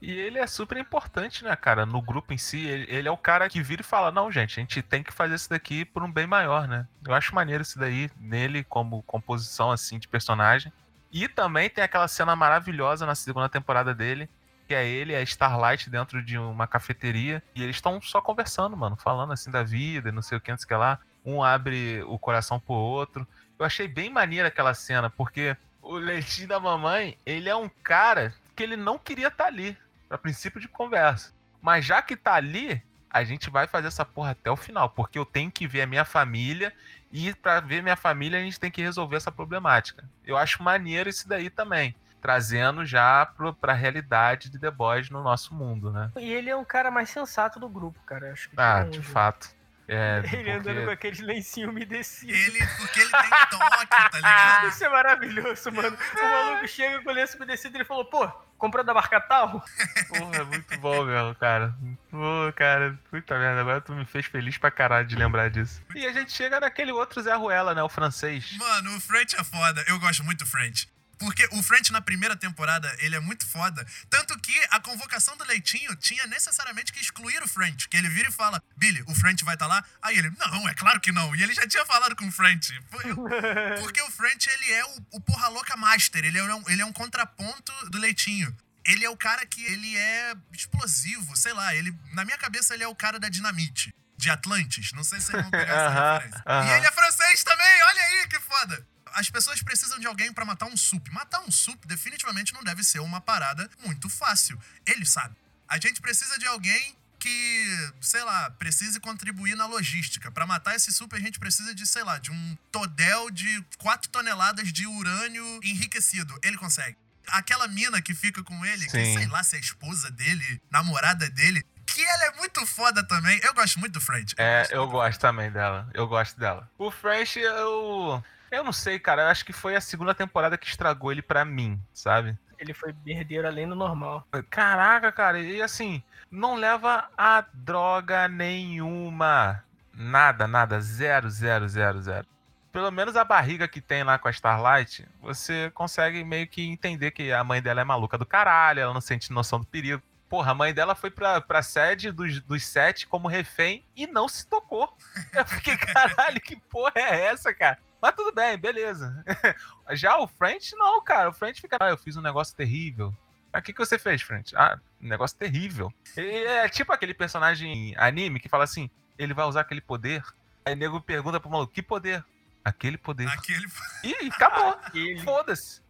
E 0.00 0.10
ele 0.12 0.38
é 0.38 0.46
super 0.46 0.76
importante, 0.76 1.42
né, 1.42 1.56
cara? 1.56 1.86
No 1.86 2.00
grupo 2.02 2.32
em 2.32 2.38
si, 2.38 2.58
ele, 2.64 2.86
ele 2.88 3.08
é 3.08 3.10
o 3.10 3.16
cara 3.16 3.48
que 3.48 3.62
vira 3.62 3.80
e 3.80 3.84
fala: 3.84 4.12
Não, 4.12 4.30
gente, 4.30 4.52
a 4.58 4.60
gente 4.62 4.82
tem 4.82 5.02
que 5.02 5.12
fazer 5.12 5.34
isso 5.34 5.48
daqui 5.48 5.84
por 5.84 6.02
um 6.02 6.12
bem 6.12 6.26
maior, 6.26 6.68
né? 6.68 6.86
Eu 7.04 7.14
acho 7.14 7.34
maneiro 7.34 7.62
isso 7.62 7.78
daí, 7.78 8.10
nele, 8.20 8.62
como 8.64 9.02
composição, 9.02 9.70
assim, 9.70 9.98
de 9.98 10.06
personagem. 10.06 10.72
E 11.12 11.28
também 11.28 11.70
tem 11.70 11.82
aquela 11.82 12.08
cena 12.08 12.34
maravilhosa 12.36 13.06
na 13.06 13.14
segunda 13.14 13.48
temporada 13.48 13.94
dele, 13.94 14.28
que 14.66 14.74
é 14.74 14.86
ele 14.86 15.12
e 15.12 15.16
a 15.16 15.22
Starlight 15.22 15.88
dentro 15.88 16.22
de 16.22 16.36
uma 16.36 16.66
cafeteria. 16.66 17.42
E 17.54 17.62
eles 17.62 17.76
estão 17.76 18.00
só 18.02 18.20
conversando, 18.20 18.76
mano, 18.76 18.96
falando 18.96 19.32
assim 19.32 19.50
da 19.50 19.62
vida, 19.62 20.08
e 20.08 20.12
não 20.12 20.22
sei 20.22 20.38
o 20.38 20.40
que, 20.40 20.50
não 20.50 20.58
sei 20.58 20.64
o 20.64 20.68
que 20.68 20.74
lá. 20.74 20.98
Um 21.24 21.42
abre 21.42 22.02
o 22.06 22.18
coração 22.18 22.58
pro 22.58 22.74
outro. 22.74 23.26
Eu 23.58 23.64
achei 23.64 23.88
bem 23.88 24.10
maneira 24.10 24.48
aquela 24.48 24.74
cena, 24.74 25.08
porque 25.08 25.56
o 25.80 25.94
leitinho 25.94 26.48
da 26.48 26.60
mamãe, 26.60 27.16
ele 27.24 27.48
é 27.48 27.56
um 27.56 27.68
cara 27.82 28.34
que 28.54 28.62
ele 28.62 28.76
não 28.76 28.98
queria 28.98 29.28
estar 29.28 29.46
ali, 29.46 29.76
pra 30.08 30.18
princípio 30.18 30.60
de 30.60 30.68
conversa. 30.68 31.32
Mas 31.62 31.84
já 31.84 32.02
que 32.02 32.16
tá 32.16 32.34
ali, 32.34 32.82
a 33.16 33.24
gente 33.24 33.48
vai 33.48 33.66
fazer 33.66 33.88
essa 33.88 34.04
porra 34.04 34.32
até 34.32 34.50
o 34.50 34.56
final, 34.56 34.90
porque 34.90 35.18
eu 35.18 35.24
tenho 35.24 35.50
que 35.50 35.66
ver 35.66 35.82
a 35.82 35.86
minha 35.86 36.04
família 36.04 36.72
e 37.10 37.34
pra 37.34 37.60
ver 37.60 37.82
minha 37.82 37.96
família 37.96 38.38
a 38.38 38.42
gente 38.42 38.60
tem 38.60 38.70
que 38.70 38.82
resolver 38.82 39.16
essa 39.16 39.32
problemática. 39.32 40.04
Eu 40.24 40.36
acho 40.36 40.62
maneiro 40.62 41.08
isso 41.08 41.26
daí 41.26 41.48
também, 41.48 41.94
trazendo 42.20 42.84
já 42.84 43.24
pro, 43.24 43.54
pra 43.54 43.72
realidade 43.72 44.50
de 44.50 44.58
The 44.58 44.70
Boys 44.70 45.08
no 45.08 45.22
nosso 45.22 45.54
mundo, 45.54 45.90
né? 45.90 46.12
E 46.16 46.30
ele 46.30 46.50
é 46.50 46.56
um 46.56 46.64
cara 46.64 46.90
mais 46.90 47.08
sensato 47.08 47.58
do 47.58 47.68
grupo, 47.68 47.98
cara. 48.04 48.32
Acho 48.32 48.50
que 48.50 48.54
Ah, 48.58 48.82
de 48.84 49.00
fato. 49.02 49.55
É, 49.88 50.18
Ele 50.26 50.26
porque- 50.28 50.50
andando 50.50 50.84
com 50.84 50.90
aqueles 50.90 51.20
lencinhos 51.20 51.70
umedecidos. 51.70 52.34
Ele, 52.36 52.66
porque 52.78 53.00
ele 53.00 53.10
tem 53.10 53.30
toque, 53.50 53.86
tá 53.86 54.10
ligado? 54.16 54.68
Isso 54.74 54.84
é 54.84 54.88
maravilhoso, 54.88 55.72
mano. 55.72 55.96
O 55.96 56.22
maluco 56.30 56.68
chega 56.68 57.02
com 57.02 57.10
o 57.10 57.12
lenço 57.12 57.36
umedecido 57.36 57.76
e 57.76 57.78
ele 57.78 57.84
falou, 57.84 58.04
pô, 58.04 58.26
comprou 58.58 58.82
da 58.84 58.92
marca 58.92 59.20
tal? 59.20 59.62
Porra, 60.08 60.36
é 60.38 60.44
muito 60.44 60.78
bom 60.78 61.04
mesmo, 61.04 61.34
cara. 61.36 61.72
Pô, 62.10 62.52
cara, 62.56 62.98
puta 63.10 63.38
merda, 63.38 63.60
agora 63.60 63.80
tu 63.80 63.92
me 63.92 64.04
fez 64.04 64.26
feliz 64.26 64.58
pra 64.58 64.70
caralho 64.70 65.06
de 65.06 65.14
lembrar 65.14 65.50
disso. 65.50 65.80
E 65.94 66.04
a 66.06 66.12
gente 66.12 66.32
chega 66.32 66.58
naquele 66.58 66.90
outro 66.92 67.22
Zé 67.22 67.34
Ruela, 67.34 67.74
né? 67.74 67.82
O 67.82 67.88
francês. 67.88 68.56
Mano, 68.58 68.96
o 68.96 69.00
French 69.00 69.36
é 69.38 69.44
foda. 69.44 69.84
Eu 69.86 69.98
gosto 70.00 70.24
muito 70.24 70.40
do 70.44 70.50
French. 70.50 70.88
Porque 71.18 71.48
o 71.52 71.62
French 71.62 71.90
na 71.92 72.00
primeira 72.00 72.36
temporada, 72.36 72.94
ele 72.98 73.16
é 73.16 73.20
muito 73.20 73.46
foda. 73.46 73.86
Tanto 74.10 74.38
que 74.38 74.54
a 74.70 74.78
convocação 74.80 75.36
do 75.36 75.44
Leitinho 75.44 75.94
tinha 75.96 76.26
necessariamente 76.26 76.92
que 76.92 77.00
excluir 77.00 77.42
o 77.42 77.48
French. 77.48 77.88
Que 77.88 77.96
ele 77.96 78.08
vira 78.08 78.28
e 78.28 78.32
fala, 78.32 78.62
Billy, 78.76 79.02
o 79.06 79.14
French 79.14 79.42
vai 79.44 79.54
estar 79.54 79.66
lá? 79.66 79.82
Aí 80.02 80.18
ele, 80.18 80.30
não, 80.38 80.68
é 80.68 80.74
claro 80.74 81.00
que 81.00 81.10
não. 81.12 81.34
E 81.34 81.42
ele 81.42 81.54
já 81.54 81.66
tinha 81.66 81.86
falado 81.86 82.14
com 82.14 82.26
o 82.28 82.32
French. 82.32 82.78
Por- 82.90 83.02
Porque 83.80 84.00
o 84.02 84.10
French, 84.10 84.46
ele 84.48 84.72
é 84.72 84.84
o, 84.84 85.06
o 85.12 85.20
porra 85.20 85.48
louca 85.48 85.76
master. 85.76 86.24
Ele 86.24 86.38
é, 86.38 86.54
um, 86.54 86.64
ele 86.68 86.82
é 86.82 86.84
um 86.86 86.92
contraponto 86.92 87.72
do 87.90 87.98
Leitinho. 87.98 88.54
Ele 88.84 89.04
é 89.04 89.10
o 89.10 89.16
cara 89.16 89.44
que 89.46 89.64
ele 89.64 89.96
é 89.96 90.34
explosivo, 90.52 91.36
sei 91.36 91.52
lá. 91.52 91.74
Ele, 91.74 91.92
na 92.12 92.24
minha 92.24 92.36
cabeça, 92.38 92.74
ele 92.74 92.84
é 92.84 92.88
o 92.88 92.94
cara 92.94 93.18
da 93.18 93.28
dinamite. 93.28 93.92
De 94.18 94.30
Atlantis. 94.30 94.92
Não 94.92 95.04
sei 95.04 95.20
se 95.20 95.26
vocês 95.26 95.42
vão 95.42 95.50
pegar 95.50 95.72
essa 95.74 95.90
referência. 96.14 96.44
E 96.46 96.76
ele 96.78 96.86
é 96.86 96.90
francês 96.90 97.44
também, 97.44 97.82
olha 97.82 98.02
aí 98.02 98.26
que 98.28 98.40
foda. 98.40 98.86
As 99.16 99.30
pessoas 99.30 99.62
precisam 99.62 99.98
de 99.98 100.06
alguém 100.06 100.30
pra 100.30 100.44
matar 100.44 100.66
um 100.66 100.76
sup. 100.76 101.08
Matar 101.10 101.40
um 101.40 101.50
sup 101.50 101.86
definitivamente 101.86 102.52
não 102.52 102.62
deve 102.62 102.84
ser 102.84 102.98
uma 102.98 103.18
parada 103.18 103.68
muito 103.82 104.10
fácil. 104.10 104.60
Ele 104.84 105.06
sabe. 105.06 105.34
A 105.66 105.80
gente 105.80 106.02
precisa 106.02 106.38
de 106.38 106.46
alguém 106.46 106.94
que, 107.18 107.90
sei 107.98 108.22
lá, 108.22 108.50
precise 108.50 109.00
contribuir 109.00 109.56
na 109.56 109.64
logística. 109.64 110.30
Pra 110.30 110.46
matar 110.46 110.76
esse 110.76 110.92
sup, 110.92 111.14
a 111.14 111.18
gente 111.18 111.38
precisa 111.38 111.74
de, 111.74 111.86
sei 111.86 112.04
lá, 112.04 112.18
de 112.18 112.30
um 112.30 112.58
todel 112.70 113.30
de 113.30 113.64
4 113.78 114.10
toneladas 114.10 114.70
de 114.70 114.86
urânio 114.86 115.60
enriquecido. 115.64 116.38
Ele 116.42 116.58
consegue. 116.58 116.94
Aquela 117.28 117.66
mina 117.66 118.02
que 118.02 118.14
fica 118.14 118.42
com 118.42 118.66
ele, 118.66 118.84
que 118.84 119.02
Sim. 119.02 119.14
sei 119.16 119.26
lá 119.28 119.42
se 119.42 119.56
é 119.56 119.58
a 119.58 119.62
esposa 119.62 120.10
dele, 120.10 120.60
namorada 120.70 121.28
dele, 121.30 121.64
que 121.86 122.02
ela 122.02 122.24
é 122.26 122.36
muito 122.36 122.66
foda 122.66 123.02
também. 123.02 123.40
Eu 123.42 123.54
gosto 123.54 123.80
muito 123.80 123.94
do 123.94 124.00
Fred. 124.00 124.34
É, 124.36 124.60
gosto 124.60 124.74
eu 124.74 124.86
gosto 124.88 125.20
também 125.20 125.50
dela. 125.50 125.88
Eu 125.94 126.06
gosto 126.06 126.38
dela. 126.38 126.70
O 126.76 126.90
French, 126.90 127.38
eu. 127.38 128.22
Eu 128.56 128.64
não 128.64 128.72
sei, 128.72 128.98
cara. 128.98 129.22
Eu 129.22 129.28
acho 129.28 129.44
que 129.44 129.52
foi 129.52 129.76
a 129.76 129.80
segunda 129.80 130.14
temporada 130.14 130.56
que 130.56 130.66
estragou 130.66 131.12
ele 131.12 131.20
pra 131.20 131.44
mim, 131.44 131.78
sabe? 131.92 132.36
Ele 132.58 132.72
foi 132.72 132.94
herdeiro 133.06 133.46
além 133.46 133.68
do 133.68 133.74
normal. 133.74 134.26
Caraca, 134.48 135.12
cara, 135.12 135.38
e 135.38 135.60
assim, 135.60 136.02
não 136.30 136.54
leva 136.54 137.06
a 137.18 137.44
droga 137.52 138.26
nenhuma. 138.28 139.62
Nada, 139.92 140.46
nada. 140.46 140.80
Zero, 140.80 141.28
zero, 141.28 141.68
zero, 141.68 142.00
zero. 142.00 142.26
Pelo 142.72 142.90
menos 142.90 143.14
a 143.14 143.24
barriga 143.24 143.68
que 143.68 143.80
tem 143.80 144.02
lá 144.02 144.18
com 144.18 144.28
a 144.28 144.30
Starlight, 144.30 145.06
você 145.20 145.70
consegue 145.74 146.24
meio 146.24 146.46
que 146.46 146.66
entender 146.66 147.10
que 147.10 147.32
a 147.32 147.44
mãe 147.44 147.60
dela 147.60 147.82
é 147.82 147.84
maluca 147.84 148.16
do 148.16 148.24
caralho, 148.24 148.80
ela 148.80 148.94
não 148.94 149.00
sente 149.02 149.32
noção 149.32 149.60
do 149.60 149.66
perigo. 149.66 150.02
Porra, 150.28 150.52
a 150.52 150.54
mãe 150.54 150.72
dela 150.72 150.94
foi 150.94 151.10
pra, 151.10 151.40
pra 151.40 151.62
sede 151.62 152.10
dos, 152.10 152.40
dos 152.40 152.66
sete 152.66 153.06
como 153.06 153.28
refém 153.28 153.84
e 153.94 154.06
não 154.06 154.26
se 154.28 154.46
tocou. 154.46 154.94
Eu 155.32 155.44
fiquei, 155.44 155.76
caralho, 155.76 156.40
que 156.40 156.56
porra 156.56 156.92
é 156.96 157.26
essa, 157.26 157.52
cara? 157.54 157.78
Mas 158.06 158.14
tudo 158.14 158.32
bem, 158.32 158.56
beleza. 158.56 159.24
Já 159.90 160.16
o 160.18 160.28
French, 160.28 160.76
não, 160.76 161.02
cara. 161.02 161.28
O 161.28 161.32
French 161.32 161.60
fica, 161.60 161.76
ah, 161.80 161.90
eu 161.90 161.96
fiz 161.96 162.16
um 162.16 162.22
negócio 162.22 162.54
terrível. 162.54 163.12
Ah, 163.52 163.58
o 163.58 163.62
que, 163.62 163.72
que 163.72 163.84
você 163.84 163.98
fez, 163.98 164.22
French? 164.22 164.54
Ah, 164.54 164.78
um 165.02 165.08
negócio 165.08 165.36
terrível. 165.36 165.92
E 166.16 166.20
é 166.20 166.68
tipo 166.68 166.92
aquele 166.92 167.12
personagem 167.12 167.96
anime 167.98 168.38
que 168.38 168.48
fala 168.48 168.62
assim, 168.62 168.88
ele 169.18 169.34
vai 169.34 169.44
usar 169.44 169.62
aquele 169.62 169.80
poder. 169.80 170.22
Aí 170.64 170.74
o 170.74 170.76
nego 170.76 171.00
pergunta 171.00 171.40
pro 171.40 171.50
maluco, 171.50 171.72
que 171.72 171.82
poder? 171.82 172.24
Aquele 172.64 172.96
poder. 172.96 173.26
Aquele. 173.26 173.66
E 174.04 174.14
acabou. 174.30 174.78
Foda-se. 175.24 175.82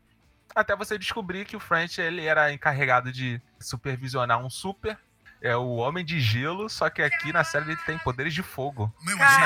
Até 0.54 0.74
você 0.74 0.96
descobrir 0.96 1.44
que 1.44 1.54
o 1.54 1.60
French 1.60 2.00
ele 2.00 2.24
era 2.24 2.50
encarregado 2.50 3.12
de 3.12 3.42
supervisionar 3.60 4.42
um 4.42 4.48
super. 4.48 4.98
É 5.46 5.56
o 5.56 5.76
Homem 5.76 6.04
de 6.04 6.18
Gelo, 6.20 6.68
só 6.68 6.88
que 6.90 7.02
aqui 7.02 7.32
na 7.32 7.44
série 7.44 7.66
ele 7.70 7.76
tem 7.86 7.98
poderes 7.98 8.34
de 8.34 8.42
fogo. 8.42 8.92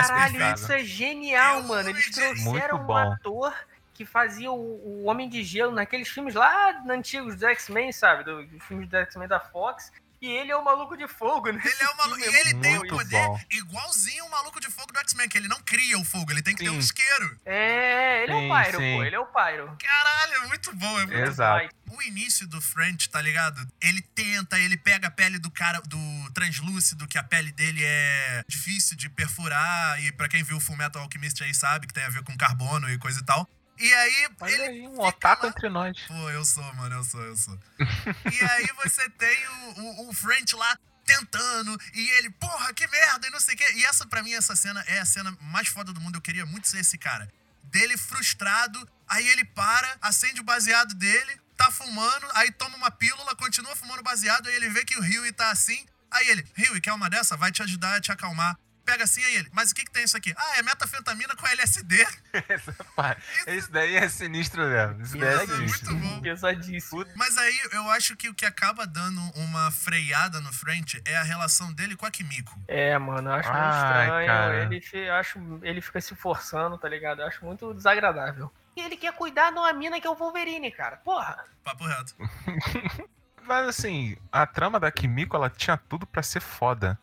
Caralho, 0.09 0.55
isso 0.55 0.73
é 0.73 0.79
genial, 0.85 1.59
É 1.61 1.63
mano. 1.63 1.89
Eles 1.91 2.11
trouxeram 2.11 2.79
Muito 2.79 2.93
um 2.93 2.97
ator 3.13 3.55
que 3.95 4.05
fazia 4.07 4.51
o, 4.51 4.55
o 4.57 5.05
Homem 5.05 5.29
de 5.29 5.43
Gelo 5.45 5.73
naqueles 5.73 6.09
filmes 6.09 6.35
lá 6.35 6.83
antigos 6.89 7.37
do 7.37 7.47
X-Men, 7.47 7.93
sabe? 7.93 8.25
Do- 8.25 8.45
Dos 8.47 8.65
filmes 8.65 8.89
do 8.89 8.97
X-Men 8.97 9.29
da 9.29 9.39
Fox. 9.39 9.93
E 10.21 10.27
ele 10.29 10.53
é 10.53 10.57
o 10.57 10.63
maluco 10.63 10.97
de 10.99 11.09
fogo, 11.09 11.51
né? 11.51 11.63
Ele 11.65 11.83
é 11.83 11.89
o 11.89 11.97
maluco. 11.97 12.21
E 12.21 12.25
ele 12.25 12.55
tem 12.55 12.75
o 12.77 12.81
Muito 12.81 12.95
poder 12.95 13.27
bom. 13.27 13.41
igualzinho 13.51 14.27
o 14.27 14.31
maluco 14.31 14.61
de 14.61 14.69
fogo 14.71 14.93
do 14.93 14.99
X-Men, 14.99 15.29
que 15.29 15.39
ele 15.39 15.49
não 15.49 15.59
cria 15.63 15.99
o 15.99 16.05
fogo, 16.05 16.31
ele 16.31 16.43
tem 16.43 16.55
que 16.55 16.63
ter 16.63 16.69
um 16.71 16.75
Sim. 16.75 16.79
isqueiro. 16.81 17.41
É, 17.47 18.23
ele 18.25 18.33
é 18.33 18.37
Sim, 18.37 18.51
o 18.51 18.55
Pyro, 18.55 18.79
sim. 18.79 18.97
pô. 18.97 19.05
Ele 19.05 19.17
é 19.17 19.19
o 19.19 19.27
Pyro. 19.27 19.77
Caralho, 19.83 20.35
é 20.45 20.47
muito 20.49 20.77
bom. 20.77 21.01
É 21.01 21.07
muito 21.07 21.19
Exato. 21.19 21.69
O 21.91 22.03
início 22.03 22.47
do 22.47 22.61
French, 22.61 23.09
tá 23.09 23.21
ligado? 23.21 23.67
Ele 23.81 24.03
tenta, 24.03 24.59
ele 24.59 24.77
pega 24.77 25.09
a 25.09 25.11
pele 25.11 25.39
do 25.39 25.51
cara, 25.51 25.81
do 25.81 26.31
translúcido, 26.35 27.09
que 27.09 27.17
a 27.19 27.25
pele 27.25 27.51
dele 27.53 27.83
é 27.83 28.45
difícil 28.47 28.97
de 28.97 29.09
perfurar. 29.09 30.03
E 30.05 30.13
pra 30.13 30.29
quem 30.29 30.43
viu 30.43 30.59
o 30.59 30.61
Fullmetal 30.61 31.03
Alchemist 31.03 31.43
aí 31.43 31.55
sabe 31.55 31.87
que 31.87 31.95
tem 31.95 32.05
a 32.05 32.09
ver 32.11 32.23
com 32.23 32.37
carbono 32.37 32.89
e 32.91 32.99
coisa 32.99 33.21
e 33.21 33.25
tal. 33.25 33.49
E 33.81 33.95
aí, 33.95 34.29
Olha 34.41 34.53
ele 34.53 34.63
aí, 34.63 34.89
um 34.89 35.01
otaku 35.01 35.45
lá- 35.47 35.51
entre 35.51 35.69
nós. 35.71 35.97
Pô, 36.07 36.31
eu 36.31 36.45
sou, 36.45 36.63
mano, 36.75 36.97
eu 36.97 37.05
sou, 37.05 37.23
eu 37.23 37.37
sou. 37.37 37.59
e 38.31 38.45
aí 38.45 38.69
você 38.85 39.09
tem 39.11 39.49
o, 39.49 39.81
o, 39.81 40.11
o 40.11 40.13
French 40.15 40.55
lá 40.55 40.79
tentando, 41.05 41.77
e 41.95 42.11
ele, 42.19 42.31
porra, 42.31 42.73
que 42.73 42.87
merda, 42.87 43.27
e 43.27 43.31
não 43.31 43.41
sei 43.41 43.55
o 43.55 43.59
quê. 43.59 43.67
E 43.75 43.85
essa, 43.87 44.07
pra 44.07 44.23
mim, 44.23 44.33
essa 44.35 44.55
cena 44.55 44.81
é 44.87 45.01
a 45.01 45.05
cena 45.05 45.37
mais 45.41 45.67
foda 45.69 45.93
do 45.93 46.01
mundo. 46.01 46.17
Eu 46.17 46.21
queria 46.21 46.47
muito 46.47 46.69
ser 46.69 46.79
esse 46.81 46.97
cara. 46.99 47.29
Dele 47.65 47.97
frustrado, 47.97 48.89
aí 49.09 49.27
ele 49.29 49.45
para, 49.45 49.97
acende 50.03 50.41
o 50.41 50.45
baseado 50.45 50.95
dele, 50.95 51.41
tá 51.57 51.71
fumando, 51.71 52.27
aí 52.35 52.51
toma 52.53 52.77
uma 52.77 52.91
pílula, 52.91 53.35
continua 53.35 53.75
fumando 53.75 54.03
baseado, 54.03 54.49
aí 54.49 54.55
ele 54.57 54.69
vê 54.69 54.85
que 54.85 54.97
o 54.97 55.01
Rio 55.03 55.33
tá 55.33 55.51
assim. 55.51 55.85
Aí 56.11 56.29
ele, 56.29 56.47
Rio, 56.55 56.81
quer 56.81 56.93
uma 56.93 57.09
dessa? 57.09 57.37
Vai 57.37 57.51
te 57.51 57.63
ajudar 57.63 57.97
a 57.97 58.01
te 58.01 58.13
acalmar. 58.13 58.57
Pega 58.91 59.05
assim, 59.05 59.23
aí 59.23 59.37
ele, 59.37 59.49
mas 59.53 59.71
o 59.71 59.75
que 59.77 59.85
que 59.85 59.91
tem 59.93 60.03
isso 60.03 60.17
aqui? 60.17 60.35
Ah, 60.37 60.59
é 60.59 60.63
metafetamina 60.63 61.37
com 61.37 61.47
LSD. 61.47 62.05
Esse 63.47 63.71
daí 63.71 63.95
é 63.95 64.09
sinistro 64.09 64.67
mesmo. 64.67 65.03
Esse 65.03 65.17
daí 65.17 65.29
é 65.29 65.45
Isso 65.45 65.53
é 65.53 65.57
muito 65.59 65.77
sinistro. 65.77 65.95
bom. 65.95 66.21
Pesadíssimo. 66.21 67.07
Mas 67.15 67.39
aí 67.39 67.61
eu 67.73 67.89
acho 67.91 68.17
que 68.17 68.29
o 68.29 68.35
que 68.35 68.45
acaba 68.45 68.89
dando 68.89 69.21
uma 69.37 69.71
freada 69.71 70.41
no 70.41 70.53
French 70.53 71.01
é 71.07 71.17
a 71.17 71.23
relação 71.23 71.73
dele 71.73 71.95
com 71.95 72.05
a 72.05 72.11
Kimiko. 72.11 72.59
É, 72.67 72.99
mano, 72.99 73.31
eu 73.31 73.35
acho 73.35 73.49
muito 73.49 73.63
Ai, 73.63 74.03
estranho. 74.07 74.27
cara. 74.27 74.63
Ele, 74.65 75.11
acho, 75.11 75.61
ele 75.63 75.81
fica 75.81 76.01
se 76.01 76.17
forçando, 76.17 76.77
tá 76.77 76.89
ligado? 76.89 77.23
Eu 77.23 77.29
acho 77.29 77.45
muito 77.45 77.73
desagradável. 77.73 78.53
E 78.77 78.81
ele 78.81 78.97
quer 78.97 79.13
cuidar 79.13 79.53
de 79.53 79.59
uma 79.59 79.73
mina 79.73 80.01
que 80.01 80.07
é 80.09 80.11
o 80.11 80.17
Wolverine, 80.17 80.73
cara. 80.73 80.97
Porra. 80.97 81.45
Papo 81.63 81.85
reto. 81.85 82.17
Mas 83.47 83.69
assim, 83.69 84.17
a 84.33 84.45
trama 84.47 84.81
da 84.81 84.91
Kimiko, 84.91 85.37
ela 85.37 85.49
tinha 85.49 85.77
tudo 85.77 86.07
pra 86.09 86.25
ser 86.25 86.41
foda. 86.41 86.99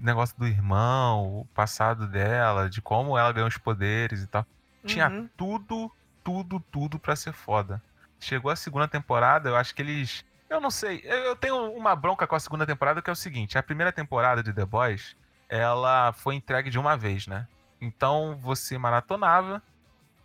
Negócio 0.00 0.36
do 0.38 0.46
irmão, 0.46 1.40
o 1.40 1.44
passado 1.54 2.06
dela, 2.06 2.68
de 2.68 2.80
como 2.82 3.16
ela 3.18 3.32
ganhou 3.32 3.48
os 3.48 3.58
poderes 3.58 4.22
e 4.22 4.26
tal. 4.26 4.46
Tinha 4.84 5.08
Uhum. 5.08 5.28
tudo, 5.36 5.90
tudo, 6.22 6.60
tudo 6.70 6.98
pra 6.98 7.16
ser 7.16 7.32
foda. 7.32 7.82
Chegou 8.20 8.50
a 8.50 8.56
segunda 8.56 8.88
temporada, 8.88 9.48
eu 9.48 9.56
acho 9.56 9.74
que 9.74 9.82
eles. 9.82 10.24
Eu 10.48 10.60
não 10.60 10.70
sei, 10.70 11.00
eu 11.04 11.34
tenho 11.36 11.72
uma 11.72 11.96
bronca 11.96 12.26
com 12.26 12.34
a 12.36 12.40
segunda 12.40 12.66
temporada 12.66 13.02
que 13.02 13.10
é 13.10 13.12
o 13.12 13.16
seguinte: 13.16 13.58
a 13.58 13.62
primeira 13.62 13.92
temporada 13.92 14.42
de 14.42 14.52
The 14.52 14.64
Boys, 14.64 15.16
ela 15.48 16.12
foi 16.12 16.34
entregue 16.34 16.70
de 16.70 16.78
uma 16.78 16.96
vez, 16.96 17.26
né? 17.26 17.46
Então 17.80 18.38
você 18.40 18.78
maratonava 18.78 19.62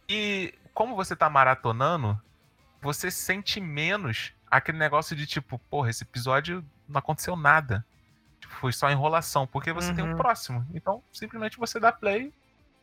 e 0.07 0.53
como 0.73 0.95
você 0.95 1.15
tá 1.15 1.29
maratonando, 1.29 2.19
você 2.81 3.11
sente 3.11 3.59
menos 3.59 4.33
aquele 4.49 4.77
negócio 4.77 5.15
de 5.15 5.25
tipo, 5.27 5.59
porra, 5.69 5.89
esse 5.89 6.03
episódio 6.03 6.63
não 6.87 6.99
aconteceu 6.99 7.35
nada. 7.35 7.85
Foi 8.59 8.71
só 8.73 8.89
enrolação, 8.89 9.45
porque 9.47 9.71
você 9.71 9.93
tem 9.93 10.03
um 10.03 10.11
Uhum. 10.11 10.17
próximo. 10.17 10.65
Então, 10.73 11.03
simplesmente 11.13 11.57
você 11.57 11.79
dá 11.79 11.91
play. 11.91 12.33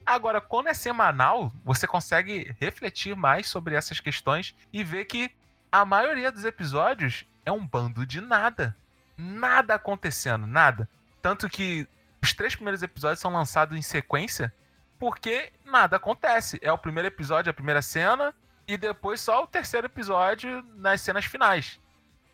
Agora, 0.05 0.41
quando 0.41 0.69
é 0.69 0.75
semanal, 0.75 1.53
você 1.65 1.87
consegue 1.87 2.55
refletir 2.61 3.17
mais 3.17 3.49
sobre 3.49 3.75
essas 3.75 3.99
questões 4.01 4.55
e 4.73 4.85
ver 4.85 5.05
que 5.07 5.31
a 5.71 5.85
maioria 5.85 6.31
dos 6.31 6.45
episódios 6.45 7.27
é 7.45 7.51
um 7.51 7.67
bando 7.67 8.07
de 8.07 8.21
nada. 8.21 8.77
Nada 9.19 9.75
acontecendo, 9.75 10.47
nada. 10.47 10.89
Tanto 11.21 11.49
que 11.49 11.89
os 12.23 12.33
três 12.33 12.55
primeiros 12.55 12.83
episódios 12.83 13.19
são 13.21 13.33
lançados 13.33 13.77
em 13.77 13.83
sequência 13.83 14.55
porque 14.99 15.53
nada 15.65 15.97
acontece. 15.97 16.59
É 16.63 16.73
o 16.73 16.79
primeiro 16.79 17.09
episódio, 17.09 17.51
a 17.51 17.55
primeira 17.55 17.83
cena, 17.83 18.33
e 18.67 18.77
depois 18.77 19.21
só 19.21 19.43
o 19.43 19.47
terceiro 19.47 19.87
episódio 19.87 20.63
nas 20.77 21.01
cenas 21.01 21.25
finais. 21.25 21.81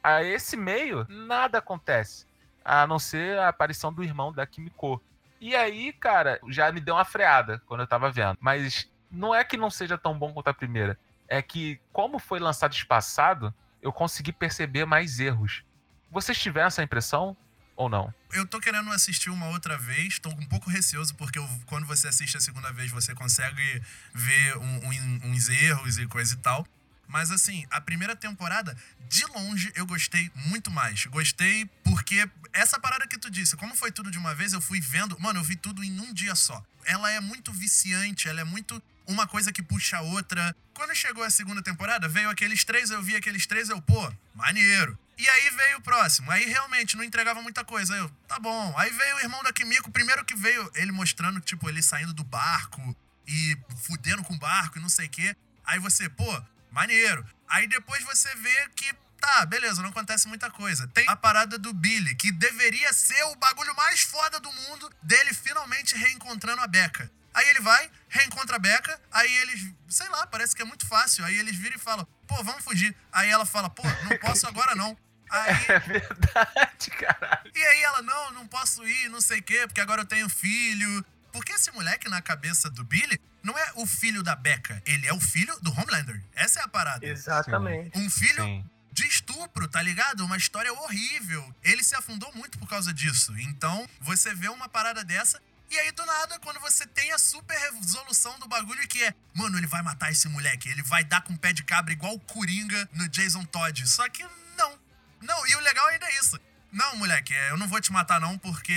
A 0.02 0.22
esse 0.22 0.56
meio, 0.56 1.06
nada 1.08 1.58
acontece. 1.58 2.26
A 2.64 2.86
não 2.86 2.98
ser 2.98 3.38
a 3.38 3.48
aparição 3.48 3.92
do 3.92 4.02
irmão 4.04 4.32
da 4.32 4.46
Kimiko. 4.46 5.02
E 5.40 5.56
aí, 5.56 5.92
cara, 5.92 6.40
já 6.48 6.70
me 6.70 6.80
deu 6.80 6.94
uma 6.94 7.04
freada 7.04 7.60
quando 7.66 7.80
eu 7.80 7.86
tava 7.86 8.10
vendo. 8.10 8.38
Mas 8.40 8.88
não 9.10 9.34
é 9.34 9.42
que 9.42 9.56
não 9.56 9.70
seja 9.70 9.98
tão 9.98 10.16
bom 10.18 10.32
quanto 10.32 10.48
a 10.48 10.54
primeira. 10.54 10.98
É 11.28 11.42
que, 11.42 11.80
como 11.92 12.18
foi 12.18 12.38
lançado 12.38 12.72
espaçado, 12.72 13.52
eu 13.80 13.92
consegui 13.92 14.32
perceber 14.32 14.84
mais 14.84 15.18
erros. 15.18 15.64
Vocês 16.10 16.38
tiveram 16.38 16.68
essa 16.68 16.82
impressão 16.82 17.36
ou 17.74 17.88
não? 17.88 18.12
Eu 18.32 18.46
tô 18.46 18.60
querendo 18.60 18.90
assistir 18.92 19.30
uma 19.30 19.48
outra 19.48 19.76
vez, 19.78 20.18
tô 20.18 20.28
um 20.28 20.46
pouco 20.46 20.70
receoso, 20.70 21.14
porque 21.16 21.38
eu- 21.38 21.48
quando 21.66 21.86
você 21.86 22.06
assiste 22.08 22.36
a 22.36 22.40
segunda 22.40 22.70
vez, 22.72 22.90
você 22.90 23.14
consegue 23.14 23.82
ver 24.14 24.56
um- 24.58 24.88
um- 24.88 25.20
uns 25.32 25.48
erros 25.48 25.98
e 25.98 26.06
coisa 26.06 26.34
e 26.34 26.36
tal. 26.36 26.66
Mas 27.12 27.30
assim, 27.30 27.66
a 27.70 27.78
primeira 27.78 28.16
temporada, 28.16 28.74
de 29.06 29.26
longe, 29.26 29.70
eu 29.76 29.84
gostei 29.84 30.32
muito 30.46 30.70
mais. 30.70 31.04
Gostei 31.04 31.66
porque 31.84 32.26
essa 32.54 32.80
parada 32.80 33.06
que 33.06 33.18
tu 33.18 33.30
disse, 33.30 33.54
como 33.54 33.76
foi 33.76 33.92
tudo 33.92 34.10
de 34.10 34.16
uma 34.16 34.34
vez, 34.34 34.54
eu 34.54 34.62
fui 34.62 34.80
vendo. 34.80 35.20
Mano, 35.20 35.38
eu 35.38 35.44
vi 35.44 35.54
tudo 35.54 35.84
em 35.84 36.00
um 36.00 36.14
dia 36.14 36.34
só. 36.34 36.64
Ela 36.86 37.12
é 37.12 37.20
muito 37.20 37.52
viciante, 37.52 38.28
ela 38.28 38.40
é 38.40 38.44
muito 38.44 38.82
uma 39.06 39.26
coisa 39.26 39.52
que 39.52 39.62
puxa 39.62 39.98
a 39.98 40.00
outra. 40.00 40.56
Quando 40.72 40.94
chegou 40.94 41.22
a 41.22 41.28
segunda 41.28 41.62
temporada, 41.62 42.08
veio 42.08 42.30
aqueles 42.30 42.64
três, 42.64 42.90
eu 42.90 43.02
vi 43.02 43.14
aqueles 43.14 43.46
três, 43.46 43.68
eu, 43.68 43.80
pô, 43.82 44.10
maneiro. 44.34 44.98
E 45.18 45.28
aí 45.28 45.50
veio 45.50 45.78
o 45.78 45.82
próximo. 45.82 46.30
Aí 46.30 46.46
realmente 46.46 46.96
não 46.96 47.04
entregava 47.04 47.42
muita 47.42 47.62
coisa. 47.62 47.94
Eu, 47.94 48.08
tá 48.26 48.38
bom. 48.38 48.74
Aí 48.78 48.90
veio 48.90 49.16
o 49.16 49.20
irmão 49.20 49.42
da 49.42 49.52
Kimiko, 49.52 49.90
primeiro 49.90 50.24
que 50.24 50.34
veio 50.34 50.70
ele 50.74 50.90
mostrando, 50.90 51.40
tipo, 51.40 51.68
ele 51.68 51.82
saindo 51.82 52.14
do 52.14 52.24
barco 52.24 52.96
e 53.26 53.56
fudendo 53.82 54.24
com 54.24 54.32
o 54.32 54.38
barco 54.38 54.78
e 54.78 54.80
não 54.80 54.88
sei 54.88 55.06
o 55.08 55.10
quê. 55.10 55.36
Aí 55.64 55.78
você, 55.78 56.08
pô, 56.08 56.42
maneiro. 56.72 57.24
Aí 57.48 57.66
depois 57.66 58.02
você 58.04 58.34
vê 58.36 58.68
que, 58.74 58.92
tá, 59.20 59.44
beleza, 59.46 59.82
não 59.82 59.90
acontece 59.90 60.26
muita 60.26 60.50
coisa. 60.50 60.88
Tem 60.88 61.04
a 61.08 61.16
parada 61.16 61.58
do 61.58 61.72
Billy, 61.72 62.14
que 62.16 62.32
deveria 62.32 62.92
ser 62.92 63.22
o 63.24 63.36
bagulho 63.36 63.74
mais 63.76 64.00
foda 64.00 64.40
do 64.40 64.52
mundo, 64.52 64.90
dele 65.02 65.32
finalmente 65.34 65.94
reencontrando 65.96 66.62
a 66.62 66.66
Becca. 66.66 67.10
Aí 67.34 67.48
ele 67.48 67.60
vai, 67.60 67.90
reencontra 68.08 68.56
a 68.56 68.58
Becca, 68.58 69.00
aí 69.10 69.32
eles, 69.38 69.72
sei 69.88 70.08
lá, 70.10 70.26
parece 70.26 70.54
que 70.54 70.60
é 70.60 70.64
muito 70.66 70.86
fácil. 70.86 71.24
Aí 71.24 71.36
eles 71.38 71.56
viram 71.56 71.76
e 71.76 71.78
falam, 71.78 72.06
pô, 72.26 72.42
vamos 72.42 72.62
fugir. 72.64 72.94
Aí 73.10 73.30
ela 73.30 73.46
fala, 73.46 73.70
pô, 73.70 73.82
não 74.08 74.18
posso 74.18 74.46
agora 74.46 74.74
não. 74.74 74.96
Aí, 75.32 75.48
É 75.68 75.78
verdade, 75.78 76.90
caralho. 76.90 77.50
e 77.54 77.64
aí 77.64 77.82
ela, 77.84 78.02
não, 78.02 78.32
não 78.32 78.46
posso 78.46 78.86
ir, 78.86 79.08
não 79.08 79.18
sei 79.18 79.38
o 79.38 79.42
quê, 79.42 79.66
porque 79.66 79.80
agora 79.80 80.02
eu 80.02 80.06
tenho 80.06 80.28
filho. 80.28 81.02
Porque 81.32 81.52
esse 81.52 81.70
moleque 81.70 82.06
na 82.10 82.20
cabeça 82.20 82.68
do 82.68 82.84
Billy 82.84 83.18
não 83.42 83.58
é 83.58 83.72
o 83.76 83.86
filho 83.86 84.22
da 84.22 84.36
Becca, 84.36 84.82
ele 84.86 85.06
é 85.06 85.12
o 85.12 85.20
filho 85.20 85.58
do 85.60 85.72
Homelander. 85.72 86.22
Essa 86.34 86.60
é 86.60 86.62
a 86.62 86.68
parada. 86.68 87.04
Exatamente. 87.04 87.98
Um 87.98 88.08
filho 88.08 88.44
Sim. 88.44 88.64
de 88.92 89.06
estupro, 89.06 89.66
tá 89.68 89.82
ligado? 89.82 90.24
Uma 90.24 90.36
história 90.36 90.72
horrível. 90.72 91.54
Ele 91.62 91.82
se 91.82 91.94
afundou 91.94 92.32
muito 92.34 92.58
por 92.58 92.68
causa 92.68 92.92
disso. 92.92 93.36
Então, 93.38 93.88
você 94.00 94.34
vê 94.34 94.48
uma 94.48 94.68
parada 94.68 95.04
dessa. 95.04 95.40
E 95.70 95.78
aí, 95.78 95.90
do 95.90 96.04
nada, 96.04 96.38
quando 96.40 96.60
você 96.60 96.86
tem 96.86 97.12
a 97.12 97.18
super 97.18 97.58
resolução 97.58 98.38
do 98.38 98.46
bagulho 98.46 98.86
que 98.86 99.02
é, 99.02 99.14
mano, 99.34 99.56
ele 99.56 99.66
vai 99.66 99.80
matar 99.80 100.12
esse 100.12 100.28
moleque, 100.28 100.68
ele 100.68 100.82
vai 100.82 101.02
dar 101.02 101.22
com 101.22 101.32
o 101.32 101.38
pé 101.38 101.52
de 101.52 101.64
cabra 101.64 101.92
igual 101.92 102.14
o 102.14 102.20
Coringa 102.20 102.88
no 102.92 103.08
Jason 103.08 103.44
Todd. 103.46 103.88
Só 103.88 104.06
que 104.10 104.22
não. 104.56 104.78
Não, 105.22 105.46
e 105.46 105.56
o 105.56 105.60
legal 105.60 105.86
ainda 105.88 106.06
é 106.06 106.18
isso. 106.18 106.38
Não, 106.70 106.96
moleque, 106.96 107.34
eu 107.50 107.56
não 107.56 107.68
vou 107.68 107.80
te 107.80 107.92
matar 107.92 108.20
não, 108.20 108.36
porque 108.38 108.74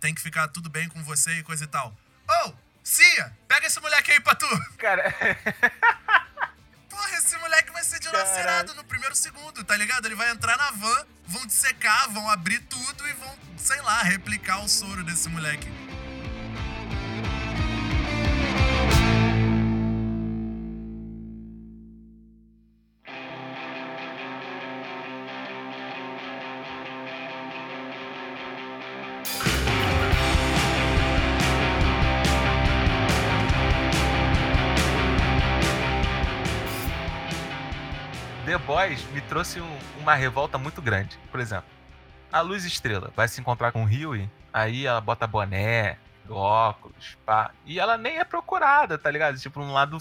tem 0.00 0.14
que 0.14 0.20
ficar 0.20 0.48
tudo 0.48 0.68
bem 0.68 0.88
com 0.88 1.02
você 1.02 1.38
e 1.38 1.42
coisa 1.42 1.64
e 1.64 1.66
tal. 1.66 1.94
Ô, 2.28 2.54
Cia, 2.90 3.32
pega 3.46 3.68
esse 3.68 3.78
moleque 3.80 4.10
aí 4.10 4.18
pra 4.18 4.34
tu. 4.34 4.48
Cara, 4.76 5.14
Porra, 6.90 7.18
esse 7.18 7.36
moleque 7.36 7.70
vai 7.70 7.84
ser 7.84 8.00
dilacerado 8.00 8.74
no 8.74 8.82
primeiro 8.82 9.14
segundo, 9.14 9.62
tá 9.62 9.76
ligado? 9.76 10.06
Ele 10.06 10.16
vai 10.16 10.28
entrar 10.28 10.56
na 10.56 10.72
van, 10.72 11.06
vão 11.24 11.46
dissecar, 11.46 12.10
vão 12.10 12.28
abrir 12.28 12.58
tudo 12.62 13.08
e 13.08 13.12
vão, 13.12 13.38
sei 13.56 13.80
lá, 13.82 14.02
replicar 14.02 14.64
o 14.64 14.68
soro 14.68 15.04
desse 15.04 15.28
moleque. 15.28 15.68
Trouxe 39.30 39.60
um- 39.60 39.78
uma 40.00 40.12
revolta 40.14 40.58
muito 40.58 40.82
grande. 40.82 41.16
Por 41.30 41.38
exemplo, 41.38 41.70
a 42.32 42.40
Luz 42.40 42.64
Estrela 42.64 43.12
vai 43.14 43.28
se 43.28 43.40
encontrar 43.40 43.70
com 43.70 43.84
o 43.84 43.86
Huey, 43.86 44.28
aí 44.52 44.84
ela 44.86 45.00
bota 45.00 45.24
boné, 45.24 45.96
óculos, 46.28 47.16
pá. 47.24 47.52
E 47.64 47.78
ela 47.78 47.96
nem 47.96 48.18
é 48.18 48.24
procurada, 48.24 48.98
tá 48.98 49.08
ligado? 49.08 49.38
Tipo, 49.38 49.60
um 49.60 49.72
lado 49.72 49.98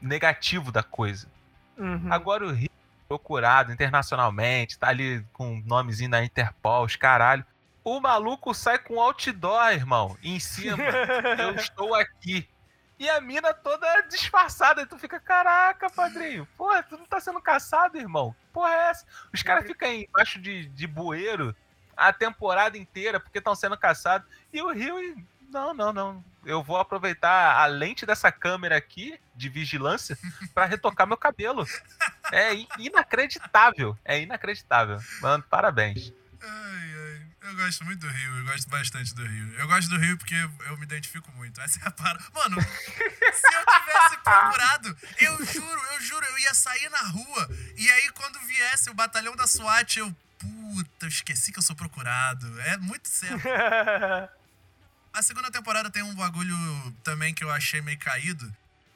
negativo 0.00 0.72
da 0.72 0.82
coisa. 0.82 1.28
Uhum. 1.76 2.08
Agora 2.10 2.46
o 2.46 2.50
Rio 2.50 2.70
procurado 3.06 3.70
internacionalmente, 3.70 4.78
tá 4.78 4.88
ali 4.88 5.22
com 5.34 5.58
o 5.58 5.62
nomezinho 5.66 6.10
da 6.10 6.24
Interpol, 6.24 6.86
os 6.86 6.96
caralho. 6.96 7.44
O 7.84 8.00
maluco 8.00 8.54
sai 8.54 8.78
com 8.78 8.98
outdoor, 8.98 9.72
irmão, 9.72 10.16
em 10.22 10.40
cima. 10.40 10.78
eu 11.38 11.54
estou 11.56 11.94
aqui. 11.94 12.48
E 12.98 13.10
a 13.10 13.20
mina 13.20 13.52
toda 13.52 14.00
disfarçada. 14.02 14.80
E 14.80 14.86
tu 14.86 14.96
fica, 14.98 15.20
caraca, 15.20 15.90
padrinho. 15.90 16.48
Porra, 16.56 16.82
tu 16.82 16.96
não 16.96 17.04
tá 17.04 17.20
sendo 17.20 17.40
caçado, 17.42 17.98
irmão? 17.98 18.34
Porra, 18.52 18.70
é 18.72 18.90
essa? 18.90 19.06
Os 19.32 19.42
caras 19.42 19.66
ficam 19.66 19.88
embaixo 19.92 20.40
de, 20.40 20.66
de 20.66 20.86
bueiro 20.86 21.54
a 21.96 22.12
temporada 22.12 22.76
inteira 22.76 23.18
porque 23.20 23.38
estão 23.38 23.54
sendo 23.54 23.76
caçados. 23.76 24.26
E 24.52 24.60
o 24.62 24.72
Rio, 24.72 24.96
não, 25.50 25.72
não, 25.74 25.92
não. 25.92 26.24
Eu 26.44 26.62
vou 26.62 26.76
aproveitar 26.76 27.56
a 27.56 27.66
lente 27.66 28.04
dessa 28.04 28.32
câmera 28.32 28.76
aqui 28.76 29.18
de 29.34 29.48
vigilância 29.48 30.18
pra 30.54 30.64
retocar 30.64 31.06
meu 31.06 31.16
cabelo. 31.16 31.64
É 32.32 32.54
in- 32.54 32.66
inacreditável. 32.78 33.96
É 34.04 34.20
inacreditável. 34.20 34.98
Mano, 35.20 35.44
parabéns. 35.48 36.12
Ai, 36.42 36.94
ai. 36.96 37.01
Eu 37.42 37.56
gosto 37.56 37.84
muito 37.84 38.00
do 38.00 38.08
Rio, 38.08 38.38
eu 38.38 38.44
gosto 38.44 38.68
bastante 38.70 39.14
do 39.14 39.26
Rio. 39.26 39.54
Eu 39.58 39.66
gosto 39.66 39.90
do 39.90 39.98
Rio 39.98 40.16
porque 40.16 40.34
eu 40.34 40.76
me 40.76 40.84
identifico 40.84 41.30
muito. 41.32 41.60
Essa 41.60 41.80
é 41.80 41.88
a 41.88 41.90
parada. 41.90 42.24
Mano, 42.32 42.60
se 42.60 43.54
eu 43.54 43.66
tivesse 43.66 44.16
procurado, 44.22 44.96
eu 45.18 45.44
juro, 45.44 45.82
eu 45.92 46.00
juro, 46.00 46.24
eu 46.24 46.38
ia 46.38 46.54
sair 46.54 46.88
na 46.88 47.00
rua. 47.00 47.50
E 47.76 47.90
aí, 47.90 48.10
quando 48.10 48.38
viesse 48.40 48.90
o 48.90 48.94
batalhão 48.94 49.34
da 49.34 49.46
SWAT, 49.46 49.98
eu. 49.98 50.14
Puta, 50.38 51.06
eu 51.06 51.08
esqueci 51.08 51.52
que 51.52 51.58
eu 51.58 51.62
sou 51.62 51.74
procurado. 51.76 52.60
É 52.62 52.76
muito 52.78 53.08
certo. 53.08 53.42
A 55.12 55.20
segunda 55.20 55.50
temporada 55.50 55.90
tem 55.90 56.02
um 56.02 56.14
bagulho 56.14 56.56
também 57.04 57.34
que 57.34 57.44
eu 57.44 57.50
achei 57.50 57.82
meio 57.82 57.98
caído. 57.98 58.50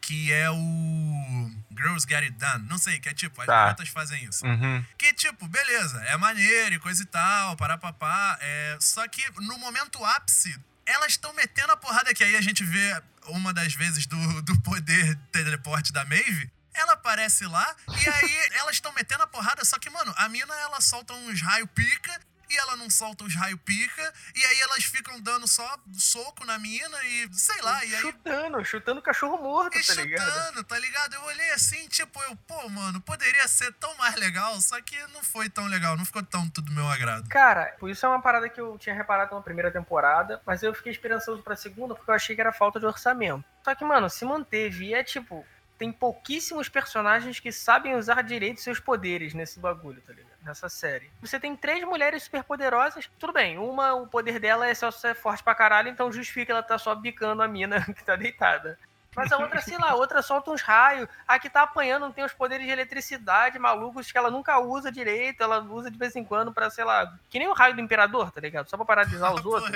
Que 0.06 0.32
é 0.32 0.48
o 0.48 1.50
Girls 1.76 2.06
Get 2.08 2.22
It 2.22 2.30
Done. 2.38 2.68
Não 2.68 2.78
sei, 2.78 3.00
que 3.00 3.08
é 3.08 3.12
tipo, 3.12 3.40
as 3.40 3.46
Tá. 3.48 3.64
garotas 3.64 3.88
fazem 3.88 4.22
isso. 4.24 4.46
Uhum. 4.46 4.84
Que, 4.96 5.12
tipo, 5.12 5.48
beleza, 5.48 6.00
é 6.04 6.16
maneiro 6.16 6.76
e 6.76 6.78
coisa 6.78 7.02
e 7.02 7.06
tal, 7.06 7.56
pará 7.56 7.76
papá. 7.76 8.38
É... 8.40 8.78
Só 8.80 9.06
que 9.08 9.20
no 9.40 9.58
momento 9.58 10.04
ápice, 10.04 10.56
elas 10.86 11.08
estão 11.14 11.32
metendo 11.32 11.72
a 11.72 11.76
porrada 11.76 12.14
que 12.14 12.22
aí 12.22 12.36
a 12.36 12.40
gente 12.40 12.62
vê 12.62 13.02
uma 13.26 13.52
das 13.52 13.74
vezes 13.74 14.06
do, 14.06 14.42
do 14.42 14.56
poder 14.60 15.16
teleporte 15.32 15.92
da 15.92 16.04
Maeve. 16.04 16.48
Ela 16.72 16.92
aparece 16.92 17.44
lá 17.44 17.74
e 18.00 18.08
aí 18.08 18.48
elas 18.60 18.76
estão 18.76 18.92
metendo 18.92 19.24
a 19.24 19.26
porrada, 19.26 19.64
só 19.64 19.76
que, 19.76 19.90
mano, 19.90 20.14
a 20.16 20.28
mina 20.28 20.54
ela 20.60 20.80
solta 20.80 21.12
uns 21.14 21.42
raio 21.42 21.66
pica 21.66 22.20
e 22.48 22.56
ela 22.56 22.76
não 22.76 22.90
solta 22.90 23.24
os 23.24 23.34
raio 23.34 23.58
pica 23.58 24.12
e 24.34 24.44
aí 24.44 24.60
elas 24.60 24.84
ficam 24.84 25.20
dando 25.20 25.46
só 25.48 25.78
soco 25.94 26.44
na 26.44 26.58
mina 26.58 26.96
e 27.04 27.28
sei 27.32 27.60
lá, 27.62 27.84
e 27.84 27.94
aí 27.94 28.00
chutando, 28.00 28.64
chutando 28.64 29.02
cachorro 29.02 29.38
morto, 29.38 29.78
e 29.78 29.84
tá 29.84 29.94
ligado? 29.94 30.30
chutando, 30.30 30.64
tá 30.64 30.78
ligado? 30.78 31.14
Eu 31.14 31.22
olhei 31.22 31.50
assim, 31.52 31.88
tipo, 31.88 32.22
eu, 32.24 32.36
pô, 32.46 32.68
mano, 32.68 33.00
poderia 33.00 33.46
ser 33.48 33.72
tão 33.74 33.94
mais 33.96 34.14
legal, 34.16 34.60
só 34.60 34.80
que 34.80 34.96
não 35.08 35.22
foi 35.22 35.48
tão 35.48 35.66
legal, 35.66 35.96
não 35.96 36.04
ficou 36.04 36.22
tão 36.22 36.48
tudo 36.48 36.66
do 36.66 36.72
meu 36.72 36.86
agrado. 36.88 37.28
Cara, 37.28 37.74
isso 37.84 38.04
é 38.04 38.08
uma 38.08 38.20
parada 38.20 38.48
que 38.48 38.60
eu 38.60 38.76
tinha 38.78 38.94
reparado 38.94 39.34
na 39.34 39.40
primeira 39.40 39.70
temporada, 39.70 40.40
mas 40.44 40.62
eu 40.62 40.74
fiquei 40.74 40.92
esperançoso 40.92 41.42
pra 41.42 41.56
segunda 41.56 41.94
porque 41.94 42.10
eu 42.10 42.14
achei 42.14 42.34
que 42.34 42.40
era 42.40 42.52
falta 42.52 42.78
de 42.78 42.86
orçamento. 42.86 43.44
Só 43.64 43.74
que, 43.74 43.84
mano, 43.84 44.10
se 44.10 44.24
manteve 44.24 44.86
e 44.86 44.94
é 44.94 45.02
tipo, 45.02 45.44
tem 45.78 45.92
pouquíssimos 45.92 46.68
personagens 46.68 47.40
que 47.40 47.52
sabem 47.52 47.96
usar 47.96 48.22
direito 48.22 48.60
seus 48.60 48.80
poderes 48.80 49.34
nesse 49.34 49.58
bagulho, 49.58 50.00
tá 50.00 50.12
ligado? 50.12 50.35
Nessa 50.46 50.68
série. 50.68 51.10
Você 51.20 51.40
tem 51.40 51.56
três 51.56 51.82
mulheres 51.82 52.22
superpoderosas, 52.22 53.10
tudo 53.18 53.32
bem, 53.32 53.58
uma, 53.58 53.94
o 53.94 54.06
poder 54.06 54.38
dela 54.38 54.68
é 54.68 54.72
só 54.74 54.92
ser 54.92 55.12
forte 55.16 55.42
pra 55.42 55.56
caralho, 55.56 55.88
então 55.88 56.12
justifica 56.12 56.52
ela 56.52 56.62
tá 56.62 56.78
só 56.78 56.94
bicando 56.94 57.42
a 57.42 57.48
mina 57.48 57.80
que 57.92 58.04
tá 58.04 58.14
deitada. 58.14 58.78
Mas 59.16 59.32
a 59.32 59.38
outra, 59.38 59.60
sei 59.62 59.78
lá, 59.78 59.90
a 59.90 59.94
outra 59.94 60.20
solta 60.20 60.50
uns 60.50 60.60
raios. 60.60 61.08
A 61.26 61.38
que 61.38 61.48
tá 61.48 61.62
apanhando 61.62 62.02
não 62.02 62.12
tem 62.12 62.22
os 62.22 62.34
poderes 62.34 62.66
de 62.66 62.70
eletricidade 62.70 63.58
malucos 63.58 64.12
que 64.12 64.18
ela 64.18 64.30
nunca 64.30 64.58
usa 64.58 64.92
direito. 64.92 65.42
Ela 65.42 65.60
usa 65.60 65.90
de 65.90 65.96
vez 65.96 66.14
em 66.14 66.22
quando 66.22 66.52
pra, 66.52 66.68
sei 66.68 66.84
lá, 66.84 67.10
que 67.30 67.38
nem 67.38 67.48
o 67.48 67.54
raio 67.54 67.74
do 67.74 67.80
imperador, 67.80 68.30
tá 68.30 68.42
ligado? 68.42 68.68
Só 68.68 68.76
pra 68.76 68.84
paralisar 68.84 69.34
os 69.34 69.42
outros. 69.46 69.72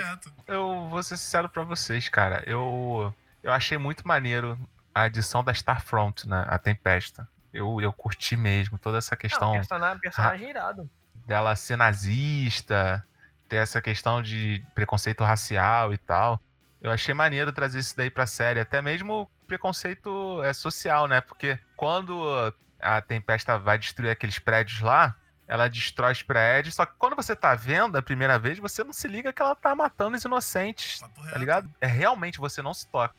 Eu 0.46 0.86
vou 0.90 1.02
ser 1.02 1.16
sincero 1.16 1.48
pra 1.48 1.62
vocês, 1.62 2.06
cara. 2.10 2.44
Eu, 2.46 3.14
eu 3.42 3.50
achei 3.50 3.78
muito 3.78 4.06
maneiro 4.06 4.58
a 4.94 5.04
adição 5.04 5.42
da 5.42 5.52
Starfront, 5.52 6.28
né? 6.28 6.44
A 6.46 6.58
Tempesta. 6.58 7.26
Eu, 7.52 7.80
eu 7.80 7.92
curti 7.92 8.36
mesmo 8.36 8.78
toda 8.78 8.98
essa 8.98 9.14
Não, 9.14 9.18
questão 9.18 9.52
personagem, 9.52 10.00
personagem 10.00 10.50
irado. 10.50 10.90
dela 11.26 11.56
ser 11.56 11.76
nazista, 11.76 13.04
ter 13.48 13.56
essa 13.56 13.82
questão 13.82 14.22
de 14.22 14.64
preconceito 14.74 15.24
racial 15.24 15.92
e 15.92 15.98
tal. 15.98 16.40
Eu 16.80 16.90
achei 16.90 17.12
maneiro 17.12 17.52
trazer 17.52 17.80
isso 17.80 17.96
daí 17.96 18.10
pra 18.10 18.26
série, 18.26 18.60
até 18.60 18.80
mesmo 18.80 19.30
preconceito 19.46 20.42
é, 20.42 20.52
social, 20.52 21.06
né? 21.06 21.20
Porque 21.20 21.58
quando 21.76 22.54
a 22.80 23.00
Tempesta 23.02 23.58
vai 23.58 23.76
destruir 23.78 24.10
aqueles 24.10 24.38
prédios 24.38 24.80
lá, 24.80 25.14
ela 25.46 25.68
destrói 25.68 26.12
os 26.12 26.22
prédios, 26.22 26.76
só 26.76 26.86
que 26.86 26.92
quando 26.96 27.16
você 27.16 27.34
tá 27.34 27.56
vendo 27.56 27.96
a 27.96 28.02
primeira 28.02 28.38
vez, 28.38 28.58
você 28.60 28.84
não 28.84 28.92
se 28.92 29.08
liga 29.08 29.32
que 29.32 29.42
ela 29.42 29.54
tá 29.56 29.74
matando 29.74 30.16
os 30.16 30.24
inocentes, 30.24 31.00
tá 31.00 31.36
ligado? 31.36 31.68
É 31.80 31.88
realmente 31.88 32.38
você 32.38 32.62
não 32.62 32.72
se 32.72 32.86
toca. 32.86 33.14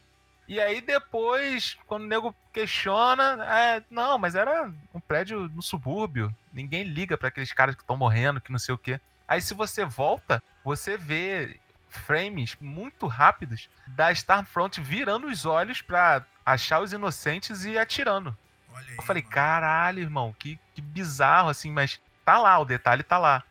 E 0.52 0.60
aí 0.60 0.82
depois, 0.82 1.78
quando 1.88 2.04
o 2.04 2.08
nego 2.08 2.36
questiona, 2.52 3.42
é, 3.46 3.82
não, 3.90 4.18
mas 4.18 4.36
era 4.36 4.70
um 4.94 5.00
prédio 5.00 5.48
no 5.56 5.62
subúrbio. 5.62 6.36
Ninguém 6.52 6.84
liga 6.84 7.18
pra 7.18 7.30
aqueles 7.30 7.54
caras 7.54 7.74
que 7.74 7.82
estão 7.82 7.96
morrendo, 7.96 8.42
que 8.42 8.52
não 8.52 8.60
sei 8.60 8.76
o 8.76 8.78
quê. 8.78 9.00
Aí 9.26 9.40
se 9.42 9.54
você 9.54 9.86
volta, 9.86 10.44
você 10.62 10.98
vê 10.98 11.58
frames 11.88 12.58
muito 12.60 13.08
rápidos 13.08 13.70
da 13.88 14.12
Starfront 14.12 14.82
virando 14.82 15.28
os 15.28 15.46
olhos 15.46 15.82
pra 15.82 16.26
achar 16.46 16.82
os 16.82 16.92
inocentes 16.92 17.64
e 17.64 17.78
atirando. 17.78 18.38
Aí, 18.76 18.98
Eu 18.98 19.04
falei, 19.04 19.24
mano. 19.24 19.34
caralho, 19.34 20.00
irmão, 20.02 20.36
que, 20.38 20.60
que 20.76 20.82
bizarro, 20.82 21.48
assim, 21.48 21.72
mas 21.72 21.98
tá 22.26 22.38
lá, 22.38 22.60
o 22.60 22.66
detalhe 22.66 23.04
tá 23.04 23.18
lá. 23.18 23.42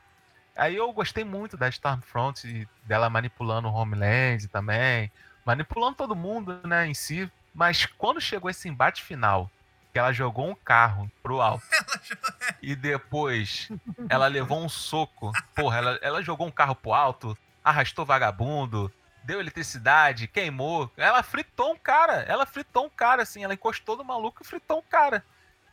Aí 0.54 0.76
eu 0.76 0.92
gostei 0.92 1.24
muito 1.24 1.56
da 1.56 1.66
Stormfront, 1.70 2.68
dela 2.84 3.08
manipulando 3.08 3.68
o 3.68 3.72
Homeland 3.72 4.46
também, 4.48 5.10
manipulando 5.44 5.96
todo 5.96 6.16
mundo, 6.16 6.60
né, 6.66 6.86
em 6.86 6.94
si. 6.94 7.30
Mas 7.54 7.86
quando 7.86 8.20
chegou 8.20 8.50
esse 8.50 8.68
embate 8.68 9.02
final, 9.02 9.50
que 9.92 9.98
ela 9.98 10.12
jogou 10.12 10.48
um 10.48 10.54
carro 10.54 11.10
pro 11.22 11.40
alto 11.40 11.66
e 12.62 12.76
depois 12.76 13.68
ela 14.08 14.28
levou 14.28 14.64
um 14.64 14.68
soco, 14.68 15.32
porra, 15.54 15.78
ela, 15.78 15.98
ela 16.00 16.22
jogou 16.22 16.46
um 16.46 16.50
carro 16.50 16.74
pro 16.74 16.94
alto, 16.94 17.36
arrastou 17.64 18.06
vagabundo, 18.06 18.92
deu 19.22 19.40
eletricidade, 19.40 20.28
queimou. 20.28 20.90
Ela 20.96 21.22
fritou 21.22 21.72
um 21.72 21.76
cara, 21.76 22.22
ela 22.22 22.46
fritou 22.46 22.86
um 22.86 22.90
cara, 22.90 23.22
assim, 23.22 23.44
ela 23.44 23.54
encostou 23.54 23.96
no 23.96 24.04
maluco 24.04 24.42
e 24.42 24.46
fritou 24.46 24.78
um 24.78 24.82
cara. 24.82 25.24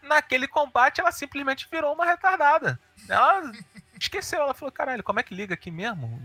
Naquele 0.01 0.47
combate, 0.47 1.01
ela 1.01 1.11
simplesmente 1.11 1.67
virou 1.69 1.93
uma 1.93 2.05
retardada. 2.05 2.79
Ela 3.09 3.51
esqueceu, 3.99 4.41
ela 4.41 4.53
falou, 4.53 4.71
caralho, 4.71 5.03
como 5.03 5.19
é 5.19 5.23
que 5.23 5.35
liga 5.35 5.53
aqui 5.53 5.71
mesmo? 5.71 6.21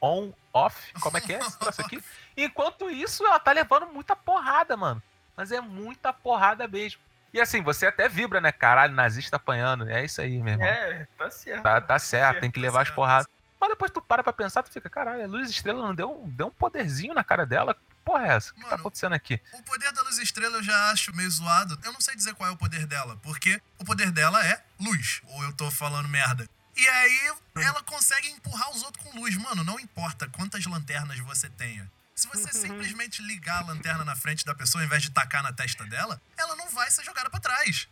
On, 0.00 0.32
off, 0.52 0.92
como 1.00 1.16
é 1.16 1.20
que 1.20 1.32
é 1.32 1.38
esse 1.38 1.58
troço 1.58 1.80
aqui? 1.80 2.02
Enquanto 2.36 2.90
isso, 2.90 3.24
ela 3.24 3.38
tá 3.38 3.52
levando 3.52 3.86
muita 3.86 4.14
porrada, 4.16 4.76
mano. 4.76 5.02
Mas 5.36 5.50
é 5.52 5.60
muita 5.60 6.12
porrada 6.12 6.66
mesmo. 6.68 7.00
E 7.32 7.40
assim, 7.40 7.62
você 7.62 7.86
até 7.86 8.08
vibra, 8.08 8.40
né? 8.40 8.52
Caralho, 8.52 8.94
nazista 8.94 9.36
apanhando. 9.36 9.88
É 9.88 10.04
isso 10.04 10.20
aí, 10.20 10.40
meu 10.42 10.52
irmão. 10.54 10.66
É, 10.66 11.06
tá 11.18 11.30
certo. 11.30 11.62
Tá, 11.62 11.80
tá 11.80 11.98
certo, 11.98 12.40
tem 12.40 12.50
que 12.50 12.60
levar 12.60 12.82
as 12.82 12.88
certo. 12.88 12.94
porradas. 12.96 13.26
Mas 13.60 13.70
depois 13.70 13.90
tu 13.90 14.00
para 14.00 14.22
pra 14.22 14.32
pensar, 14.32 14.62
tu 14.62 14.70
fica, 14.70 14.88
caralho, 14.90 15.24
a 15.24 15.26
Luz 15.26 15.50
Estrela 15.50 15.82
não 15.84 15.94
deu, 15.94 16.10
um- 16.22 16.28
deu 16.28 16.48
um 16.48 16.50
poderzinho 16.50 17.14
na 17.14 17.24
cara 17.24 17.44
dela? 17.46 17.74
Que 17.74 17.80
porra 18.04 18.26
é 18.26 18.36
essa? 18.36 18.52
O 18.52 18.54
que 18.54 18.68
tá 18.68 18.74
acontecendo 18.76 19.14
aqui? 19.14 19.40
O 19.52 19.62
poder 19.62 19.90
da 19.92 20.02
luz 20.02 20.18
estrela 20.18 20.58
eu 20.58 20.62
já 20.62 20.90
acho 20.90 21.14
meio 21.16 21.30
zoado. 21.30 21.78
Eu 21.82 21.92
não 21.92 22.00
sei 22.00 22.14
dizer 22.14 22.34
qual 22.34 22.48
é 22.48 22.52
o 22.52 22.56
poder 22.56 22.86
dela, 22.86 23.18
porque 23.22 23.60
o 23.78 23.84
poder 23.84 24.10
dela 24.12 24.44
é 24.46 24.62
luz. 24.78 25.22
Ou 25.28 25.42
eu 25.44 25.52
tô 25.54 25.70
falando 25.70 26.06
merda. 26.08 26.46
E 26.76 26.86
aí 26.86 27.32
ela 27.56 27.82
consegue 27.82 28.28
empurrar 28.28 28.70
os 28.70 28.82
outros 28.82 29.02
com 29.02 29.18
luz. 29.18 29.34
Mano, 29.38 29.64
não 29.64 29.80
importa 29.80 30.28
quantas 30.28 30.64
lanternas 30.66 31.18
você 31.20 31.48
tenha. 31.48 31.90
Se 32.14 32.28
você 32.28 32.52
simplesmente 32.52 33.20
ligar 33.22 33.58
a 33.62 33.66
lanterna 33.66 34.04
na 34.04 34.14
frente 34.14 34.44
da 34.44 34.54
pessoa, 34.54 34.82
ao 34.82 34.86
invés 34.86 35.02
de 35.02 35.10
tacar 35.10 35.42
na 35.42 35.52
testa 35.52 35.84
dela, 35.84 36.20
ela 36.36 36.54
não 36.56 36.68
vai 36.70 36.90
ser 36.90 37.02
jogada 37.04 37.28
pra 37.28 37.40
trás. 37.40 37.88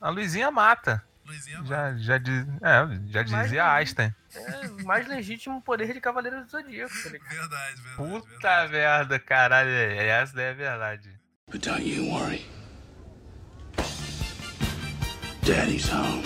A 0.00 0.10
Luizinha 0.10 0.50
mata. 0.50 1.02
Luizinha 1.24 1.58
mata. 1.62 1.68
Já, 1.68 1.96
já, 1.96 2.18
diz, 2.18 2.46
é, 2.60 3.10
já 3.10 3.24
Mas 3.30 3.42
dizia 3.44 3.72
Einstein. 3.72 4.14
É 4.34 4.66
o 4.68 4.84
mais 4.84 5.08
legítimo 5.08 5.62
poder 5.62 5.92
de 5.94 6.00
Cavaleiro 6.00 6.44
do 6.44 6.50
Zodíaco, 6.50 6.94
tá 7.02 7.08
ligado? 7.08 7.30
Verdade, 7.30 7.80
verdade. 7.82 7.96
Puta 7.96 8.28
verdade. 8.66 8.72
merda, 8.72 9.18
caralho. 9.18 9.70
é- 9.70 10.06
Essa 10.06 10.34
daí 10.36 10.44
é 10.46 10.54
verdade. 10.54 11.18
But 11.50 11.62
don't 11.64 11.82
you 11.88 12.04
worry. 12.12 12.46
Daddy's 15.42 15.88
home. 15.90 16.22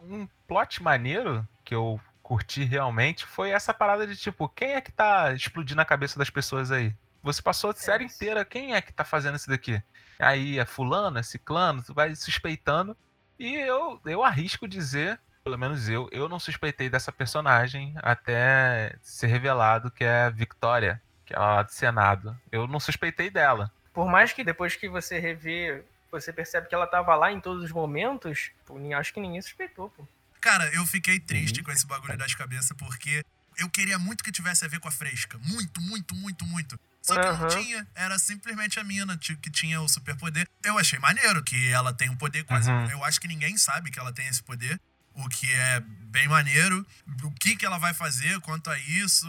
Um 0.00 0.28
plot 0.46 0.80
maneiro 0.82 1.46
que 1.64 1.74
eu 1.74 2.00
curti 2.28 2.62
realmente 2.62 3.24
foi 3.24 3.50
essa 3.50 3.72
parada 3.72 4.06
de 4.06 4.14
tipo, 4.14 4.46
quem 4.50 4.72
é 4.74 4.80
que 4.82 4.92
tá 4.92 5.32
explodindo 5.32 5.80
a 5.80 5.84
cabeça 5.84 6.18
das 6.18 6.28
pessoas 6.28 6.70
aí? 6.70 6.94
Você 7.22 7.40
passou 7.40 7.70
a 7.70 7.74
série 7.74 8.04
isso. 8.04 8.16
inteira, 8.16 8.44
quem 8.44 8.74
é 8.74 8.82
que 8.82 8.92
tá 8.92 9.02
fazendo 9.02 9.36
isso 9.36 9.48
daqui? 9.48 9.82
Aí 10.18 10.58
é 10.58 10.66
fulano, 10.66 11.18
é 11.18 11.22
ciclano, 11.22 11.82
tu 11.82 11.94
vai 11.94 12.14
suspeitando. 12.14 12.94
E 13.38 13.54
eu, 13.54 13.98
eu 14.04 14.22
arrisco 14.22 14.68
dizer, 14.68 15.18
pelo 15.42 15.56
menos 15.56 15.88
eu, 15.88 16.06
eu 16.12 16.28
não 16.28 16.38
suspeitei 16.38 16.90
dessa 16.90 17.10
personagem 17.10 17.94
até 18.02 18.94
ser 19.00 19.28
revelado 19.28 19.90
que 19.90 20.04
é 20.04 20.24
a 20.24 20.30
Victoria, 20.30 21.00
que 21.24 21.34
é 21.34 21.38
lá 21.38 21.62
do 21.62 21.72
Senado. 21.72 22.36
Eu 22.52 22.66
não 22.66 22.78
suspeitei 22.78 23.30
dela. 23.30 23.72
Por 23.92 24.06
mais 24.06 24.32
que 24.34 24.44
depois 24.44 24.76
que 24.76 24.88
você 24.88 25.18
revê, 25.18 25.82
você 26.12 26.30
percebe 26.32 26.68
que 26.68 26.74
ela 26.74 26.86
tava 26.86 27.14
lá 27.16 27.32
em 27.32 27.40
todos 27.40 27.64
os 27.64 27.72
momentos, 27.72 28.50
pô, 28.66 28.78
nem- 28.78 28.92
acho 28.94 29.14
que 29.14 29.20
ninguém 29.20 29.40
suspeitou, 29.40 29.88
pô. 29.96 30.06
Cara, 30.40 30.68
eu 30.74 30.86
fiquei 30.86 31.18
triste 31.18 31.62
com 31.62 31.70
esse 31.70 31.86
bagulho 31.86 32.16
das 32.16 32.34
cabeças, 32.34 32.76
porque 32.76 33.24
eu 33.56 33.68
queria 33.68 33.98
muito 33.98 34.22
que 34.22 34.30
tivesse 34.30 34.64
a 34.64 34.68
ver 34.68 34.80
com 34.80 34.88
a 34.88 34.92
fresca. 34.92 35.38
Muito, 35.38 35.80
muito, 35.80 36.14
muito, 36.14 36.44
muito. 36.46 36.78
Só 37.02 37.14
que 37.14 37.26
não 37.26 37.34
Aham. 37.34 37.48
tinha. 37.48 37.86
Era 37.94 38.18
simplesmente 38.18 38.78
a 38.78 38.84
mina 38.84 39.16
que 39.18 39.50
tinha 39.50 39.80
o 39.80 39.88
superpoder. 39.88 40.46
Eu 40.62 40.78
achei 40.78 40.98
maneiro 40.98 41.42
que 41.42 41.68
ela 41.70 41.92
tem 41.92 42.08
um 42.10 42.16
poder 42.16 42.44
quase. 42.44 42.70
Uhum. 42.70 42.90
Eu 42.90 43.04
acho 43.04 43.20
que 43.20 43.26
ninguém 43.26 43.56
sabe 43.56 43.90
que 43.90 43.98
ela 43.98 44.12
tem 44.12 44.26
esse 44.28 44.42
poder. 44.42 44.80
O 45.14 45.28
que 45.28 45.52
é 45.52 45.80
bem 45.80 46.28
maneiro. 46.28 46.86
O 47.24 47.30
que, 47.32 47.56
que 47.56 47.66
ela 47.66 47.78
vai 47.78 47.94
fazer 47.94 48.38
quanto 48.40 48.70
a 48.70 48.78
isso. 48.78 49.26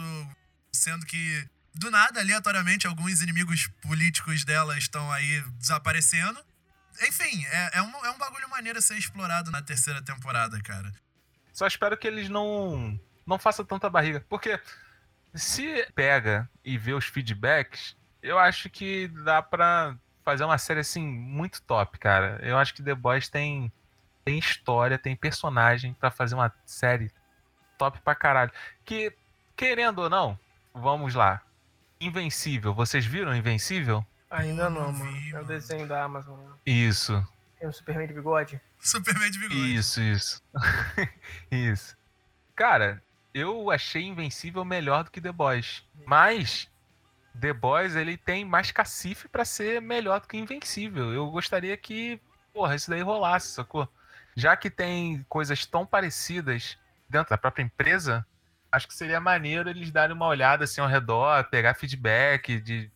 Sendo 0.72 1.04
que, 1.06 1.48
do 1.74 1.90
nada, 1.90 2.20
aleatoriamente, 2.20 2.86
alguns 2.86 3.22
inimigos 3.22 3.68
políticos 3.82 4.44
dela 4.44 4.78
estão 4.78 5.10
aí 5.10 5.42
desaparecendo. 5.58 6.38
Enfim, 7.02 7.44
é, 7.46 7.78
é, 7.78 7.82
um, 7.82 8.04
é 8.04 8.10
um 8.10 8.18
bagulho 8.18 8.48
maneiro 8.48 8.78
a 8.78 8.82
ser 8.82 8.96
explorado 8.96 9.50
na 9.50 9.62
terceira 9.62 10.02
temporada, 10.02 10.60
cara. 10.62 10.92
Só 11.52 11.66
espero 11.66 11.96
que 11.96 12.06
eles 12.06 12.28
não 12.28 12.98
não 13.26 13.38
façam 13.38 13.64
tanta 13.64 13.88
barriga, 13.88 14.24
porque 14.28 14.60
se 15.34 15.86
pega 15.94 16.48
e 16.64 16.76
vê 16.76 16.92
os 16.92 17.04
feedbacks, 17.04 17.96
eu 18.22 18.38
acho 18.38 18.68
que 18.68 19.08
dá 19.08 19.40
pra 19.40 19.96
fazer 20.24 20.44
uma 20.44 20.58
série 20.58 20.80
assim 20.80 21.06
muito 21.06 21.62
top, 21.62 21.98
cara. 21.98 22.38
Eu 22.42 22.58
acho 22.58 22.74
que 22.74 22.82
The 22.82 22.94
Boys 22.94 23.28
tem 23.28 23.72
tem 24.24 24.38
história, 24.38 24.98
tem 24.98 25.16
personagem 25.16 25.94
pra 25.94 26.10
fazer 26.10 26.34
uma 26.34 26.52
série 26.66 27.10
top 27.78 28.00
pra 28.00 28.14
caralho. 28.14 28.52
Que 28.84 29.12
querendo 29.56 30.00
ou 30.00 30.10
não, 30.10 30.38
vamos 30.74 31.14
lá. 31.14 31.42
Invencível, 32.00 32.74
vocês 32.74 33.04
viram 33.04 33.34
Invencível? 33.34 34.04
Ainda 34.30 34.70
não, 34.70 34.92
mano. 34.92 35.04
vi, 35.12 35.34
É 35.34 35.40
o 35.40 35.44
desenho 35.44 35.86
da 35.86 36.04
Amazon. 36.04 36.38
né? 36.38 36.54
Isso. 36.64 37.26
Tem 37.58 37.68
o 37.68 37.72
Superman 37.72 38.06
de 38.06 38.14
bigode. 38.14 38.60
Superman 38.78 39.30
de 39.30 39.38
bigode. 39.38 39.74
Isso, 39.74 40.00
isso. 40.00 40.42
isso. 41.50 41.96
Cara, 42.54 43.02
eu 43.34 43.70
achei 43.70 44.02
Invencível 44.02 44.64
melhor 44.64 45.04
do 45.04 45.10
que 45.10 45.20
The 45.20 45.32
Boys. 45.32 45.84
Mas 46.06 46.68
The 47.38 47.52
Boys, 47.52 47.96
ele 47.96 48.16
tem 48.16 48.44
mais 48.44 48.70
cacife 48.70 49.28
pra 49.28 49.44
ser 49.44 49.80
melhor 49.82 50.20
do 50.20 50.28
que 50.28 50.36
Invencível. 50.38 51.12
Eu 51.12 51.30
gostaria 51.30 51.76
que, 51.76 52.20
porra, 52.52 52.74
isso 52.76 52.88
daí 52.90 53.02
rolasse, 53.02 53.48
sacou? 53.48 53.88
Já 54.36 54.56
que 54.56 54.70
tem 54.70 55.24
coisas 55.28 55.66
tão 55.66 55.84
parecidas 55.84 56.78
dentro 57.08 57.30
da 57.30 57.38
própria 57.38 57.62
empresa, 57.62 58.24
acho 58.70 58.86
que 58.86 58.94
seria 58.94 59.20
maneiro 59.20 59.68
eles 59.68 59.90
darem 59.90 60.14
uma 60.14 60.26
olhada 60.26 60.64
assim 60.64 60.80
ao 60.80 60.86
redor, 60.86 61.44
pegar 61.50 61.74
feedback 61.74 62.60
de, 62.60 62.90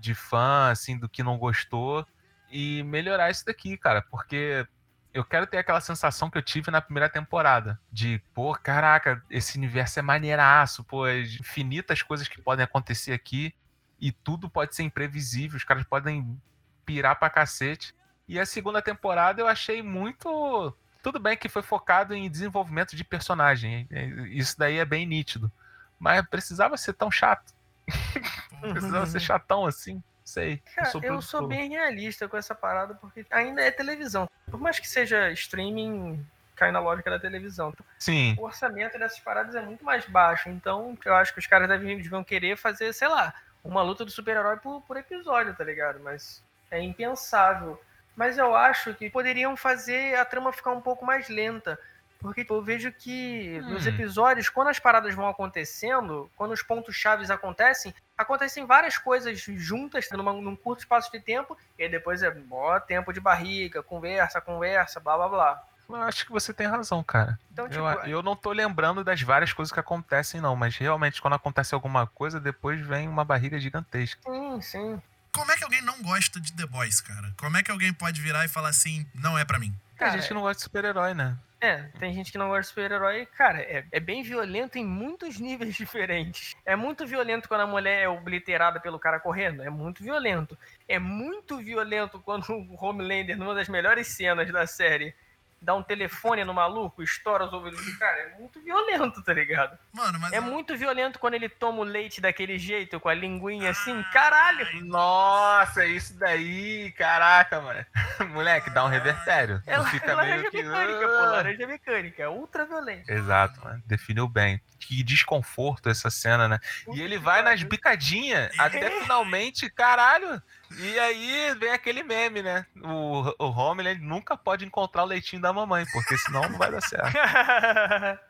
de 0.00 0.14
fã, 0.14 0.70
assim, 0.70 0.98
do 0.98 1.08
que 1.08 1.22
não 1.22 1.38
gostou 1.38 2.06
e 2.50 2.82
melhorar 2.82 3.30
isso 3.30 3.44
daqui, 3.44 3.76
cara, 3.76 4.02
porque 4.02 4.66
eu 5.12 5.24
quero 5.24 5.46
ter 5.46 5.58
aquela 5.58 5.80
sensação 5.80 6.30
que 6.30 6.38
eu 6.38 6.42
tive 6.42 6.70
na 6.70 6.80
primeira 6.80 7.08
temporada. 7.08 7.80
De, 7.92 8.20
pô, 8.32 8.54
caraca, 8.54 9.22
esse 9.30 9.58
universo 9.58 9.98
é 9.98 10.02
maneiraço, 10.02 10.84
pô, 10.84 11.04
as 11.04 11.28
infinitas 11.34 12.02
coisas 12.02 12.28
que 12.28 12.40
podem 12.40 12.64
acontecer 12.64 13.12
aqui 13.12 13.54
e 14.00 14.10
tudo 14.12 14.48
pode 14.48 14.74
ser 14.74 14.82
imprevisível, 14.82 15.56
os 15.56 15.64
caras 15.64 15.84
podem 15.84 16.40
pirar 16.84 17.18
pra 17.18 17.30
cacete. 17.30 17.94
E 18.26 18.38
a 18.38 18.46
segunda 18.46 18.80
temporada 18.80 19.40
eu 19.40 19.46
achei 19.46 19.82
muito. 19.82 20.74
Tudo 21.02 21.18
bem 21.18 21.36
que 21.36 21.48
foi 21.48 21.62
focado 21.62 22.14
em 22.14 22.30
desenvolvimento 22.30 22.94
de 22.94 23.02
personagem, 23.02 23.88
isso 24.30 24.56
daí 24.58 24.78
é 24.78 24.84
bem 24.84 25.06
nítido. 25.06 25.50
Mas 25.98 26.26
precisava 26.28 26.76
ser 26.76 26.92
tão 26.94 27.10
chato. 27.10 27.52
precisava 28.60 29.06
ser 29.06 29.20
chatão 29.20 29.66
assim. 29.66 30.02
Sei. 30.24 30.62
Cara, 30.76 30.88
eu 30.88 31.00
produtor. 31.00 31.22
sou 31.22 31.46
bem 31.48 31.70
realista 31.70 32.28
com 32.28 32.36
essa 32.36 32.54
parada, 32.54 32.94
porque 32.94 33.26
ainda 33.30 33.62
é 33.62 33.70
televisão. 33.70 34.28
Por 34.48 34.60
mais 34.60 34.78
que 34.78 34.88
seja 34.88 35.30
streaming, 35.32 36.24
cai 36.54 36.70
na 36.70 36.78
lógica 36.78 37.10
da 37.10 37.18
televisão. 37.18 37.72
Sim. 37.98 38.36
O 38.38 38.44
orçamento 38.44 38.98
dessas 38.98 39.18
paradas 39.18 39.54
é 39.54 39.62
muito 39.62 39.84
mais 39.84 40.06
baixo, 40.06 40.48
então 40.48 40.96
eu 41.04 41.14
acho 41.14 41.32
que 41.32 41.40
os 41.40 41.46
caras 41.46 41.68
devem, 41.68 41.96
deviam 41.96 42.22
querer 42.22 42.56
fazer, 42.56 42.92
sei 42.92 43.08
lá, 43.08 43.34
uma 43.64 43.82
luta 43.82 44.04
do 44.04 44.10
super-herói 44.10 44.58
por, 44.58 44.82
por 44.82 44.96
episódio, 44.96 45.54
tá 45.54 45.64
ligado? 45.64 45.98
Mas 46.00 46.42
é 46.70 46.80
impensável. 46.80 47.80
Mas 48.14 48.38
eu 48.38 48.54
acho 48.54 48.94
que 48.94 49.08
poderiam 49.08 49.56
fazer 49.56 50.14
a 50.16 50.24
trama 50.24 50.52
ficar 50.52 50.72
um 50.72 50.80
pouco 50.80 51.04
mais 51.04 51.28
lenta. 51.28 51.78
Porque 52.20 52.46
eu 52.48 52.62
vejo 52.62 52.92
que 52.92 53.60
nos 53.62 53.86
Hum. 53.86 53.88
episódios, 53.88 54.48
quando 54.48 54.68
as 54.68 54.78
paradas 54.78 55.14
vão 55.14 55.26
acontecendo, 55.28 56.30
quando 56.36 56.52
os 56.52 56.62
pontos 56.62 56.94
chaves 56.94 57.30
acontecem, 57.30 57.94
acontecem 58.16 58.66
várias 58.66 58.98
coisas 58.98 59.40
juntas 59.40 60.08
numa- 60.12 60.32
num 60.32 60.54
curto 60.56 60.80
espaço 60.80 61.10
de 61.10 61.20
tempo, 61.20 61.56
e 61.78 61.82
aí 61.84 61.88
depois 61.88 62.22
é 62.22 62.32
mó 62.34 62.78
tempo 62.78 63.12
de 63.12 63.20
barriga, 63.20 63.82
conversa, 63.82 64.40
conversa, 64.40 65.00
blá 65.00 65.16
blá 65.16 65.28
blá. 65.28 65.62
Eu 65.88 65.96
acho 66.02 66.24
que 66.24 66.30
você 66.30 66.54
tem 66.54 66.68
razão, 66.68 67.02
cara. 67.02 67.36
Então, 67.50 67.68
tipo, 67.68 67.82
Eu, 67.82 68.00
eu 68.06 68.22
não 68.22 68.36
tô 68.36 68.52
lembrando 68.52 69.02
das 69.02 69.20
várias 69.22 69.52
coisas 69.52 69.72
que 69.72 69.80
acontecem, 69.80 70.40
não, 70.40 70.54
mas 70.54 70.76
realmente 70.76 71.20
quando 71.20 71.34
acontece 71.34 71.74
alguma 71.74 72.06
coisa, 72.06 72.38
depois 72.38 72.80
vem 72.80 73.08
uma 73.08 73.24
barriga 73.24 73.58
gigantesca. 73.58 74.20
sim, 74.24 74.60
sim. 74.60 75.02
Como 75.32 75.50
é 75.50 75.56
que 75.56 75.64
alguém 75.64 75.82
não 75.82 76.00
gosta 76.02 76.40
de 76.40 76.52
The 76.52 76.66
Boys, 76.66 77.00
cara? 77.00 77.32
Como 77.38 77.56
é 77.56 77.62
que 77.62 77.70
alguém 77.70 77.92
pode 77.92 78.20
virar 78.20 78.44
e 78.44 78.48
falar 78.48 78.68
assim, 78.68 79.06
não 79.14 79.38
é 79.38 79.44
pra 79.44 79.58
mim? 79.58 79.70
Tem 79.96 80.08
Cara, 80.08 80.12
gente 80.12 80.28
que 80.28 80.34
não 80.34 80.40
gosta 80.42 80.56
de 80.56 80.62
super-herói, 80.62 81.14
né? 81.14 81.36
É, 81.60 81.82
tem 81.98 82.14
gente 82.14 82.32
que 82.32 82.38
não 82.38 82.48
gosta 82.48 82.62
de 82.62 82.68
super-herói. 82.68 83.26
Cara, 83.26 83.60
é, 83.60 83.84
é 83.92 84.00
bem 84.00 84.22
violento 84.22 84.78
em 84.78 84.84
muitos 84.84 85.38
níveis 85.38 85.74
diferentes. 85.76 86.56
É 86.64 86.74
muito 86.74 87.06
violento 87.06 87.48
quando 87.48 87.60
a 87.60 87.66
mulher 87.66 88.02
é 88.02 88.08
obliterada 88.08 88.80
pelo 88.80 88.98
cara 88.98 89.20
correndo. 89.20 89.62
É 89.62 89.68
muito 89.68 90.02
violento. 90.02 90.56
É 90.88 90.98
muito 90.98 91.58
violento 91.58 92.18
quando 92.20 92.50
o 92.50 92.76
Homelander, 92.82 93.36
numa 93.36 93.54
das 93.54 93.68
melhores 93.68 94.06
cenas 94.08 94.50
da 94.50 94.66
série, 94.66 95.14
dá 95.60 95.74
um 95.74 95.82
telefone 95.82 96.44
no 96.44 96.54
maluco, 96.54 97.02
estoura 97.02 97.44
os 97.44 97.52
ouvidos 97.52 97.84
do 97.84 97.98
cara. 97.98 98.20
É 98.20 98.38
muito 98.38 98.60
violento, 98.60 99.22
tá 99.22 99.32
ligado? 99.32 99.78
Mano, 99.92 100.18
mas. 100.18 100.32
É 100.32 100.40
muito 100.40 100.76
violento 100.76 101.18
quando 101.18 101.34
ele 101.34 101.48
toma 101.48 101.80
o 101.80 101.84
leite 101.84 102.20
daquele 102.20 102.58
jeito, 102.58 102.98
com 102.98 103.08
a 103.08 103.14
linguinha 103.14 103.70
assim. 103.70 104.02
Caralho! 104.12 104.66
Nossa, 104.86 105.84
isso 105.84 106.18
daí, 106.18 106.92
caraca, 106.92 107.60
mano. 107.60 107.84
Moleque, 108.32 108.70
dá 108.70 108.84
um 108.84 108.88
revertério. 108.88 109.62
É 109.66 109.78
fica 109.84 110.14
laranja 110.14 110.50
que. 110.50 110.62
mecânica, 110.62 111.06
pô. 111.06 111.12
Laranja 111.12 111.66
mecânica. 111.66 112.22
É 112.22 112.28
ultra 112.28 112.64
violento. 112.64 113.10
Exato, 113.10 113.60
mano. 113.62 113.82
Definiu 113.86 114.26
bem. 114.28 114.60
Que 114.78 115.02
desconforto 115.02 115.90
essa 115.90 116.10
cena, 116.10 116.48
né? 116.48 116.58
E 116.94 117.02
ele 117.02 117.18
vai 117.18 117.42
nas 117.42 117.62
bicadinhas 117.62 118.50
até 118.58 118.90
finalmente, 119.02 119.68
caralho. 119.68 120.42
E 120.78 120.98
aí 120.98 121.54
vem 121.56 121.70
aquele 121.70 122.02
meme, 122.02 122.42
né? 122.42 122.64
O, 122.82 123.34
o 123.38 123.50
Homeland 123.50 124.00
nunca 124.00 124.36
pode 124.36 124.64
encontrar 124.64 125.02
o 125.02 125.06
leitinho 125.06 125.42
da 125.42 125.52
mamãe, 125.52 125.84
porque 125.92 126.16
senão 126.16 126.48
não 126.48 126.58
vai 126.58 126.70
dar 126.70 126.80
certo. 126.80 127.12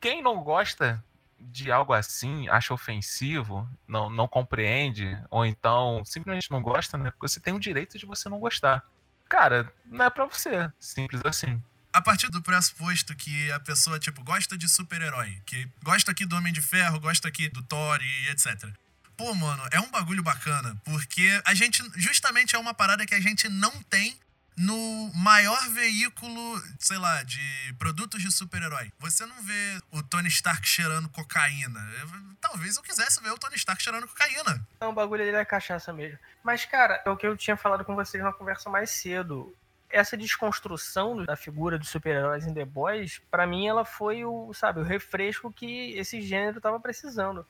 Quem 0.00 0.22
não 0.22 0.42
gosta 0.42 1.02
de 1.38 1.70
algo 1.70 1.92
assim, 1.92 2.48
acha 2.48 2.74
ofensivo, 2.74 3.68
não, 3.86 4.10
não 4.10 4.28
compreende, 4.28 5.18
ou 5.30 5.44
então 5.44 6.02
simplesmente 6.04 6.50
não 6.50 6.62
gosta, 6.62 6.98
né? 6.98 7.10
Porque 7.10 7.28
você 7.28 7.40
tem 7.40 7.54
o 7.54 7.60
direito 7.60 7.98
de 7.98 8.06
você 8.06 8.28
não 8.28 8.38
gostar. 8.38 8.84
Cara, 9.28 9.72
não 9.84 10.04
é 10.04 10.10
pra 10.10 10.26
você. 10.26 10.70
Simples 10.78 11.20
assim. 11.24 11.60
A 11.92 12.02
partir 12.02 12.28
do 12.30 12.42
pressuposto 12.42 13.16
que 13.16 13.50
a 13.52 13.58
pessoa, 13.58 13.98
tipo, 13.98 14.22
gosta 14.22 14.56
de 14.56 14.68
super-herói, 14.68 15.40
que 15.46 15.68
gosta 15.82 16.10
aqui 16.10 16.26
do 16.26 16.36
Homem 16.36 16.52
de 16.52 16.60
Ferro, 16.60 17.00
gosta 17.00 17.26
aqui 17.26 17.48
do 17.48 17.62
Thor 17.62 17.98
e 18.02 18.30
etc. 18.30 18.70
Pô, 19.16 19.34
mano, 19.34 19.62
é 19.70 19.80
um 19.80 19.90
bagulho 19.90 20.22
bacana, 20.22 20.76
porque 20.84 21.40
a 21.44 21.54
gente, 21.54 21.82
justamente 21.96 22.54
é 22.54 22.58
uma 22.58 22.74
parada 22.74 23.06
que 23.06 23.14
a 23.14 23.20
gente 23.20 23.48
não 23.48 23.70
tem 23.84 24.18
no 24.58 25.10
maior 25.14 25.68
veículo, 25.70 26.62
sei 26.78 26.96
lá, 26.98 27.22
de 27.22 27.74
produtos 27.78 28.22
de 28.22 28.30
super-herói. 28.32 28.90
Você 28.98 29.24
não 29.26 29.42
vê 29.42 29.80
o 29.90 30.02
Tony 30.02 30.28
Stark 30.28 30.66
cheirando 30.66 31.08
cocaína. 31.10 31.78
Eu- 32.00 32.08
talvez 32.40 32.76
eu 32.76 32.82
quisesse 32.82 33.22
ver 33.22 33.30
o 33.32 33.38
Tony 33.38 33.56
Stark 33.56 33.82
cheirando 33.82 34.08
cocaína. 34.08 34.66
Não, 34.80 34.90
o 34.90 34.92
bagulho 34.94 35.24
dele 35.24 35.36
é 35.36 35.44
cachaça 35.44 35.92
mesmo. 35.92 36.18
Mas, 36.42 36.64
cara, 36.64 37.02
é 37.04 37.10
o 37.10 37.16
que 37.16 37.26
eu 37.26 37.36
tinha 37.36 37.56
falado 37.56 37.84
com 37.84 37.94
vocês 37.94 38.22
na 38.22 38.32
conversa 38.32 38.68
mais 38.70 38.90
cedo. 38.90 39.54
essa 39.88 40.16
desconstrução 40.16 41.24
da 41.24 41.36
figura 41.36 41.78
dos 41.78 41.88
super-heróis 41.90 42.44
em 42.44 42.52
The 42.52 42.64
Boys, 42.64 43.20
pra 43.30 43.46
mim 43.46 43.68
ela 43.68 43.84
foi 43.84 44.24
o, 44.24 44.52
sabe, 44.52 44.80
o 44.80 44.82
refresco 44.82 45.50
que 45.52 45.92
esse 45.92 46.20
gênero 46.20 46.60
tava 46.60 46.78
precisando. 46.80 47.46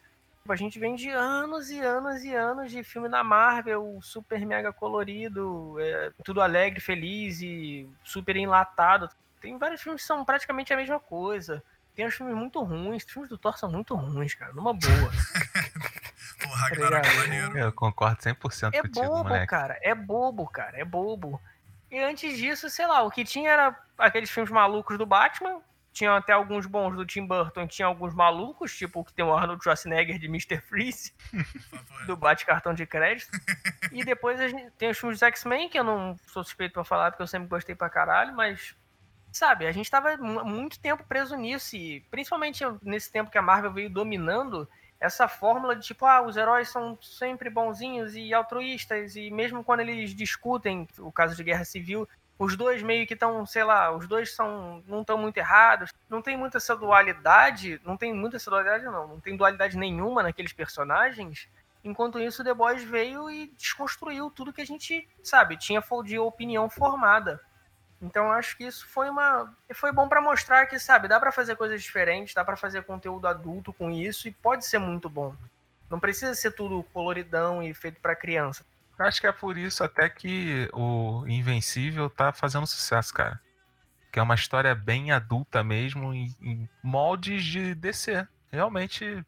Tipo, 0.46 0.52
A 0.52 0.56
gente 0.56 0.78
vem 0.78 0.94
de 0.94 1.10
anos 1.10 1.70
e 1.70 1.80
anos 1.80 2.22
e 2.22 2.32
anos 2.32 2.70
de 2.70 2.84
filme 2.84 3.08
da 3.08 3.24
Marvel, 3.24 3.98
super 4.00 4.46
mega 4.46 4.72
colorido, 4.72 5.74
é, 5.80 6.12
tudo 6.22 6.40
alegre, 6.40 6.78
feliz 6.80 7.40
e 7.42 7.90
super 8.04 8.36
enlatado. 8.36 9.10
Tem 9.40 9.58
vários 9.58 9.82
filmes 9.82 10.02
que 10.02 10.06
são 10.06 10.24
praticamente 10.24 10.72
a 10.72 10.76
mesma 10.76 11.00
coisa. 11.00 11.60
Tem 11.96 12.06
uns 12.06 12.14
filmes 12.14 12.36
muito 12.36 12.62
ruins, 12.62 13.04
os 13.04 13.10
filmes 13.10 13.28
do 13.28 13.36
Thor 13.36 13.58
são 13.58 13.68
muito 13.68 13.96
ruins, 13.96 14.34
cara, 14.34 14.52
numa 14.52 14.72
boa. 14.72 15.10
Pô, 16.40 16.48
Ragnarok 16.48 17.08
é 17.08 17.14
maneiro. 17.14 17.58
Eu 17.58 17.72
concordo 17.72 18.20
100% 18.22 18.70
É 18.72 18.82
contigo, 18.82 19.06
bobo, 19.06 19.24
moleque. 19.24 19.46
cara. 19.48 19.78
É 19.82 19.94
bobo, 19.96 20.46
cara. 20.46 20.78
É 20.78 20.84
bobo. 20.84 21.40
E 21.90 21.98
antes 21.98 22.38
disso, 22.38 22.70
sei 22.70 22.86
lá, 22.86 23.02
o 23.02 23.10
que 23.10 23.24
tinha 23.24 23.50
era 23.50 23.76
aqueles 23.98 24.30
filmes 24.30 24.52
malucos 24.52 24.96
do 24.96 25.06
Batman. 25.06 25.60
Tinham 25.96 26.14
até 26.14 26.34
alguns 26.34 26.66
bons 26.66 26.94
do 26.94 27.06
Tim 27.06 27.26
Burton, 27.26 27.66
tinha 27.66 27.86
alguns 27.86 28.12
malucos, 28.14 28.76
tipo 28.76 29.00
o 29.00 29.04
que 29.04 29.14
tem 29.14 29.24
o 29.24 29.32
Arnold 29.34 29.62
Schwarzenegger 29.62 30.18
de 30.18 30.26
Mr. 30.26 30.60
Freeze, 30.60 31.14
do 32.06 32.14
Bate 32.14 32.44
Cartão 32.44 32.74
de 32.74 32.84
Crédito. 32.84 33.30
e 33.90 34.04
depois 34.04 34.38
a 34.38 34.46
gente 34.46 34.70
tem 34.72 34.90
os 34.90 34.98
filmes 34.98 35.18
dos 35.18 35.22
X-Men, 35.26 35.70
que 35.70 35.78
eu 35.78 35.84
não 35.84 36.14
sou 36.26 36.44
suspeito 36.44 36.74
pra 36.74 36.84
falar, 36.84 37.12
porque 37.12 37.22
eu 37.22 37.26
sempre 37.26 37.48
gostei 37.48 37.74
pra 37.74 37.88
caralho, 37.88 38.34
mas. 38.36 38.76
Sabe, 39.32 39.66
a 39.66 39.72
gente 39.72 39.90
tava 39.90 40.18
mu- 40.18 40.44
muito 40.44 40.78
tempo 40.78 41.02
preso 41.04 41.34
nisso, 41.34 41.74
e 41.74 42.02
principalmente 42.10 42.62
nesse 42.82 43.10
tempo 43.10 43.30
que 43.30 43.38
a 43.38 43.42
Marvel 43.42 43.72
veio 43.72 43.88
dominando, 43.88 44.68
essa 45.00 45.26
fórmula 45.28 45.74
de 45.74 45.86
tipo, 45.86 46.04
ah, 46.04 46.20
os 46.20 46.36
heróis 46.36 46.68
são 46.68 46.98
sempre 47.00 47.48
bonzinhos 47.48 48.14
e 48.14 48.34
altruístas, 48.34 49.16
e 49.16 49.30
mesmo 49.30 49.64
quando 49.64 49.80
eles 49.80 50.14
discutem 50.14 50.86
o 50.98 51.10
caso 51.10 51.34
de 51.34 51.42
guerra 51.42 51.64
civil, 51.64 52.06
os 52.38 52.56
dois 52.56 52.82
meio 52.82 53.06
que 53.06 53.14
estão, 53.14 53.46
sei 53.46 53.64
lá, 53.64 53.90
os 53.90 54.06
dois 54.06 54.34
são 54.34 54.82
não 54.86 55.00
estão 55.00 55.16
muito 55.16 55.38
errados. 55.38 55.92
Não 56.08 56.20
tem 56.20 56.36
muita 56.36 56.58
essa 56.58 56.76
dualidade, 56.76 57.80
não 57.84 57.96
tem 57.96 58.12
muita 58.12 58.36
essa 58.36 58.50
dualidade 58.50 58.84
não, 58.84 59.08
não 59.08 59.20
tem 59.20 59.36
dualidade 59.36 59.76
nenhuma 59.76 60.22
naqueles 60.22 60.52
personagens. 60.52 61.48
Enquanto 61.82 62.18
isso, 62.18 62.42
The 62.42 62.52
Boys 62.52 62.82
veio 62.82 63.30
e 63.30 63.46
desconstruiu 63.56 64.30
tudo 64.30 64.52
que 64.52 64.60
a 64.60 64.66
gente, 64.66 65.08
sabe, 65.22 65.56
tinha 65.56 65.82
de 66.04 66.18
opinião 66.18 66.68
formada. 66.68 67.40
Então 68.02 68.30
acho 68.30 68.56
que 68.56 68.64
isso 68.64 68.86
foi 68.88 69.08
uma 69.08 69.54
foi 69.72 69.92
bom 69.92 70.08
pra 70.08 70.20
mostrar 70.20 70.66
que, 70.66 70.78
sabe, 70.78 71.08
dá 71.08 71.18
pra 71.18 71.32
fazer 71.32 71.56
coisas 71.56 71.82
diferentes, 71.82 72.34
dá 72.34 72.44
pra 72.44 72.56
fazer 72.56 72.84
conteúdo 72.84 73.26
adulto 73.26 73.72
com 73.72 73.90
isso 73.90 74.28
e 74.28 74.32
pode 74.32 74.66
ser 74.66 74.78
muito 74.78 75.08
bom. 75.08 75.34
Não 75.88 76.00
precisa 76.00 76.34
ser 76.34 76.50
tudo 76.50 76.82
coloridão 76.92 77.62
e 77.62 77.72
feito 77.72 78.00
pra 78.00 78.16
criança. 78.16 78.64
Acho 78.98 79.20
que 79.20 79.26
é 79.26 79.32
por 79.32 79.58
isso 79.58 79.84
até 79.84 80.08
que 80.08 80.68
o 80.72 81.24
Invencível 81.26 82.08
tá 82.08 82.32
fazendo 82.32 82.66
sucesso, 82.66 83.12
cara. 83.12 83.40
Que 84.10 84.18
é 84.18 84.22
uma 84.22 84.34
história 84.34 84.74
bem 84.74 85.12
adulta 85.12 85.62
mesmo, 85.62 86.14
em, 86.14 86.34
em 86.40 86.68
moldes 86.82 87.44
de 87.44 87.74
DC. 87.74 88.26
Realmente, 88.50 89.24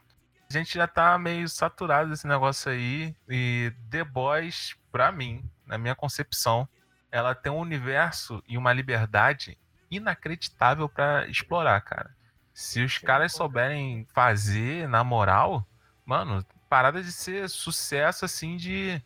a 0.49 0.53
gente 0.53 0.75
já 0.75 0.87
tá 0.87 1.19
meio 1.19 1.47
saturado 1.49 2.09
desse 2.09 2.27
negócio 2.27 2.73
aí. 2.73 3.15
E 3.29 3.73
The 3.91 4.05
Boys, 4.05 4.75
pra 4.91 5.13
mim, 5.13 5.45
na 5.67 5.77
minha 5.77 5.95
concepção, 5.95 6.67
ela 7.13 7.35
tem 7.35 7.53
um 7.53 7.59
universo 7.59 8.43
e 8.49 8.57
uma 8.57 8.73
liberdade 8.73 9.59
inacreditável 9.91 10.89
pra 10.89 11.27
explorar, 11.27 11.81
cara. 11.83 12.17
Se 12.55 12.83
os 12.83 12.99
caras 12.99 13.33
souberem 13.33 14.07
fazer 14.13 14.89
na 14.89 15.05
moral, 15.05 15.67
mano, 16.05 16.45
parada 16.69 17.03
de 17.03 17.13
ser 17.13 17.49
sucesso 17.49 18.25
assim 18.25 18.57
de 18.57 19.01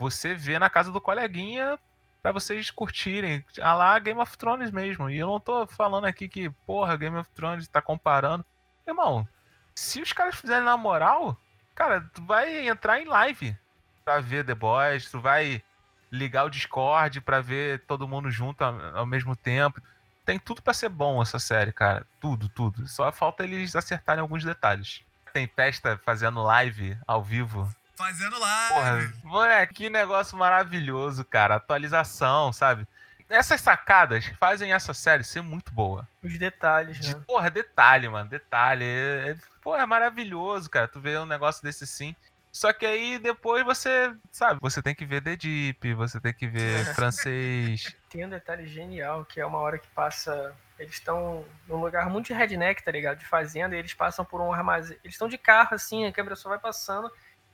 você 0.00 0.34
ver 0.34 0.58
na 0.58 0.70
casa 0.70 0.90
do 0.90 1.00
coleguinha 1.00 1.78
pra 2.22 2.32
vocês 2.32 2.70
curtirem. 2.70 3.44
A 3.60 3.74
lá 3.74 3.98
Game 3.98 4.18
of 4.18 4.36
Thrones 4.38 4.70
mesmo. 4.70 5.10
E 5.10 5.18
eu 5.18 5.26
não 5.26 5.38
tô 5.38 5.66
falando 5.66 6.06
aqui 6.06 6.26
que, 6.26 6.48
porra, 6.66 6.96
Game 6.96 7.18
of 7.18 7.30
Thrones 7.32 7.68
tá 7.68 7.82
comparando. 7.82 8.44
Irmão, 8.86 9.28
se 9.74 10.00
os 10.00 10.12
caras 10.12 10.36
fizerem 10.36 10.64
na 10.64 10.76
moral, 10.76 11.36
cara, 11.74 12.00
tu 12.14 12.24
vai 12.24 12.66
entrar 12.66 12.98
em 12.98 13.04
live 13.04 13.54
pra 14.02 14.20
ver 14.20 14.44
The 14.44 14.54
Boys, 14.54 15.10
tu 15.10 15.20
vai 15.20 15.62
ligar 16.10 16.44
o 16.44 16.50
Discord 16.50 17.20
pra 17.20 17.42
ver 17.42 17.84
todo 17.86 18.08
mundo 18.08 18.30
junto 18.30 18.64
ao, 18.64 19.04
mesmo 19.04 19.36
tempo. 19.36 19.82
Tem 20.24 20.38
tudo 20.38 20.62
pra 20.62 20.72
ser 20.72 20.88
bom 20.88 21.20
essa 21.20 21.38
série, 21.38 21.72
cara. 21.72 22.06
Tudo, 22.18 22.48
tudo. 22.48 22.88
Só 22.88 23.12
falta 23.12 23.44
eles 23.44 23.76
acertarem 23.76 24.22
alguns 24.22 24.44
detalhes. 24.44 25.02
Tem 25.32 25.46
Testa 25.46 26.00
fazendo 26.04 26.42
live 26.42 26.96
ao 27.06 27.22
vivo 27.22 27.70
Fazendo 28.00 28.38
live. 28.38 28.72
Porra, 28.74 29.12
moleque, 29.22 29.74
que 29.74 29.90
negócio 29.90 30.36
maravilhoso, 30.36 31.22
cara. 31.22 31.56
Atualização, 31.56 32.50
sabe? 32.50 32.86
Essas 33.28 33.60
sacadas 33.60 34.24
fazem 34.40 34.72
essa 34.72 34.94
série 34.94 35.22
ser 35.22 35.42
muito 35.42 35.70
boa. 35.70 36.08
Os 36.22 36.38
detalhes, 36.38 36.98
De, 36.98 37.14
né? 37.14 37.22
porra, 37.26 37.50
detalhe, 37.50 38.08
mano. 38.08 38.28
Detalhe. 38.28 38.84
É, 38.84 39.30
é- 39.30 39.36
porra, 39.62 39.82
é 39.82 39.86
maravilhoso, 39.86 40.70
cara. 40.70 40.88
Tu 40.88 40.98
vê 40.98 41.18
um 41.18 41.26
negócio 41.26 41.62
desse 41.62 41.84
assim. 41.84 42.16
Só 42.50 42.72
que 42.72 42.84
aí 42.84 43.18
depois 43.18 43.64
você, 43.64 44.12
sabe, 44.32 44.58
você 44.60 44.82
tem 44.82 44.94
que 44.94 45.04
ver 45.06 45.22
The 45.22 45.36
Deep, 45.36 45.94
você 45.94 46.18
tem 46.18 46.32
que 46.34 46.48
ver 46.48 46.84
francês. 46.94 47.94
Tem 48.10 48.26
um 48.26 48.28
detalhe 48.28 48.66
genial, 48.66 49.24
que 49.24 49.40
é 49.40 49.46
uma 49.46 49.58
hora 49.58 49.78
que 49.78 49.86
passa. 49.88 50.52
Eles 50.76 50.94
estão 50.94 51.44
num 51.68 51.76
lugar 51.76 52.10
muito 52.10 52.26
de 52.26 52.32
redneck, 52.32 52.82
tá 52.82 52.90
ligado? 52.90 53.18
De 53.18 53.24
fazenda, 53.24 53.76
e 53.76 53.78
eles 53.78 53.94
passam 53.94 54.24
por 54.24 54.40
um 54.40 54.52
armazém. 54.52 54.98
Eles 55.04 55.14
estão 55.14 55.28
de 55.28 55.38
carro, 55.38 55.76
assim, 55.76 56.04
a 56.06 56.12
câmera 56.12 56.34
só 56.34 56.48
vai 56.48 56.58
passando. 56.58 57.08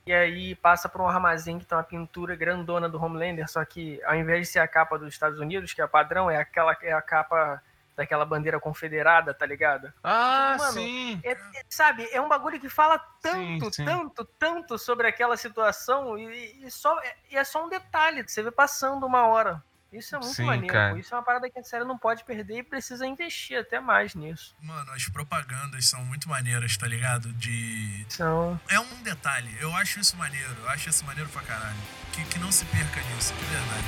E 0.07 0.13
aí 0.13 0.55
passa 0.55 0.87
por 0.87 1.01
um 1.01 1.07
armazém 1.07 1.59
que 1.59 1.65
tem 1.65 1.77
uma 1.77 1.83
pintura 1.83 2.33
grandona 2.33 2.87
do 2.87 2.97
Homelander, 3.03 3.45
só 3.49 3.65
que 3.65 4.01
ao 4.05 4.15
invés 4.15 4.47
de 4.47 4.53
ser 4.53 4.59
a 4.59 4.67
capa 4.67 4.97
dos 4.97 5.09
Estados 5.09 5.37
Unidos, 5.37 5.73
que 5.73 5.81
é 5.81 5.83
a 5.83 5.87
padrão, 5.87 6.31
é 6.31 6.37
aquela 6.37 6.73
é 6.81 6.93
a 6.93 7.01
capa 7.01 7.61
daquela 7.93 8.23
bandeira 8.23 8.57
confederada, 8.57 9.33
tá 9.33 9.45
ligado? 9.45 9.91
Ah, 10.01 10.55
Mano, 10.57 10.71
sim. 10.71 11.19
É- 11.25 11.31
é- 11.33 11.37
sabe, 11.67 12.07
é 12.09 12.21
um 12.21 12.29
bagulho 12.29 12.57
que 12.57 12.69
fala 12.69 12.97
tanto, 13.21 13.65
Sim, 13.65 13.71
sim. 13.71 13.85
tanto, 13.85 14.23
tanto 14.39 14.77
sobre 14.77 15.07
aquela 15.07 15.35
situação 15.35 16.17
e, 16.17 16.65
e 16.65 16.71
só, 16.71 16.97
e 17.29 17.35
é 17.35 17.43
só 17.43 17.65
um 17.65 17.69
detalhe, 17.69 18.23
você 18.25 18.41
vê 18.41 18.49
passando 18.51 19.05
uma 19.05 19.27
hora. 19.27 19.61
Isso 19.91 20.15
é 20.15 20.19
muito 20.19 20.33
Sim, 20.33 20.45
maneiro, 20.45 20.73
cara. 20.73 20.99
Isso 20.99 21.13
é 21.13 21.17
uma 21.17 21.23
parada 21.23 21.49
que 21.49 21.57
a 21.59 21.63
série 21.63 21.85
não 21.85 21.97
pode 21.97 22.23
perder 22.25 22.59
e 22.59 22.63
precisa 22.63 23.05
investir 23.07 23.57
até 23.59 23.79
mais 23.79 24.13
nisso. 24.15 24.55
Mano, 24.61 24.91
as 24.91 25.07
propagandas 25.09 25.87
são 25.87 26.03
muito 26.05 26.27
maneiras, 26.27 26.75
tá 26.75 26.87
ligado? 26.87 27.31
De. 27.33 28.05
Então, 28.13 28.59
É 28.69 28.79
um 28.79 29.01
detalhe. 29.03 29.49
Eu 29.59 29.73
acho 29.75 29.99
isso 29.99 30.17
maneiro. 30.17 30.55
Eu 30.61 30.69
acho 30.69 30.89
isso 30.89 31.05
maneiro 31.05 31.29
pra 31.29 31.41
caralho. 31.41 31.77
Que, 32.11 32.23
que 32.25 32.39
não 32.39 32.51
se 32.51 32.65
perca 32.65 33.01
nisso, 33.01 33.33
de 33.33 33.45
verdade. 33.45 33.85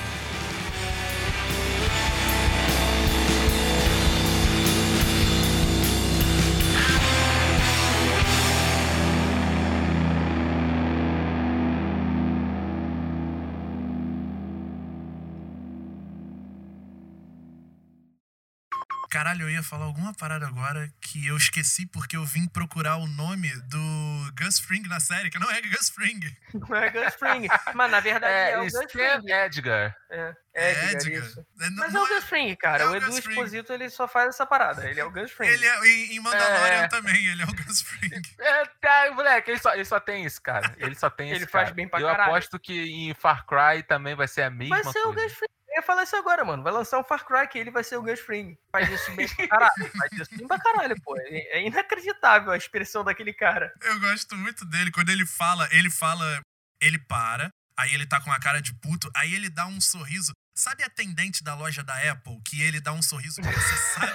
Caralho, 19.10 19.44
eu 19.44 19.50
ia 19.50 19.64
falar 19.64 19.86
alguma 19.86 20.14
parada 20.14 20.46
agora 20.48 20.88
que 21.02 21.26
eu 21.26 21.36
esqueci 21.36 21.88
porque 21.88 22.16
eu 22.16 22.24
vim 22.26 22.48
procurar 22.48 22.98
o 22.98 23.08
nome 23.08 23.50
do 23.64 24.32
Gus 24.40 24.60
Fring 24.60 24.84
na 24.88 25.00
série, 25.00 25.32
que 25.32 25.40
não 25.40 25.50
é 25.50 25.60
Gus 25.62 25.90
Fring. 25.90 26.20
não 26.54 26.76
é 26.78 26.90
Gus 26.92 27.16
Fring. 27.16 27.48
Mas 27.74 27.90
na 27.92 28.00
verdade 28.00 28.32
é, 28.34 28.52
É, 28.52 28.58
o 28.60 28.64
Gus 28.66 28.74
Stan 28.76 28.88
Fring. 28.88 29.32
Edgar. 29.32 29.96
É, 30.12 30.36
É 30.54 30.72
Edgar, 30.72 30.92
Edgar. 30.92 31.24
isso. 31.26 31.46
É, 31.60 31.70
não- 31.72 31.78
Mas 31.84 31.96
é 31.96 32.00
o 32.00 32.08
Gus 32.08 32.24
Fring, 32.26 32.56
cara. 32.56 32.84
é 32.84 32.86
o 32.86 32.92
o 32.92 32.96
Edu. 32.98 33.18
Exposito, 33.18 33.74
ele 33.74 33.90
só 33.90 34.08
faz 34.08 34.30
essa 34.30 34.46
parada. 34.46 34.88
Ele 34.88 35.00
é 35.00 35.04
o 35.06 35.10
Gus 35.12 35.32
Fring. 35.32 35.48
Ele 35.50 35.66
é, 35.66 35.88
em, 35.88 36.16
em 36.16 36.20
Mandalorian 36.20 36.84
É. 36.84 36.88
também, 36.88 37.26
ele 37.26 37.42
é 37.42 37.46
o 37.46 37.54
Gus 37.66 37.82
Fring. 37.82 38.12
É, 38.40 38.66
tá, 38.80 39.12
moleque, 39.16 39.50
ele 39.52 39.60
só, 39.60 39.74
ele 39.74 39.86
só 39.86 40.00
tem 40.00 40.24
isso, 40.26 40.40
cara. 40.42 40.76
Ele 40.78 40.94
só 40.96 41.10
tem 41.10 41.30
Ele 41.32 41.40
isso. 41.40 41.48
faz 41.50 41.66
cara. 41.66 41.76
bem 41.76 41.88
pra 41.88 42.00
Eu 42.00 42.08
caralho. 42.08 42.32
aposto 42.32 42.60
que 42.60 42.74
em 42.92 43.14
Far 43.16 43.46
Cry 43.48 43.82
também 43.88 44.16
vai 44.16 44.28
ser 44.28 44.44
a 44.44 44.50
mesma 44.52 44.82
Vai 44.84 44.94
ser 44.94 45.00
o 45.00 45.14
coisa. 45.14 45.24
Gus 45.24 45.34
Fring. 45.34 45.50
Eu 45.70 45.76
ia 45.78 45.84
falar 45.84 46.04
isso 46.04 46.16
agora, 46.16 46.44
mano. 46.44 46.64
Vai 46.64 46.74
lançar 46.74 47.00
um 47.00 47.04
Far 47.04 47.26
Cry 47.26 47.48
que 47.48 47.58
ele 47.58 47.72
vai 47.72 47.84
ser 47.84 47.98
o 47.98 48.02
Gus 48.02 48.20
Fring. 48.20 48.58
Faz 48.72 48.90
isso 48.90 49.12
bem 49.16 49.28
pra 49.28 49.48
caralho. 49.48 49.92
Faz 49.98 50.12
isso 50.14 50.38
bem 50.38 50.48
pra 50.48 50.60
caralho, 50.60 50.96
pô. 51.04 51.16
É 51.18 51.60
é 51.60 51.68
inacreditável 51.68 52.52
a 52.52 52.58
expressão 52.58 53.04
daquele 53.04 53.34
cara. 53.34 53.72
Eu 53.82 54.00
gosto 54.00 54.36
muito 54.36 54.66
dele. 54.66 54.92
Quando 54.92 55.10
ele 55.10 55.26
fala, 55.26 55.68
ele 55.72 55.90
fala, 55.90 56.42
ele 56.82 56.98
para, 56.98 57.50
aí 57.78 57.94
ele 57.94 58.06
tá 58.06 58.20
com 58.22 58.32
a 58.32 58.40
cara 58.40 58.62
de 58.62 58.74
puto, 58.74 59.10
aí 59.16 59.34
ele 59.34 59.50
dá 59.50 59.66
um 59.68 59.80
sorriso. 59.80 60.34
Sabe 60.60 60.84
atendente 60.84 61.42
da 61.42 61.56
loja 61.56 61.82
da 61.82 61.96
Apple, 62.12 62.38
que 62.44 62.62
ele 62.62 62.82
dá 62.82 62.92
um 62.92 63.02
sorriso 63.02 63.42
que 63.42 63.48
você 63.48 63.78
sabe? 63.96 64.12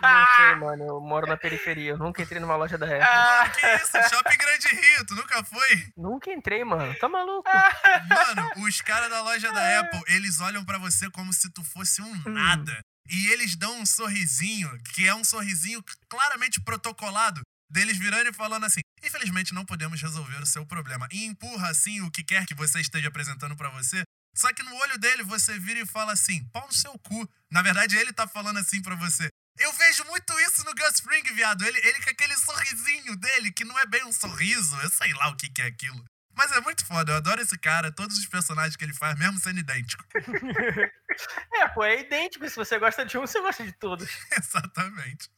Não 0.00 0.36
sei, 0.36 0.54
mano. 0.54 0.84
Eu 0.84 1.00
moro 1.00 1.26
na 1.26 1.36
periferia. 1.36 1.90
Eu 1.90 1.98
nunca 1.98 2.22
entrei 2.22 2.40
numa 2.40 2.54
loja 2.54 2.78
da 2.78 2.86
Apple. 2.86 3.02
Ah, 3.02 3.48
que 3.48 3.66
isso? 3.74 4.08
Shopping 4.08 4.38
Grande 4.38 4.68
Rio, 4.68 5.04
tu 5.04 5.16
nunca 5.16 5.42
foi? 5.42 5.92
Nunca 5.96 6.30
entrei, 6.30 6.62
mano. 6.62 6.94
Tá 6.94 7.08
maluco? 7.08 7.50
Mano, 8.08 8.68
os 8.68 8.80
caras 8.80 9.10
da 9.10 9.20
loja 9.20 9.50
da 9.52 9.80
Apple, 9.80 10.00
eles 10.06 10.40
olham 10.40 10.64
pra 10.64 10.78
você 10.78 11.10
como 11.10 11.32
se 11.32 11.50
tu 11.50 11.64
fosse 11.64 12.00
um 12.00 12.22
nada. 12.24 12.78
E 13.08 13.26
eles 13.32 13.56
dão 13.56 13.80
um 13.80 13.84
sorrisinho, 13.84 14.70
que 14.94 15.08
é 15.08 15.14
um 15.14 15.24
sorrisinho 15.24 15.82
claramente 16.08 16.60
protocolado, 16.60 17.40
deles 17.68 17.98
virando 17.98 18.30
e 18.30 18.32
falando 18.32 18.64
assim: 18.64 18.80
infelizmente 19.02 19.52
não 19.52 19.64
podemos 19.64 20.00
resolver 20.00 20.40
o 20.40 20.46
seu 20.46 20.64
problema. 20.64 21.08
E 21.10 21.24
empurra 21.24 21.68
assim 21.68 22.00
o 22.00 22.10
que 22.12 22.22
quer 22.22 22.46
que 22.46 22.54
você 22.54 22.80
esteja 22.80 23.08
apresentando 23.08 23.56
pra 23.56 23.70
você 23.70 24.04
Só 24.34 24.52
que 24.52 24.62
no 24.62 24.74
olho 24.74 24.98
dele 24.98 25.22
você 25.22 25.58
vira 25.58 25.80
e 25.80 25.86
fala 25.86 26.12
assim, 26.12 26.44
pau 26.52 26.66
no 26.66 26.72
seu 26.72 26.98
cu. 26.98 27.28
Na 27.50 27.62
verdade, 27.62 27.96
ele 27.96 28.12
tá 28.12 28.26
falando 28.26 28.58
assim 28.58 28.80
pra 28.80 28.94
você. 28.94 29.28
Eu 29.58 29.72
vejo 29.72 30.04
muito 30.04 30.32
isso 30.40 30.64
no 30.64 30.74
Gus 30.74 31.00
Fring, 31.00 31.22
viado. 31.34 31.64
Ele, 31.64 31.78
ele 31.78 32.00
com 32.02 32.10
aquele 32.10 32.36
sorrisinho 32.36 33.16
dele, 33.16 33.52
que 33.52 33.64
não 33.64 33.78
é 33.78 33.86
bem 33.86 34.04
um 34.04 34.12
sorriso, 34.12 34.76
eu 34.80 34.90
sei 34.90 35.12
lá 35.14 35.28
o 35.28 35.36
que, 35.36 35.50
que 35.50 35.62
é 35.62 35.66
aquilo. 35.66 36.02
Mas 36.34 36.52
é 36.52 36.60
muito 36.60 36.86
foda, 36.86 37.12
eu 37.12 37.16
adoro 37.16 37.42
esse 37.42 37.58
cara, 37.58 37.92
todos 37.92 38.16
os 38.16 38.24
personagens 38.26 38.76
que 38.76 38.84
ele 38.84 38.94
faz, 38.94 39.18
mesmo 39.18 39.38
sendo 39.38 39.58
idêntico. 39.58 40.02
É, 41.52 41.68
pô, 41.68 41.84
é 41.84 42.00
idêntico. 42.00 42.48
Se 42.48 42.56
você 42.56 42.78
gosta 42.78 43.04
de 43.04 43.18
um, 43.18 43.22
você 43.22 43.40
gosta 43.40 43.64
de 43.64 43.72
todos. 43.72 44.08
Exatamente. 44.36 45.28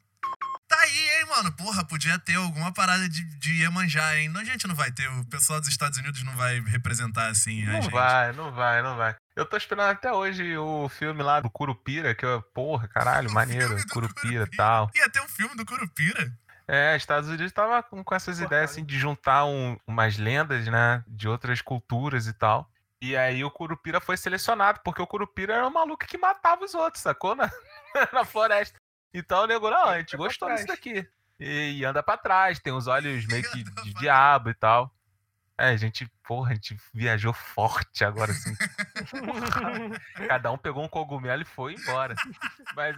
Tá 0.73 0.81
aí, 0.81 1.11
hein, 1.19 1.27
mano? 1.29 1.53
Porra, 1.53 1.85
podia 1.85 2.19
ter 2.19 2.37
alguma 2.37 2.73
parada 2.73 3.07
de, 3.07 3.23
de 3.39 3.61
Iemanjá, 3.63 4.17
hein? 4.17 4.31
Não, 4.31 4.41
a 4.41 4.45
gente 4.45 4.67
não 4.67 4.75
vai 4.75 4.91
ter, 4.91 5.07
o 5.09 5.25
pessoal 5.27 5.61
dos 5.61 5.69
Estados 5.69 5.99
Unidos 5.99 6.23
não 6.25 6.35
vai 6.35 6.61
representar 6.61 7.27
assim 7.29 7.63
a 7.67 7.73
Não 7.73 7.83
gente. 7.83 7.93
vai, 7.93 8.33
não 8.33 8.51
vai, 8.53 8.83
não 8.83 8.97
vai. 8.97 9.15
Eu 9.37 9.45
tô 9.45 9.55
esperando 9.59 9.91
até 9.91 10.11
hoje 10.11 10.57
o 10.57 10.89
filme 10.89 11.23
lá 11.23 11.41
do 11.41 11.51
Curupira, 11.51 12.15
que 12.15 12.25
eu, 12.25 12.41
porra, 12.55 12.89
caralho, 12.89 13.29
O 13.31 13.35
maneiro, 13.35 13.77
Curupira 13.91 14.49
e 14.51 14.57
tal. 14.57 14.91
Ia 14.95 15.11
ter 15.11 15.21
um 15.21 15.29
filme 15.29 15.55
do 15.55 15.67
Curupira. 15.67 16.33
É, 16.67 16.97
Estados 16.97 17.29
Unidos 17.29 17.53
tava 17.53 17.83
com, 17.83 18.03
com 18.03 18.15
essas 18.15 18.37
Porra, 18.37 18.47
ideias 18.47 18.71
assim 18.71 18.83
de 18.85 18.99
juntar 18.99 19.45
um- 19.45 19.77
umas 19.87 20.17
lendas, 20.17 20.65
né, 20.69 21.05
de 21.07 21.29
outras 21.29 21.61
culturas 21.61 22.27
e 22.27 22.33
tal. 22.33 22.67
E 23.01 23.15
aí 23.17 23.45
o 23.45 23.51
Curupira 23.51 24.01
foi 24.01 24.17
selecionado, 24.17 24.81
porque 24.85 25.03
o 25.03 25.07
Curupira 25.07 25.55
era 25.55 25.67
um 25.67 25.71
maluco 25.73 26.07
que 26.07 26.17
matava 26.17 26.65
os 26.65 26.73
outros, 26.73 27.03
sacou? 27.03 27.35
Na, 27.37 27.51
na 28.11 28.25
floresta. 28.25 28.79
Então 29.13 29.45
o 29.45 29.47
nego, 29.47 29.71
não, 29.71 29.85
a 29.85 29.99
gente 29.99 30.17
gostou 30.17 30.49
disso 30.49 30.67
daqui. 30.67 31.07
E, 31.39 31.79
e 31.79 31.85
anda 31.85 32.03
pra 32.03 32.17
trás, 32.17 32.59
tem 32.61 32.73
os 32.73 32.87
olhos 32.87 33.27
meio 33.27 33.43
que 33.51 33.63
de 33.83 33.95
diabo 33.95 34.51
e 34.51 34.55
tal. 34.55 34.95
É, 35.59 35.69
a 35.69 35.77
gente, 35.77 36.11
porra, 36.27 36.53
a 36.53 36.55
gente 36.55 36.77
viajou 36.95 37.33
forte 37.33 38.05
agora, 38.05 38.33
assim. 38.33 38.55
Cada 40.29 40.51
um 40.51 40.59
pegou 40.59 40.83
um 40.83 40.89
cogumelo 40.89 41.43
e 41.43 41.45
foi 41.47 41.75
embora. 41.75 42.15
Mas 42.75 42.97